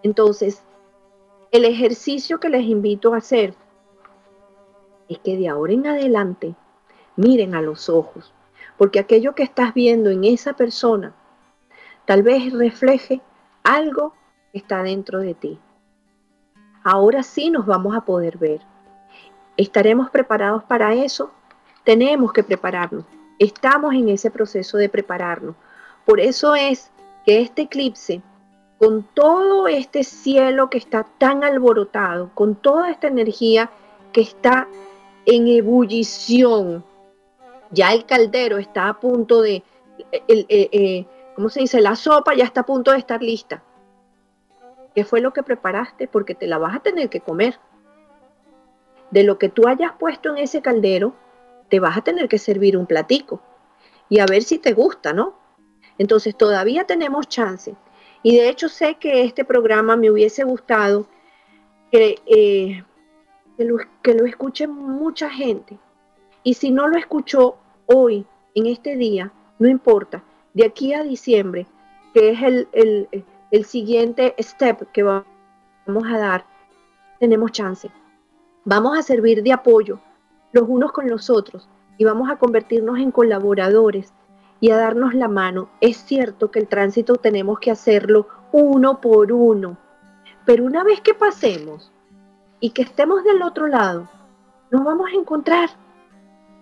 Entonces, 0.03 0.61
el 1.51 1.63
ejercicio 1.63 2.39
que 2.39 2.49
les 2.49 2.65
invito 2.65 3.13
a 3.13 3.17
hacer 3.17 3.55
es 5.07 5.19
que 5.19 5.37
de 5.37 5.47
ahora 5.47 5.71
en 5.71 5.87
adelante 5.87 6.53
miren 7.15 7.55
a 7.55 7.61
los 7.61 7.87
ojos, 7.87 8.33
porque 8.77 8.99
aquello 8.99 9.35
que 9.35 9.43
estás 9.43 9.73
viendo 9.73 10.09
en 10.09 10.25
esa 10.25 10.51
persona 10.51 11.15
tal 12.03 12.23
vez 12.23 12.51
refleje 12.51 13.21
algo 13.63 14.13
que 14.51 14.57
está 14.57 14.83
dentro 14.83 15.19
de 15.19 15.33
ti. 15.33 15.59
Ahora 16.83 17.23
sí 17.23 17.49
nos 17.49 17.65
vamos 17.65 17.95
a 17.95 18.01
poder 18.01 18.37
ver. 18.37 18.59
¿Estaremos 19.55 20.09
preparados 20.09 20.65
para 20.65 20.93
eso? 20.93 21.31
Tenemos 21.85 22.33
que 22.33 22.43
prepararnos. 22.43 23.05
Estamos 23.39 23.93
en 23.93 24.09
ese 24.09 24.29
proceso 24.29 24.77
de 24.77 24.89
prepararnos 24.89 25.55
por 26.07 26.21
eso 26.21 26.55
es 26.55 26.89
que 27.25 27.41
este 27.41 27.63
eclipse, 27.63 28.21
con 28.79 29.03
todo 29.13 29.67
este 29.67 30.05
cielo 30.05 30.69
que 30.69 30.77
está 30.77 31.05
tan 31.17 31.43
alborotado, 31.43 32.31
con 32.33 32.55
toda 32.55 32.89
esta 32.89 33.07
energía 33.07 33.69
que 34.13 34.21
está 34.21 34.69
en 35.25 35.49
ebullición. 35.49 36.85
Ya 37.71 37.91
el 37.91 38.05
caldero 38.05 38.57
está 38.57 38.87
a 38.87 38.99
punto 39.01 39.41
de, 39.41 39.63
eh, 40.13 40.23
eh, 40.29 41.05
¿cómo 41.35 41.49
se 41.49 41.59
dice? 41.59 41.81
La 41.81 41.97
sopa 41.97 42.33
ya 42.33 42.45
está 42.45 42.61
a 42.61 42.65
punto 42.65 42.91
de 42.91 42.99
estar 42.99 43.21
lista. 43.21 43.61
¿Qué 44.95 45.03
fue 45.03 45.19
lo 45.19 45.33
que 45.33 45.43
preparaste? 45.43 46.07
Porque 46.07 46.35
te 46.35 46.47
la 46.47 46.57
vas 46.57 46.77
a 46.77 46.79
tener 46.79 47.09
que 47.09 47.19
comer. 47.19 47.59
De 49.11 49.23
lo 49.23 49.37
que 49.37 49.49
tú 49.49 49.67
hayas 49.67 49.91
puesto 49.99 50.29
en 50.29 50.37
ese 50.37 50.61
caldero, 50.61 51.15
te 51.67 51.81
vas 51.81 51.97
a 51.97 52.01
tener 52.01 52.29
que 52.29 52.37
servir 52.37 52.77
un 52.77 52.85
platico. 52.85 53.41
Y 54.07 54.19
a 54.19 54.25
ver 54.25 54.43
si 54.43 54.57
te 54.57 54.71
gusta, 54.71 55.11
¿no? 55.11 55.46
Entonces 55.97 56.35
todavía 56.35 56.85
tenemos 56.85 57.27
chance. 57.27 57.75
Y 58.23 58.35
de 58.35 58.49
hecho 58.49 58.69
sé 58.69 58.95
que 58.95 59.23
este 59.23 59.45
programa 59.45 59.95
me 59.95 60.11
hubiese 60.11 60.43
gustado 60.43 61.07
que, 61.91 62.19
eh, 62.25 62.83
que, 63.57 63.65
lo, 63.65 63.77
que 64.01 64.13
lo 64.13 64.25
escuche 64.25 64.67
mucha 64.67 65.29
gente. 65.29 65.77
Y 66.43 66.55
si 66.55 66.71
no 66.71 66.87
lo 66.87 66.97
escuchó 66.97 67.57
hoy, 67.85 68.25
en 68.55 68.65
este 68.65 68.95
día, 68.95 69.31
no 69.59 69.67
importa. 69.67 70.23
De 70.53 70.65
aquí 70.65 70.93
a 70.93 71.03
diciembre, 71.03 71.67
que 72.13 72.31
es 72.31 72.41
el, 72.41 72.67
el, 72.71 73.25
el 73.51 73.65
siguiente 73.65 74.35
step 74.39 74.91
que 74.91 75.03
vamos 75.03 75.25
a 76.11 76.17
dar, 76.17 76.45
tenemos 77.19 77.51
chance. 77.51 77.89
Vamos 78.65 78.97
a 78.97 79.03
servir 79.03 79.43
de 79.43 79.53
apoyo 79.53 79.99
los 80.51 80.67
unos 80.67 80.91
con 80.91 81.09
los 81.09 81.29
otros 81.29 81.69
y 81.97 82.05
vamos 82.05 82.29
a 82.29 82.37
convertirnos 82.37 82.97
en 82.97 83.11
colaboradores 83.11 84.13
y 84.59 84.71
a 84.71 84.77
darnos 84.77 85.13
la 85.13 85.27
mano. 85.27 85.69
Es 85.81 85.97
cierto 85.97 86.51
que 86.51 86.59
el 86.59 86.67
tránsito 86.67 87.15
tenemos 87.15 87.59
que 87.59 87.71
hacerlo 87.71 88.27
uno 88.51 89.01
por 89.01 89.31
uno, 89.31 89.77
pero 90.45 90.63
una 90.65 90.83
vez 90.83 91.01
que 91.01 91.13
pasemos 91.13 91.91
y 92.59 92.71
que 92.71 92.81
estemos 92.81 93.23
del 93.23 93.41
otro 93.43 93.67
lado, 93.67 94.09
nos 94.71 94.83
vamos 94.83 95.09
a 95.11 95.15
encontrar. 95.15 95.69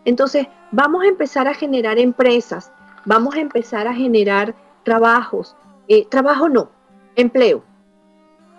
Entonces, 0.03 0.47
vamos 0.71 1.03
a 1.03 1.07
empezar 1.07 1.47
a 1.47 1.53
generar 1.53 1.97
empresas, 1.97 2.71
vamos 3.05 3.35
a 3.35 3.39
empezar 3.39 3.87
a 3.87 3.93
generar 3.93 4.55
trabajos, 4.83 5.55
eh, 5.87 6.05
trabajo 6.07 6.49
no, 6.49 6.69
empleo. 7.15 7.63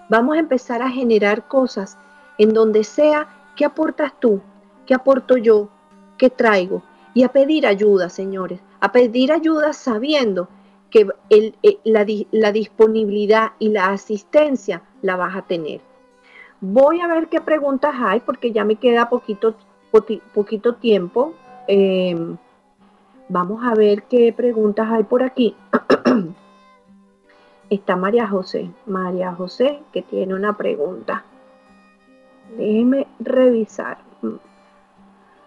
Vamos 0.09 0.37
a 0.37 0.41
empezar 0.41 0.83
a 0.83 0.91
generar 0.91 1.49
cosas 1.49 1.99
en 2.39 2.53
donde 2.53 2.85
sea 2.85 3.29
que 3.57 3.65
aportas 3.65 4.13
tú, 4.21 4.41
que 4.87 4.95
aporto 4.95 5.37
yo, 5.37 5.69
que 6.17 6.31
traigo, 6.31 6.83
y 7.17 7.23
a 7.23 7.31
pedir 7.31 7.67
ayuda, 7.67 8.11
señores, 8.11 8.61
a 8.79 8.93
pedir 8.93 9.33
ayuda 9.33 9.73
sabiendo 9.73 10.49
que 10.91 11.09
eh, 11.31 11.53
la, 11.85 12.53
disponibilidad 12.53 13.53
y 13.59 13.71
la 13.71 13.87
asistencia 13.87 14.83
la 15.01 15.17
vas 15.17 15.35
a 15.35 15.41
tener. 15.41 15.81
Voy 16.61 17.01
a 17.01 17.07
ver 17.07 17.29
qué 17.29 17.41
preguntas 17.41 17.95
hay 17.97 18.21
porque 18.21 18.53
ya 18.53 18.67
me 18.67 18.77
queda 18.77 19.09
poquito, 19.09 19.55
poquito 20.35 20.75
tiempo. 20.75 21.33
Em, 21.67 22.37
vamos 23.31 23.65
a 23.65 23.75
ver 23.75 24.03
qué 24.03 24.35
preguntas 24.35 24.87
hay 24.93 25.05
por 25.05 25.23
aquí. 25.23 25.57
Está 27.71 27.97
María 27.97 28.29
José. 28.29 28.71
María 28.85 29.33
José 29.33 29.81
que 29.91 30.03
tiene 30.03 30.35
una 30.35 30.55
pregunta. 30.55 31.25
Déjeme 32.59 33.07
revisar. 33.21 34.01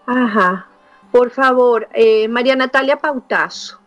Ajá. 0.08 0.69
Por 1.12 1.32
favor, 1.32 1.88
eh, 1.94 2.28
María 2.28 2.56
Natalia 2.56 2.98
Pautazo, 2.98 3.80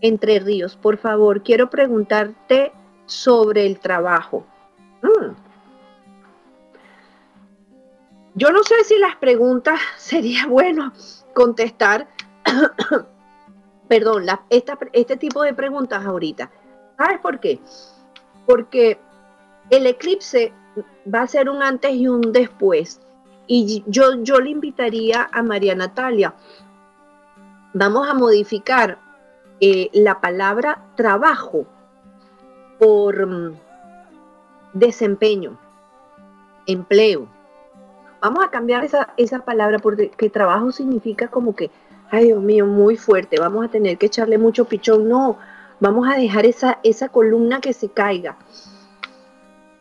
Entre 0.00 0.38
Ríos, 0.38 0.76
por 0.76 0.96
favor, 0.96 1.42
quiero 1.42 1.68
preguntarte 1.68 2.72
sobre 3.06 3.66
el 3.66 3.80
trabajo. 3.80 4.46
Mm. 5.02 5.34
Yo 8.34 8.52
no 8.52 8.62
sé 8.62 8.84
si 8.84 8.98
las 8.98 9.16
preguntas 9.16 9.80
sería 9.96 10.46
bueno 10.46 10.92
contestar, 11.34 12.06
perdón, 13.88 14.26
este 14.48 15.16
tipo 15.16 15.42
de 15.42 15.54
preguntas 15.54 16.04
ahorita. 16.04 16.50
¿Sabes 16.96 17.18
por 17.20 17.40
qué? 17.40 17.60
Porque 18.46 18.98
el 19.70 19.86
eclipse 19.86 20.52
va 21.12 21.22
a 21.22 21.26
ser 21.26 21.48
un 21.48 21.62
antes 21.62 21.92
y 21.94 22.06
un 22.06 22.32
después. 22.32 23.00
Y 23.52 23.82
yo, 23.88 24.22
yo 24.22 24.38
le 24.38 24.50
invitaría 24.50 25.28
a 25.32 25.42
María 25.42 25.74
Natalia 25.74 26.34
vamos 27.72 28.08
a 28.08 28.14
modificar 28.14 28.98
eh, 29.60 29.90
la 29.92 30.20
palabra 30.20 30.82
trabajo 30.96 31.66
por 32.78 33.26
mm, 33.26 33.56
desempeño, 34.72 35.58
empleo. 36.66 37.28
Vamos 38.20 38.44
a 38.44 38.50
cambiar 38.50 38.84
esa, 38.84 39.12
esa 39.16 39.40
palabra 39.40 39.78
porque 39.78 40.10
trabajo 40.30 40.72
significa 40.72 41.28
como 41.28 41.54
que, 41.54 41.70
ay 42.10 42.26
Dios 42.26 42.42
mío, 42.42 42.66
muy 42.66 42.96
fuerte, 42.96 43.38
vamos 43.38 43.64
a 43.64 43.70
tener 43.70 43.98
que 43.98 44.06
echarle 44.06 44.38
mucho 44.38 44.66
pichón. 44.66 45.08
No, 45.08 45.38
vamos 45.78 46.08
a 46.08 46.16
dejar 46.16 46.46
esa, 46.46 46.78
esa 46.82 47.08
columna 47.08 47.60
que 47.60 47.72
se 47.72 47.88
caiga. 47.88 48.36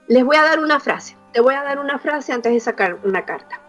Les 0.07 0.23
voy 0.23 0.37
a 0.37 0.43
dar 0.43 0.59
una 0.59 0.79
frase, 0.79 1.15
te 1.31 1.41
voy 1.41 1.53
a 1.53 1.63
dar 1.63 1.79
una 1.79 1.99
frase 1.99 2.33
antes 2.33 2.51
de 2.51 2.59
sacar 2.59 2.97
una 3.03 3.25
carta. 3.25 3.59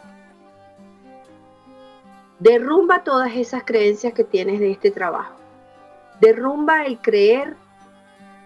Derrumba 2.39 3.05
todas 3.05 3.33
esas 3.37 3.65
creencias 3.65 4.15
que 4.15 4.25
tienes 4.25 4.61
de 4.61 4.71
este 4.71 4.91
trabajo. 4.91 5.35
Derrumba 6.21 6.85
el 6.87 6.99
creer 6.99 7.57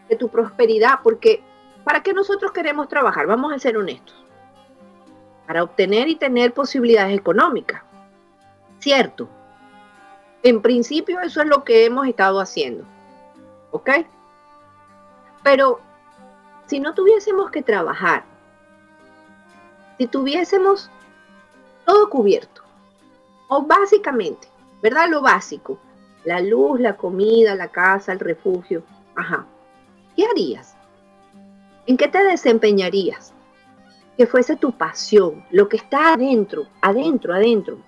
de 0.08 0.16
tu 0.16 0.28
prosperidad, 0.28 1.00
porque 1.02 1.42
¿para 1.84 2.02
qué 2.02 2.12
nosotros 2.12 2.50
queremos 2.52 2.88
trabajar? 2.88 3.26
Vamos 3.26 3.52
a 3.52 3.58
ser 3.58 3.76
honestos. 3.76 4.24
Para 5.46 5.62
obtener 5.62 6.08
y 6.08 6.16
tener 6.16 6.52
posibilidades 6.52 7.16
económicas. 7.16 7.82
Cierto. 8.80 9.28
En 10.42 10.60
principio 10.60 11.20
eso 11.20 11.40
es 11.40 11.46
lo 11.46 11.62
que 11.62 11.84
hemos 11.84 12.06
estado 12.08 12.40
haciendo. 12.40 12.84
¿Ok? 13.70 13.90
Pero 15.44 15.80
si 16.66 16.80
no 16.80 16.94
tuviésemos 16.94 17.50
que 17.50 17.62
trabajar, 17.62 18.24
si 20.04 20.08
tuviésemos 20.08 20.90
todo 21.86 22.10
cubierto, 22.10 22.60
o 23.48 23.62
básicamente, 23.62 24.48
¿verdad? 24.82 25.08
Lo 25.08 25.22
básico, 25.22 25.78
la 26.24 26.42
luz, 26.42 26.78
la 26.78 26.98
comida, 26.98 27.54
la 27.54 27.68
casa, 27.68 28.12
el 28.12 28.20
refugio. 28.20 28.82
Ajá. 29.14 29.46
¿Qué 30.14 30.26
harías? 30.26 30.76
¿En 31.86 31.96
qué 31.96 32.08
te 32.08 32.22
desempeñarías? 32.22 33.32
Que 34.18 34.26
fuese 34.26 34.56
tu 34.56 34.72
pasión, 34.72 35.42
lo 35.50 35.70
que 35.70 35.78
está 35.78 36.12
adentro, 36.12 36.66
adentro, 36.82 37.32
adentro, 37.32 37.78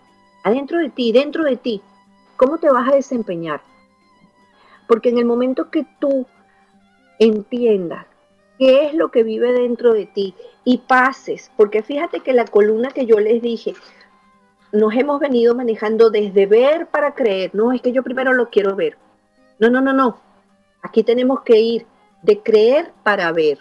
adentro 0.42 0.78
de 0.78 0.88
ti, 0.88 1.12
dentro 1.12 1.44
de 1.44 1.58
ti. 1.58 1.82
¿Cómo 2.38 2.56
te 2.56 2.70
vas 2.70 2.88
a 2.90 2.94
desempeñar? 2.94 3.60
Porque 4.88 5.10
en 5.10 5.18
el 5.18 5.26
momento 5.26 5.70
que 5.70 5.86
tú 6.00 6.26
entiendas 7.18 8.06
qué 8.58 8.86
es 8.86 8.94
lo 8.94 9.10
que 9.10 9.22
vive 9.22 9.52
dentro 9.52 9.92
de 9.92 10.06
ti 10.06 10.34
y 10.64 10.78
pases, 10.78 11.50
porque 11.56 11.82
fíjate 11.82 12.20
que 12.20 12.32
la 12.32 12.44
columna 12.44 12.90
que 12.90 13.06
yo 13.06 13.18
les 13.18 13.42
dije, 13.42 13.74
nos 14.72 14.94
hemos 14.94 15.20
venido 15.20 15.54
manejando 15.54 16.10
desde 16.10 16.46
ver 16.46 16.86
para 16.88 17.14
creer. 17.14 17.54
No, 17.54 17.72
es 17.72 17.80
que 17.80 17.92
yo 17.92 18.02
primero 18.02 18.32
lo 18.32 18.50
quiero 18.50 18.74
ver. 18.74 18.96
No, 19.58 19.70
no, 19.70 19.80
no, 19.80 19.92
no. 19.92 20.20
Aquí 20.82 21.02
tenemos 21.02 21.42
que 21.42 21.60
ir 21.60 21.86
de 22.22 22.42
creer 22.42 22.92
para 23.02 23.32
ver. 23.32 23.58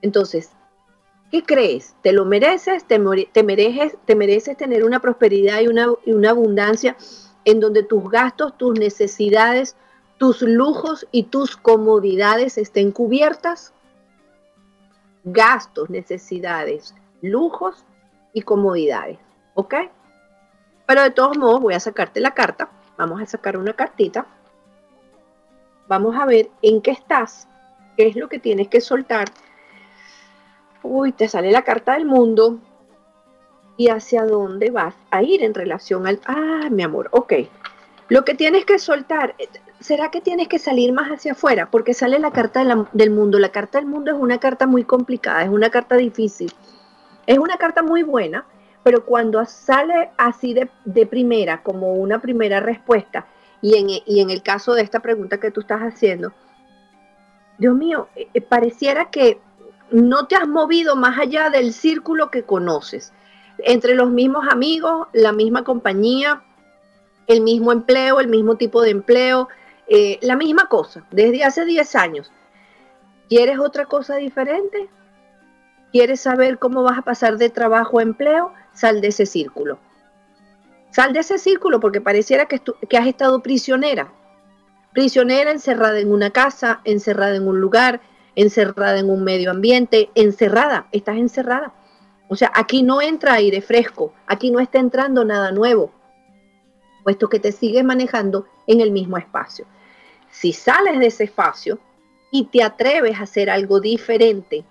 Entonces, 0.00 0.50
¿qué 1.30 1.42
crees? 1.42 1.94
¿Te 2.02 2.12
lo 2.12 2.24
mereces? 2.24 2.84
¿Te, 2.84 2.98
mereces, 2.98 3.96
te 4.04 4.16
mereces 4.16 4.56
tener 4.56 4.84
una 4.84 5.00
prosperidad 5.00 5.60
y 5.60 5.68
una, 5.68 5.88
y 6.04 6.12
una 6.12 6.30
abundancia 6.30 6.96
en 7.44 7.60
donde 7.60 7.82
tus 7.82 8.08
gastos, 8.10 8.56
tus 8.56 8.78
necesidades, 8.78 9.76
tus 10.22 10.40
lujos 10.42 11.04
y 11.10 11.24
tus 11.24 11.56
comodidades 11.56 12.56
estén 12.56 12.92
cubiertas? 12.92 13.74
Gastos, 15.24 15.90
necesidades, 15.90 16.94
lujos 17.22 17.84
y 18.32 18.42
comodidades. 18.42 19.18
¿Ok? 19.54 19.74
Pero 20.86 21.02
de 21.02 21.10
todos 21.10 21.36
modos 21.36 21.60
voy 21.60 21.74
a 21.74 21.80
sacarte 21.80 22.20
la 22.20 22.34
carta. 22.34 22.70
Vamos 22.96 23.20
a 23.20 23.26
sacar 23.26 23.56
una 23.56 23.72
cartita. 23.72 24.28
Vamos 25.88 26.14
a 26.14 26.24
ver 26.24 26.50
en 26.62 26.82
qué 26.82 26.92
estás, 26.92 27.48
qué 27.96 28.06
es 28.06 28.14
lo 28.14 28.28
que 28.28 28.38
tienes 28.38 28.68
que 28.68 28.80
soltar. 28.80 29.26
Uy, 30.84 31.10
te 31.10 31.26
sale 31.26 31.50
la 31.50 31.62
carta 31.62 31.94
del 31.94 32.06
mundo 32.06 32.60
y 33.76 33.88
hacia 33.88 34.24
dónde 34.24 34.70
vas 34.70 34.94
a 35.10 35.24
ir 35.24 35.42
en 35.42 35.52
relación 35.52 36.06
al... 36.06 36.20
Ah, 36.26 36.68
mi 36.70 36.84
amor, 36.84 37.08
ok. 37.10 37.32
Lo 38.08 38.24
que 38.24 38.34
tienes 38.34 38.64
que 38.66 38.78
soltar, 38.78 39.34
¿será 39.82 40.10
que 40.10 40.20
tienes 40.20 40.48
que 40.48 40.58
salir 40.58 40.92
más 40.92 41.10
hacia 41.10 41.32
afuera? 41.32 41.70
Porque 41.70 41.94
sale 41.94 42.18
la 42.18 42.30
carta 42.30 42.64
del 42.92 43.10
mundo. 43.10 43.38
La 43.38 43.50
carta 43.50 43.78
del 43.78 43.86
mundo 43.86 44.12
es 44.12 44.16
una 44.18 44.38
carta 44.38 44.66
muy 44.66 44.84
complicada, 44.84 45.42
es 45.42 45.50
una 45.50 45.70
carta 45.70 45.96
difícil. 45.96 46.52
Es 47.26 47.38
una 47.38 47.56
carta 47.56 47.82
muy 47.82 48.02
buena, 48.02 48.46
pero 48.82 49.04
cuando 49.04 49.44
sale 49.44 50.10
así 50.16 50.54
de, 50.54 51.06
primera, 51.06 51.62
como 51.62 51.94
una 51.94 52.20
primera 52.20 52.60
respuesta, 52.60 53.26
y 53.60 53.76
en, 53.76 53.88
y 54.06 54.20
en, 54.20 54.30
el 54.30 54.42
caso 54.42 54.74
de 54.74 54.82
esta 54.82 55.00
pregunta 55.00 55.38
que 55.38 55.52
tú 55.52 55.60
estás 55.60 55.82
haciendo, 55.82 56.32
Dios 57.58 57.76
mío, 57.76 58.08
eh, 58.16 58.28
eh, 58.34 58.40
pareciera 58.40 59.10
que 59.10 59.40
no 59.92 60.26
te 60.26 60.34
has 60.34 60.48
movido 60.48 60.96
más 60.96 61.18
allá 61.18 61.48
del 61.50 61.72
círculo 61.72 62.30
que 62.30 62.42
conoces. 62.42 63.12
entre 63.64 63.94
los 63.94 64.10
mismos 64.10 64.46
amigos, 64.50 65.06
la 65.12 65.30
misma 65.30 65.62
compañía, 65.62 66.42
el 67.28 67.42
mismo 67.42 67.70
empleo, 67.70 68.18
el 68.18 68.26
mismo 68.26 68.56
tipo 68.56 68.82
de 68.82 68.90
empleo, 68.90 69.48
eh, 69.88 70.18
la 70.22 70.36
misma 70.36 70.68
cosa, 70.68 71.04
desde 71.10 71.44
hace 71.44 71.64
10 71.64 71.94
años. 71.96 72.32
¿Quieres 73.28 73.58
otra 73.58 73.86
cosa 73.86 74.16
diferente? 74.16 74.88
¿Quieres 75.92 76.20
saber 76.20 76.58
cómo 76.58 76.82
vas 76.82 76.98
a 76.98 77.02
pasar 77.02 77.36
de 77.36 77.50
trabajo 77.50 77.98
a 77.98 78.02
empleo? 78.02 78.52
Sal 78.72 79.00
de 79.00 79.08
ese 79.08 79.26
círculo. 79.26 79.78
Sal 80.90 81.12
de 81.12 81.20
ese 81.20 81.38
círculo 81.38 81.80
porque 81.80 82.00
pareciera 82.00 82.46
que, 82.46 82.60
que 82.88 82.96
has 82.96 83.06
estado 83.06 83.42
prisionera. 83.42 84.12
Prisionera 84.92 85.50
encerrada 85.50 85.98
en 85.98 86.12
una 86.12 86.30
casa, 86.30 86.80
encerrada 86.84 87.36
en 87.36 87.48
un 87.48 87.60
lugar, 87.60 88.00
encerrada 88.36 88.98
en 88.98 89.10
un 89.10 89.24
medio 89.24 89.50
ambiente, 89.50 90.10
encerrada, 90.14 90.86
estás 90.92 91.16
encerrada. 91.16 91.72
O 92.28 92.36
sea, 92.36 92.50
aquí 92.54 92.82
no 92.82 93.02
entra 93.02 93.34
aire 93.34 93.60
fresco, 93.60 94.14
aquí 94.26 94.50
no 94.50 94.60
está 94.60 94.78
entrando 94.78 95.24
nada 95.24 95.52
nuevo, 95.52 95.92
puesto 97.02 97.28
que 97.28 97.38
te 97.38 97.52
sigues 97.52 97.84
manejando 97.84 98.46
en 98.66 98.80
el 98.80 98.90
mismo 98.90 99.18
espacio. 99.18 99.66
Si 100.30 100.52
sales 100.52 100.98
de 100.98 101.06
ese 101.06 101.24
espacio 101.24 101.78
y 102.30 102.46
te 102.46 102.62
atreves 102.62 103.18
a 103.18 103.24
hacer 103.24 103.50
algo 103.50 103.80
diferente, 103.80 104.64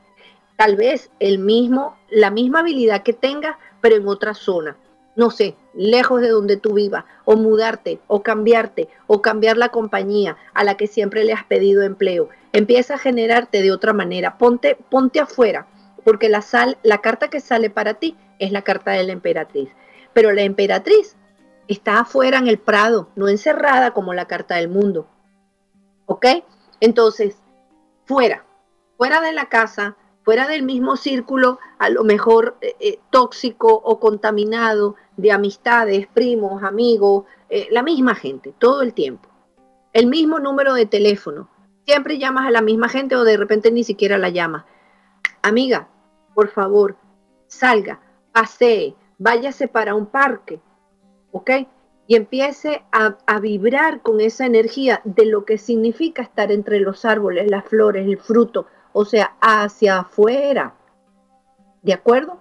tal 0.58 0.76
vez 0.76 1.12
el 1.20 1.40
mismo, 1.40 1.98
la 2.10 2.32
misma 2.32 2.60
habilidad 2.60 3.04
que 3.04 3.14
tengas, 3.14 3.58
pero 3.82 3.96
en 3.96 4.08
otra 4.08 4.34
zona, 4.34 4.78
no 5.16 5.30
sé, 5.30 5.56
lejos 5.74 6.22
de 6.22 6.30
donde 6.30 6.58
tú 6.58 6.74
vivas, 6.74 7.06
o 7.26 7.36
mudarte, 7.36 8.00
o 8.08 8.24
cambiarte, 8.24 8.88
o 9.08 9.22
cambiar 9.22 9.58
la 9.58 9.70
compañía 9.70 10.38
a 10.54 10.64
la 10.64 10.78
que 10.78 10.88
siempre 10.88 11.24
le 11.24 11.34
has 11.34 11.44
pedido 11.44 11.84
empleo. 11.84 12.30
Empieza 12.54 12.96
a 12.96 13.00
generarte 13.00 13.62
de 13.62 13.72
otra 13.72 13.94
manera. 13.94 14.38
Ponte, 14.38 14.78
ponte 14.90 15.20
afuera 15.20 15.68
porque 16.04 16.30
la, 16.30 16.42
sal, 16.42 16.78
la 16.84 17.00
carta 17.00 17.30
que 17.30 17.40
sale 17.40 17.70
para 17.70 17.96
ti 17.96 18.16
es 18.40 18.52
la 18.52 18.62
carta 18.62 18.92
de 18.92 19.04
la 19.04 19.14
emperatriz. 19.14 19.70
Pero 20.14 20.32
la 20.32 20.42
emperatriz 20.42 21.16
está 21.74 22.00
afuera 22.00 22.38
en 22.38 22.48
el 22.48 22.60
prado, 22.60 23.10
no 23.16 23.28
encerrada 23.28 23.92
como 23.92 24.14
la 24.14 24.26
carta 24.26 24.56
del 24.56 24.70
mundo. 24.70 25.08
¿Ok? 26.06 26.26
Entonces, 26.80 27.38
fuera, 28.06 28.46
fuera 28.98 29.22
de 29.22 29.34
la 29.34 29.50
casa, 29.50 29.96
fuera 30.24 30.48
del 30.48 30.64
mismo 30.64 30.96
círculo, 30.96 31.60
a 31.80 31.90
lo 31.90 32.04
mejor 32.04 32.58
eh, 32.62 32.76
eh, 32.80 33.00
tóxico 33.10 33.70
o 33.74 34.00
contaminado 34.00 34.96
de 35.18 35.32
amistades, 35.32 36.08
primos, 36.08 36.64
amigos, 36.64 37.26
eh, 37.50 37.68
la 37.72 37.84
misma 37.84 38.16
gente, 38.16 38.54
todo 38.58 38.82
el 38.82 38.94
tiempo. 38.94 39.30
El 39.94 40.08
mismo 40.08 40.40
número 40.40 40.74
de 40.74 40.86
teléfono. 40.86 41.50
Siempre 41.86 42.18
llamas 42.18 42.48
a 42.48 42.52
la 42.52 42.62
misma 42.62 42.90
gente 42.90 43.16
o 43.16 43.24
de 43.24 43.38
repente 43.38 43.72
ni 43.72 43.84
siquiera 43.84 44.18
la 44.18 44.30
llamas. 44.30 44.66
Amiga, 45.42 45.90
por 46.34 46.50
favor, 46.50 46.96
salga, 47.48 48.00
pasee, 48.32 48.96
váyase 49.18 49.68
para 49.68 49.96
un 49.96 50.06
parque, 50.06 50.62
¿ok? 51.32 51.52
Y 52.08 52.16
empiece 52.16 52.84
a, 52.92 53.18
a, 53.26 53.40
vibrar 53.40 54.02
con 54.02 54.20
esa 54.22 54.46
energía 54.46 55.02
de 55.04 55.26
lo 55.26 55.46
que 55.46 55.58
significa 55.58 56.22
estar 56.22 56.52
entre 56.52 56.80
los 56.80 57.06
árboles, 57.06 57.50
las 57.50 57.66
flores, 57.66 58.06
el 58.06 58.18
fruto, 58.18 58.66
o 58.94 59.06
sea, 59.06 59.36
hacia 59.40 60.00
afuera. 60.00 60.76
¿De 61.82 61.94
acuerdo? 61.94 62.40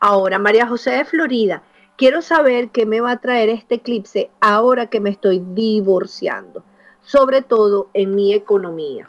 Ahora, 0.00 0.38
María 0.38 0.66
José 0.66 0.90
de 0.90 1.04
Florida, 1.04 1.62
quiero 1.96 2.22
saber 2.22 2.70
qué 2.70 2.86
me 2.86 3.00
va 3.00 3.12
a 3.12 3.20
traer 3.20 3.48
este 3.48 3.76
eclipse 3.76 4.30
ahora 4.40 4.88
que 4.88 5.00
me 5.00 5.10
estoy 5.10 5.40
divorciando, 5.54 6.64
sobre 7.02 7.42
todo 7.42 7.90
en 7.94 8.14
mi 8.14 8.34
economía. 8.34 9.08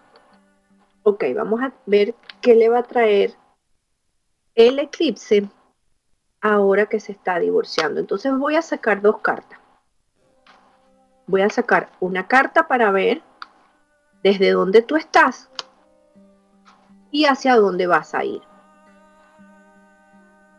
Ok, 1.01 1.25
vamos 1.35 1.61
a 1.61 1.73
ver 1.85 2.13
qué 2.41 2.55
le 2.55 2.69
va 2.69 2.79
a 2.79 2.83
traer 2.83 3.33
el 4.55 4.79
eclipse 4.79 5.49
ahora 6.43 6.87
que 6.87 6.99
se 6.99 7.13
está 7.13 7.39
divorciando. 7.39 8.01
Entonces 8.01 8.37
voy 8.37 8.55
a 8.57 8.61
sacar 8.61 9.01
dos 9.01 9.19
cartas. 9.19 9.57
Voy 11.25 11.41
a 11.41 11.49
sacar 11.49 11.89
una 12.01 12.27
carta 12.27 12.67
para 12.67 12.91
ver 12.91 13.23
desde 14.23 14.51
dónde 14.51 14.81
tú 14.81 14.97
estás 14.97 15.49
y 17.11 17.25
hacia 17.25 17.55
dónde 17.55 17.87
vas 17.87 18.13
a 18.13 18.25
ir. 18.25 18.41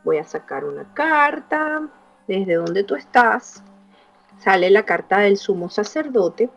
Voy 0.04 0.16
a 0.16 0.24
sacar 0.24 0.64
una 0.64 0.92
carta 0.94 1.82
desde 2.26 2.54
dónde 2.54 2.82
tú 2.84 2.94
estás. 2.94 3.62
Sale 4.38 4.70
la 4.70 4.84
carta 4.84 5.18
del 5.18 5.36
sumo 5.36 5.68
sacerdote 5.68 6.48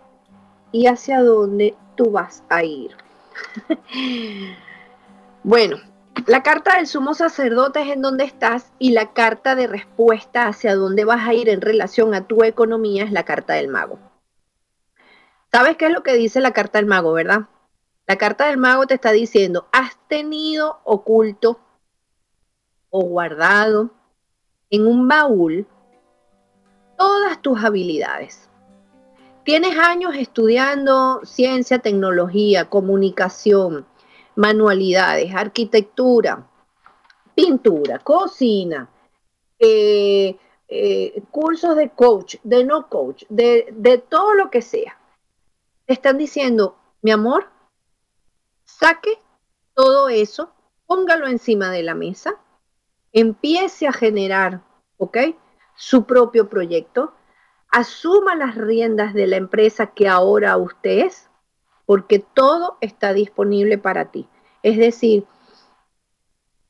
y 0.72 0.88
hacia 0.88 1.22
dónde 1.22 1.76
tú 1.96 2.12
vas 2.12 2.44
a 2.48 2.64
ir. 2.64 2.96
bueno, 5.44 5.78
la 6.26 6.44
carta 6.44 6.78
del 6.78 6.88
sumo 6.88 7.14
sacerdote 7.14 7.82
es 7.82 7.90
en 7.90 8.02
dónde 8.02 8.24
estás 8.24 8.72
y 8.80 8.92
la 8.92 9.14
carta 9.14 9.56
de 9.56 9.68
respuesta 9.68 10.48
hacia 10.48 10.76
dónde 10.76 11.06
vas 11.06 11.28
a 11.28 11.34
ir 11.34 11.50
en 11.50 11.62
relación 11.62 12.14
a 12.14 12.26
tu 12.28 12.44
economía 12.44 13.04
es 13.04 13.12
la 13.12 13.24
carta 13.24 13.54
del 13.54 13.68
mago. 13.68 14.00
¿Sabes 15.52 15.78
qué 15.78 15.86
es 15.86 15.92
lo 15.92 16.04
que 16.04 16.14
dice 16.14 16.42
la 16.42 16.52
carta 16.52 16.80
del 16.80 16.88
mago, 16.88 17.14
verdad? 17.14 17.48
La 18.08 18.18
carta 18.18 18.48
del 18.48 18.58
mago 18.58 18.88
te 18.88 18.96
está 18.96 19.12
diciendo, 19.12 19.68
has 19.72 19.98
tenido 20.08 20.80
oculto 20.84 21.60
o 22.90 23.02
guardado 23.02 23.92
en 24.70 24.88
un 24.88 25.08
baúl 25.08 25.68
todas 26.98 27.42
tus 27.42 27.64
habilidades. 27.64 28.50
Tienes 29.44 29.78
años 29.78 30.16
estudiando 30.16 31.22
ciencia, 31.24 31.80
tecnología, 31.80 32.70
comunicación, 32.70 33.86
manualidades, 34.38 35.34
arquitectura, 35.34 36.48
pintura, 37.34 38.00
cocina, 38.00 38.88
eh, 39.58 40.38
eh, 40.68 41.24
cursos 41.32 41.76
de 41.76 41.90
coach, 41.90 42.36
de 42.44 42.64
no 42.64 42.88
coach, 42.88 43.24
de, 43.30 43.68
de 43.72 43.98
todo 43.98 44.36
lo 44.36 44.52
que 44.52 44.62
sea. 44.62 45.00
Están 45.88 46.20
diciendo, 46.20 46.78
mi 47.02 47.12
amor, 47.12 47.50
saque 48.64 49.20
todo 49.74 50.08
eso, 50.08 50.52
póngalo 50.86 51.28
encima 51.28 51.72
de 51.72 51.82
la 51.82 51.96
mesa, 51.96 52.36
empiece 53.14 53.88
a 53.88 53.94
generar, 53.94 54.62
¿ok? 54.98 55.18
Su 55.76 56.06
propio 56.06 56.48
proyecto, 56.48 57.14
asuma 57.70 58.36
las 58.36 58.56
riendas 58.56 59.16
de 59.16 59.26
la 59.26 59.38
empresa 59.38 59.88
que 59.88 60.08
ahora 60.08 60.58
usted 60.58 61.06
es, 61.06 61.27
porque 61.88 62.20
todo 62.20 62.78
está 62.82 63.14
disponible 63.14 63.80
para 63.80 64.12
ti. 64.12 64.28
Es 64.62 64.78
decir, 64.78 65.26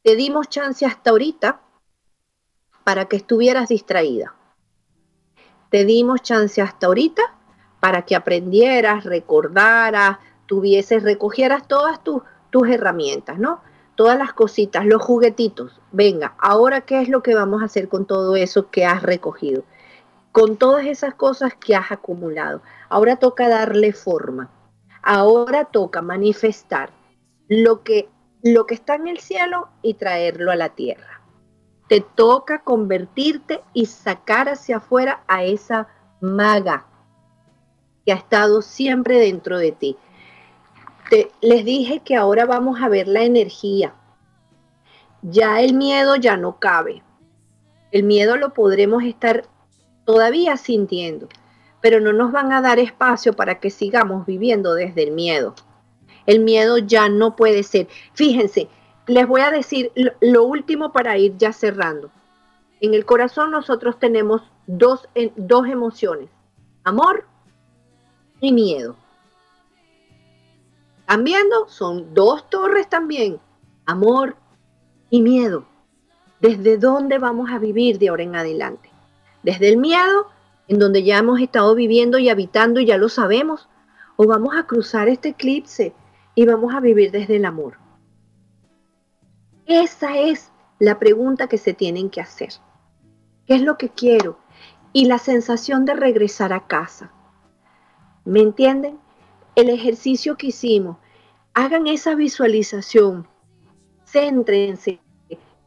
te 0.03 0.15
dimos 0.15 0.47
chance 0.47 0.86
hasta 0.86 1.09
ahorita 1.09 1.59
para 2.86 3.05
que 3.05 3.18
estuvieras 3.18 3.68
distraída. 3.68 4.36
Te 5.70 5.84
dimos 5.84 6.22
chance 6.22 6.61
hasta 6.61 6.88
ahorita 6.88 7.22
para 7.82 8.03
que 8.03 8.15
aprendieras, 8.15 9.03
recordaras, 9.03 10.20
tuvieses, 10.45 11.03
recogieras 11.03 11.68
todas 11.68 12.01
tus, 12.01 12.22
tus 12.51 12.70
herramientas, 12.70 13.39
¿no? 13.39 13.59
Todas 13.95 14.18
las 14.18 14.34
cositas, 14.34 14.86
los 14.86 15.01
juguetitos. 15.01 15.82
Venga, 15.91 16.36
ahora 16.38 16.82
qué 16.82 17.01
es 17.01 17.09
lo 17.09 17.24
que 17.24 17.36
vamos 17.36 17.61
a 17.61 17.65
hacer 17.65 17.89
con 17.89 18.05
todo 18.05 18.36
eso 18.36 18.70
que 18.70 18.86
has 18.86 19.01
recogido 19.01 19.63
con 20.38 20.55
todas 20.55 20.86
esas 20.86 21.15
cosas 21.15 21.55
que 21.55 21.76
has 21.76 21.91
acumulado. 21.91 22.61
Ahora 22.89 23.15
toca 23.15 23.49
darle 23.49 23.91
forma. 23.91 24.51
Ahora 25.10 25.64
toca 25.64 26.01
manifestar 26.01 26.89
lo 27.47 27.82
que, 27.82 28.10
lo 28.43 28.66
que 28.66 28.74
está 28.74 28.95
en 28.95 29.08
el 29.08 29.20
cielo 29.20 29.70
y 29.82 29.93
traerlo 29.93 30.51
a 30.51 30.58
la 30.58 30.76
tierra. 30.76 31.22
Te 31.88 32.01
toca 32.01 32.60
convertirte 32.60 33.62
y 33.74 33.86
sacar 33.86 34.49
hacia 34.49 34.78
afuera 34.78 35.24
a 35.30 35.45
esa 35.45 35.88
maga 36.20 36.88
que 38.05 38.12
ha 38.12 38.16
estado 38.16 38.62
siempre 38.62 39.18
dentro 39.18 39.58
de 39.58 39.72
ti. 39.72 39.95
Te, 41.10 41.32
les 41.39 41.64
dije 41.64 42.01
que 42.01 42.18
ahora 42.18 42.45
vamos 42.45 42.82
a 42.82 42.89
ver 42.89 43.08
la 43.08 43.24
energía. 43.24 43.93
Ya 45.22 45.62
el 45.62 45.74
miedo 45.74 46.18
ya 46.18 46.36
no 46.36 46.60
cabe. 46.60 47.01
El 47.93 48.03
miedo 48.03 48.36
lo 48.36 48.53
podremos 48.53 49.05
estar 49.05 49.47
todavía 50.03 50.58
sintiendo, 50.58 51.30
pero 51.88 52.01
no 52.01 52.11
nos 52.11 52.33
van 52.33 52.51
a 52.51 52.59
dar 52.59 52.79
espacio 52.79 53.31
para 53.31 53.61
que 53.61 53.69
sigamos 53.69 54.25
viviendo 54.25 54.73
desde 54.73 55.03
el 55.03 55.11
miedo. 55.11 55.55
El 56.25 56.41
miedo 56.41 56.79
ya 56.79 57.07
no 57.07 57.38
puede 57.38 57.63
ser. 57.63 57.88
Fíjense, 58.13 58.67
les 59.05 59.25
voy 59.25 59.39
a 59.39 59.51
decir 59.51 59.93
lo, 60.19 60.43
último 60.43 60.91
para 60.91 61.17
ir 61.17 61.38
ya 61.38 61.53
cerrando. 61.53 62.11
En 62.81 62.93
el 62.93 63.05
corazón 63.05 63.51
nosotros 63.51 63.99
tenemos 63.99 64.41
dos, 64.65 65.07
dos 65.38 65.69
emociones, 65.69 66.29
amor 66.83 67.25
y 68.41 68.51
miedo. 68.51 68.97
¿Están 70.99 71.23
viendo? 71.23 71.69
Son 71.69 72.13
dos 72.13 72.49
torres 72.49 72.89
también, 72.89 73.39
amor 73.85 74.35
y 75.09 75.21
miedo. 75.21 75.65
¿Desde 76.41 76.77
dónde 76.77 77.17
vamos 77.17 77.49
a 77.49 77.59
vivir 77.59 77.97
de 77.97 78.09
ahora 78.09 78.23
en 78.23 78.35
adelante? 78.35 78.89
desde 79.47 79.69
el 79.69 79.77
miedo, 79.77 80.27
en 80.68 80.80
donde 80.80 81.03
ya 81.03 81.18
hemos 81.18 81.39
estado 81.39 81.76
viviendo 81.76 82.18
y 82.18 82.30
habitando 82.30 82.80
y 82.80 82.86
ya 82.86 82.97
lo 82.97 83.09
sabemos, 83.09 83.70
o 84.15 84.28
vamos 84.28 84.55
a 84.55 84.65
cruzar 84.65 85.07
este 85.07 85.30
eclipse 85.30 85.93
y 86.36 86.45
vamos 86.45 86.74
a 86.74 86.80
vivir 86.80 87.11
desde 87.11 87.38
el 87.38 87.45
amor. 87.45 87.78
Esa 89.65 90.18
es 90.18 90.51
la 90.80 90.99
pregunta 90.99 91.47
que 91.47 91.57
se 91.57 91.74
tienen 91.74 92.09
que 92.09 92.22
hacer. 92.22 92.49
¿Qué 93.45 93.55
es 93.55 93.61
lo 93.61 93.78
que 93.78 93.89
quiero? 93.89 94.39
Y 94.93 95.05
la 95.05 95.20
sensación 95.20 95.86
de 95.86 95.93
regresar 95.93 96.53
a 96.53 96.68
casa. 96.68 97.11
¿Me 98.26 98.41
entienden? 98.41 98.99
El 99.55 99.70
ejercicio 99.70 100.38
que 100.38 100.47
hicimos, 100.47 100.97
hagan 101.53 101.88
esa 101.88 102.13
visualización, 102.13 103.28
céntrense, 104.05 104.99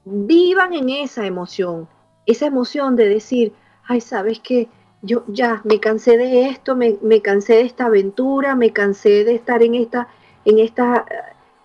vivan 0.05 0.72
en 0.74 0.88
esa 0.90 1.26
emoción, 1.26 1.88
esa 2.26 2.46
emoción 2.46 2.96
de 2.96 3.09
decir, 3.09 3.53
ay, 3.84 4.01
sabes 4.01 4.40
que 4.40 4.68
yo 5.03 5.24
ya 5.28 5.62
me 5.64 5.80
cansé 5.80 6.16
de 6.16 6.48
esto, 6.48 6.76
me, 6.76 6.98
me, 7.03 7.22
cansé 7.22 7.55
de 7.55 7.62
esta 7.62 7.86
aventura, 7.86 8.55
me 8.55 8.72
cansé 8.72 9.24
de 9.24 9.34
estar 9.34 9.62
en 9.62 9.74
esta, 9.74 10.09
en 10.44 10.59
esta, 10.59 11.07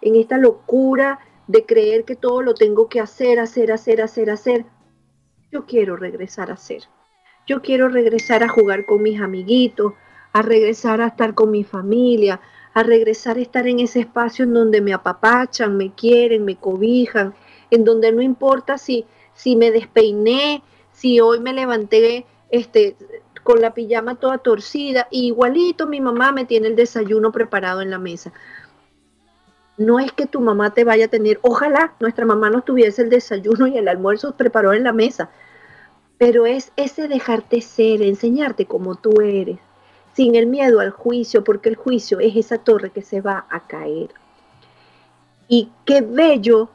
en 0.02 0.16
esta 0.16 0.38
locura 0.38 1.20
de 1.48 1.66
creer 1.66 2.06
que 2.06 2.16
todo 2.16 2.42
lo 2.42 2.54
tengo 2.54 2.88
que 2.88 3.00
hacer, 3.00 3.40
hacer, 3.40 3.72
hacer, 3.72 4.02
hacer, 4.02 4.30
hacer. 4.30 4.66
Yo 5.52 5.66
quiero 5.66 5.96
regresar 5.96 6.50
a 6.50 6.54
hacer. 6.54 6.84
Yo 7.46 7.62
quiero 7.62 7.90
regresar 7.90 8.44
a 8.44 8.50
jugar 8.50 8.86
con 8.86 9.04
mis 9.04 9.22
amiguitos, 9.22 9.94
a 10.34 10.42
regresar 10.42 11.02
a 11.02 11.08
estar 11.08 11.36
con 11.36 11.52
mi 11.52 11.64
familia, 11.64 12.42
a 12.74 12.84
regresar 12.84 13.38
a 13.38 13.42
estar 13.42 13.68
en 13.68 13.80
ese 13.80 14.00
espacio 14.00 14.46
en 14.46 14.54
donde 14.54 14.82
me 14.82 14.94
apapachan, 14.94 15.78
me 15.78 15.94
quieren, 15.94 16.44
me 16.44 16.56
cobijan, 16.56 17.36
en 17.70 17.84
donde 17.84 18.12
no 18.12 18.22
importa 18.22 18.78
si, 18.78 19.06
si 19.34 19.56
me 19.56 19.72
despeiné, 19.72 20.64
si 20.92 21.20
hoy 21.20 21.40
me 21.40 21.54
levanté 21.54 22.26
este, 22.50 22.96
con 23.46 23.62
la 23.62 23.76
pijama 23.76 24.16
toda 24.16 24.40
torcida, 24.40 25.08
igualito 25.12 25.86
mi 25.86 26.02
mamá 26.02 26.32
me 26.32 26.46
tiene 26.46 26.68
el 26.68 26.76
desayuno 26.76 27.32
preparado 27.32 27.82
en 27.82 27.92
la 27.92 28.00
mesa. 28.00 28.34
No 29.78 30.00
es 30.00 30.12
que 30.14 30.26
tu 30.26 30.42
mamá 30.42 30.74
te 30.74 30.84
vaya 30.84 31.06
a 31.06 31.10
tener, 31.10 31.38
ojalá 31.44 31.94
nuestra 32.00 32.26
mamá 32.26 32.50
no 32.50 32.64
tuviese 32.64 33.04
el 33.04 33.12
desayuno 33.12 33.68
y 33.68 33.78
el 33.78 33.88
almuerzo 33.88 34.36
preparado 34.36 34.74
en 34.74 34.84
la 34.84 34.94
mesa, 34.94 35.30
pero 36.18 36.48
es 36.48 36.72
ese 36.76 37.08
dejarte 37.08 37.62
ser, 37.62 38.02
enseñarte 38.02 38.66
como 38.66 38.96
tú 38.96 39.22
eres, 39.22 39.60
sin 40.14 40.34
el 40.34 40.48
miedo 40.48 40.80
al 40.80 40.90
juicio, 40.90 41.44
porque 41.44 41.70
el 41.70 41.76
juicio 41.76 42.20
es 42.20 42.36
esa 42.36 42.58
torre 42.58 42.90
que 42.90 43.04
se 43.04 43.22
va 43.22 43.46
a 43.52 43.68
caer. 43.68 44.10
Y 45.48 45.70
qué 45.86 46.02
bello 46.02 46.70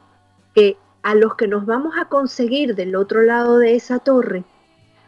que 0.55 0.77
a 1.03 1.15
los 1.15 1.35
que 1.35 1.49
nos 1.49 1.65
vamos 1.65 1.95
a 1.99 2.05
conseguir 2.05 2.75
del 2.75 2.95
otro 2.95 3.23
lado 3.23 3.57
de 3.57 3.75
esa 3.75 3.99
torre 3.99 4.45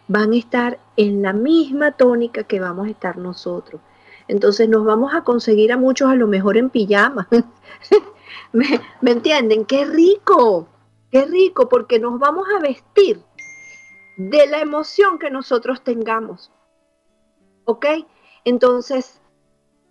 van 0.09 0.33
a 0.33 0.37
estar 0.37 0.79
en 0.97 1.21
la 1.21 1.33
misma 1.33 1.91
tónica 1.93 2.43
que 2.43 2.59
vamos 2.59 2.87
a 2.87 2.91
estar 2.91 3.17
nosotros. 3.17 3.81
Entonces 4.27 4.69
nos 4.69 4.85
vamos 4.85 5.13
a 5.13 5.23
conseguir 5.23 5.71
a 5.71 5.77
muchos 5.77 6.09
a 6.09 6.15
lo 6.15 6.27
mejor 6.27 6.57
en 6.57 6.69
pijama. 6.69 7.27
¿Me, 8.53 8.65
¿Me, 9.01 9.11
entienden? 9.11 9.65
¡Qué 9.65 9.85
rico! 9.85 10.67
¡Qué 11.11 11.25
rico! 11.25 11.67
Porque 11.67 11.99
nos 11.99 12.19
vamos 12.19 12.47
a 12.55 12.59
vestir 12.59 13.21
de 14.17 14.47
la 14.47 14.59
emoción 14.59 15.19
que 15.19 15.29
nosotros 15.29 15.83
tengamos. 15.83 16.51
¿Ok? 17.65 17.85
Entonces, 18.45 19.21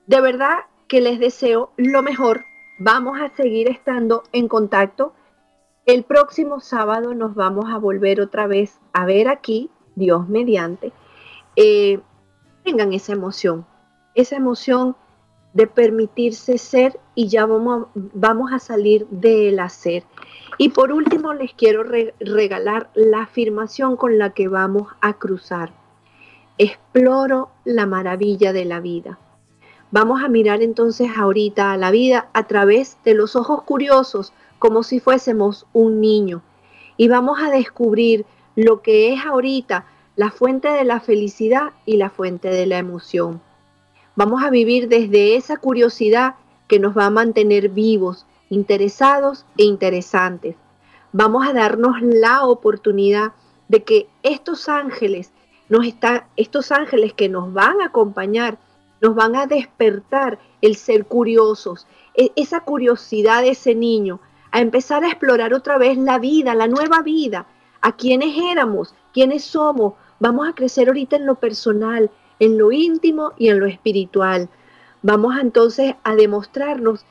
de 0.07 0.21
verdad 0.21 0.59
que 0.89 1.01
les 1.01 1.19
deseo 1.19 1.73
lo 1.77 2.03
mejor. 2.03 2.45
Vamos 2.79 3.21
a 3.21 3.35
seguir 3.35 3.69
estando 3.69 4.25
en 4.33 4.49
contacto. 4.49 5.15
El 5.85 6.05
próximo 6.05 6.61
sábado 6.61 7.15
nos 7.15 7.35
vamos 7.35 7.67
a 7.73 7.79
volver 7.79 8.21
otra 8.21 8.47
vez 8.47 8.81
a 8.93 9.05
ver 9.05 9.29
aquí, 9.29 9.71
Dios 9.95 10.29
mediante. 10.29 10.93
Eh, 11.57 12.01
tengan 12.65 12.93
esa 12.93 13.13
emoción, 13.13 13.67
esa 14.15 14.37
emoción 14.37 14.97
de 15.53 15.67
permitirse 15.67 16.57
ser 16.57 16.99
y 17.15 17.29
ya 17.29 17.45
vamos, 17.47 18.53
a 18.53 18.59
salir 18.59 19.07
del 19.09 19.61
hacer. 19.61 20.05
Y 20.59 20.71
por 20.71 20.93
último 20.93 21.35
les 21.35 21.53
quiero 21.53 21.83
regalar 21.83 22.91
la 22.95 23.23
afirmación 23.23 23.97
con 23.97 24.19
la 24.19 24.31
que 24.31 24.49
vamos 24.49 24.89
a 25.01 25.15
cruzar 25.15 25.73
exploro 26.59 27.51
la 27.65 27.87
maravilla 27.87 28.53
de 28.53 28.65
la 28.65 28.81
vida. 28.81 29.19
Vamos 29.91 30.23
a 30.23 30.29
mirar 30.29 30.63
entonces 30.63 31.09
ahorita 31.17 31.73
a 31.73 31.77
la 31.77 31.91
vida 31.91 32.29
a 32.33 32.47
través 32.47 32.99
de 33.05 33.15
los 33.15 33.37
ojos 33.37 33.63
curiosos, 33.63 34.33
como 34.59 34.83
si 34.83 35.01
fuésemos 35.01 35.67
un 35.73 36.01
niño. 36.01 36.43
Y 36.97 37.09
vamos 37.09 37.41
a 37.41 37.51
descubrir 37.51 38.25
lo 38.57 38.83
que 38.83 39.13
es 39.13 39.25
ahorita 39.25 39.87
la 40.17 40.31
fuente 40.31 40.69
de 40.69 40.85
la 40.85 41.01
felicidad 41.01 41.73
y 41.87 41.97
la 41.97 42.11
fuente 42.11 42.49
de 42.49 42.67
la 42.67 42.79
emoción. 42.79 43.41
Vamos 44.15 44.43
a 44.43 44.51
vivir 44.51 44.89
desde 44.89 45.37
esa 45.37 45.57
curiosidad 45.57 46.35
que 46.69 46.79
nos 46.79 46.97
va 46.97 47.07
a 47.07 47.11
mantener 47.11 47.71
vivos, 47.71 48.27
interesados 48.51 49.47
e 49.57 49.65
interesantes. 49.65 50.57
Vamos 51.13 51.47
a 51.47 51.53
darnos 51.53 52.03
la 52.03 52.45
oportunidad 52.45 53.33
de 53.69 53.85
que 53.85 54.07
estos 54.23 54.69
ángeles 54.69 55.33
nos 55.71 55.87
está, 55.87 56.29
estos 56.37 56.73
ángeles 56.73 57.15
que 57.15 57.31
nos 57.31 57.53
van 57.53 57.81
a 57.81 57.87
acompañar, 57.87 58.59
nos 59.01 59.15
van 59.15 59.35
a 59.35 59.47
despertar 59.47 60.39
el 60.61 60.77
ser 60.77 61.07
curiosos, 61.07 61.87
e, 62.15 62.31
esa 62.37 62.61
curiosidad 62.61 63.41
de 63.41 63.51
ese 63.51 63.75
niño, 63.75 64.21
a 64.51 64.61
empezar 64.61 65.03
a 65.05 65.09
explorar 65.09 65.55
otra 65.55 65.79
vez 65.79 65.97
la 65.97 66.19
vida, 66.19 66.55
la 66.55 66.69
nueva 66.69 67.01
vida, 67.01 67.47
a 67.83 67.93
quiénes 67.93 68.35
éramos, 68.39 68.95
quiénes 69.13 69.45
somos. 69.45 69.95
Vamos 70.21 70.49
a 70.49 70.55
crecer 70.55 70.89
ahorita 70.89 71.17
en 71.17 71.27
lo 71.27 71.35
personal, 71.35 72.11
en 72.39 72.57
lo 72.57 72.73
íntimo 72.73 73.33
y 73.37 73.49
en 73.49 73.61
lo 73.61 73.67
espiritual. 73.67 74.49
Vamos 75.03 75.35
entonces 75.41 75.97
a 76.05 76.15
demostrarnos 76.15 77.05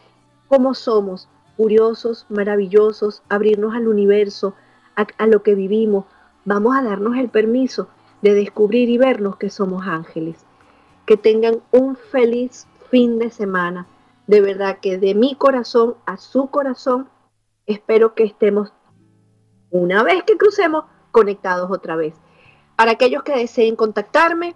cómo 0.48 0.74
somos, 0.74 1.28
curiosos, 1.58 2.26
maravillosos, 2.30 3.22
abrirnos 3.30 3.76
al 3.76 3.88
universo, 3.88 4.56
a, 4.96 5.06
a 5.18 5.28
lo 5.28 5.44
que 5.44 5.56
vivimos. 5.56 6.06
Vamos 6.46 6.76
a 6.76 6.82
darnos 6.82 7.18
el 7.18 7.30
permiso 7.30 7.88
de 8.22 8.34
descubrir 8.34 8.90
y 8.90 8.98
vernos 8.98 9.36
que 9.36 9.50
somos 9.50 9.86
ángeles. 9.86 10.46
Que 11.06 11.18
tengan 11.18 11.62
un 11.72 11.96
feliz 11.96 12.68
fin 12.90 13.20
de 13.20 13.30
semana. 13.30 13.88
De 14.28 14.42
verdad 14.42 14.80
que 14.82 14.98
de 14.98 15.16
mi 15.16 15.36
corazón 15.36 15.96
a 16.06 16.18
su 16.18 16.48
corazón, 16.48 17.10
espero 17.66 18.14
que 18.14 18.24
estemos, 18.24 18.72
una 19.72 20.04
vez 20.04 20.24
que 20.24 20.38
crucemos, 20.38 20.86
conectados 21.12 21.72
otra 21.72 21.96
vez. 21.96 22.14
Para 22.76 22.92
aquellos 22.92 23.24
que 23.24 23.36
deseen 23.36 23.76
contactarme, 23.76 24.56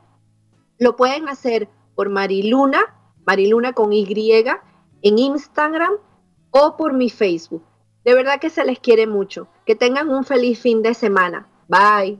lo 0.78 0.95
pueden 0.95 1.30
hacer 1.30 1.70
por 1.95 2.09
Mariluna, 2.09 2.95
Mariluna 3.26 3.74
con 3.74 3.93
Y, 3.93 4.43
en 5.01 5.20
Instagram 5.20 5.93
o 6.51 6.78
por 6.78 6.93
mi 6.93 7.09
Facebook. 7.09 7.63
De 8.03 8.13
verdad 8.13 8.39
que 8.39 8.49
se 8.49 8.63
les 8.66 8.80
quiere 8.80 9.07
mucho. 9.07 9.47
Que 9.66 9.76
tengan 9.76 10.09
un 10.09 10.24
feliz 10.24 10.59
fin 10.59 10.82
de 10.82 10.93
semana. 10.93 11.47
Bye. 11.68 12.20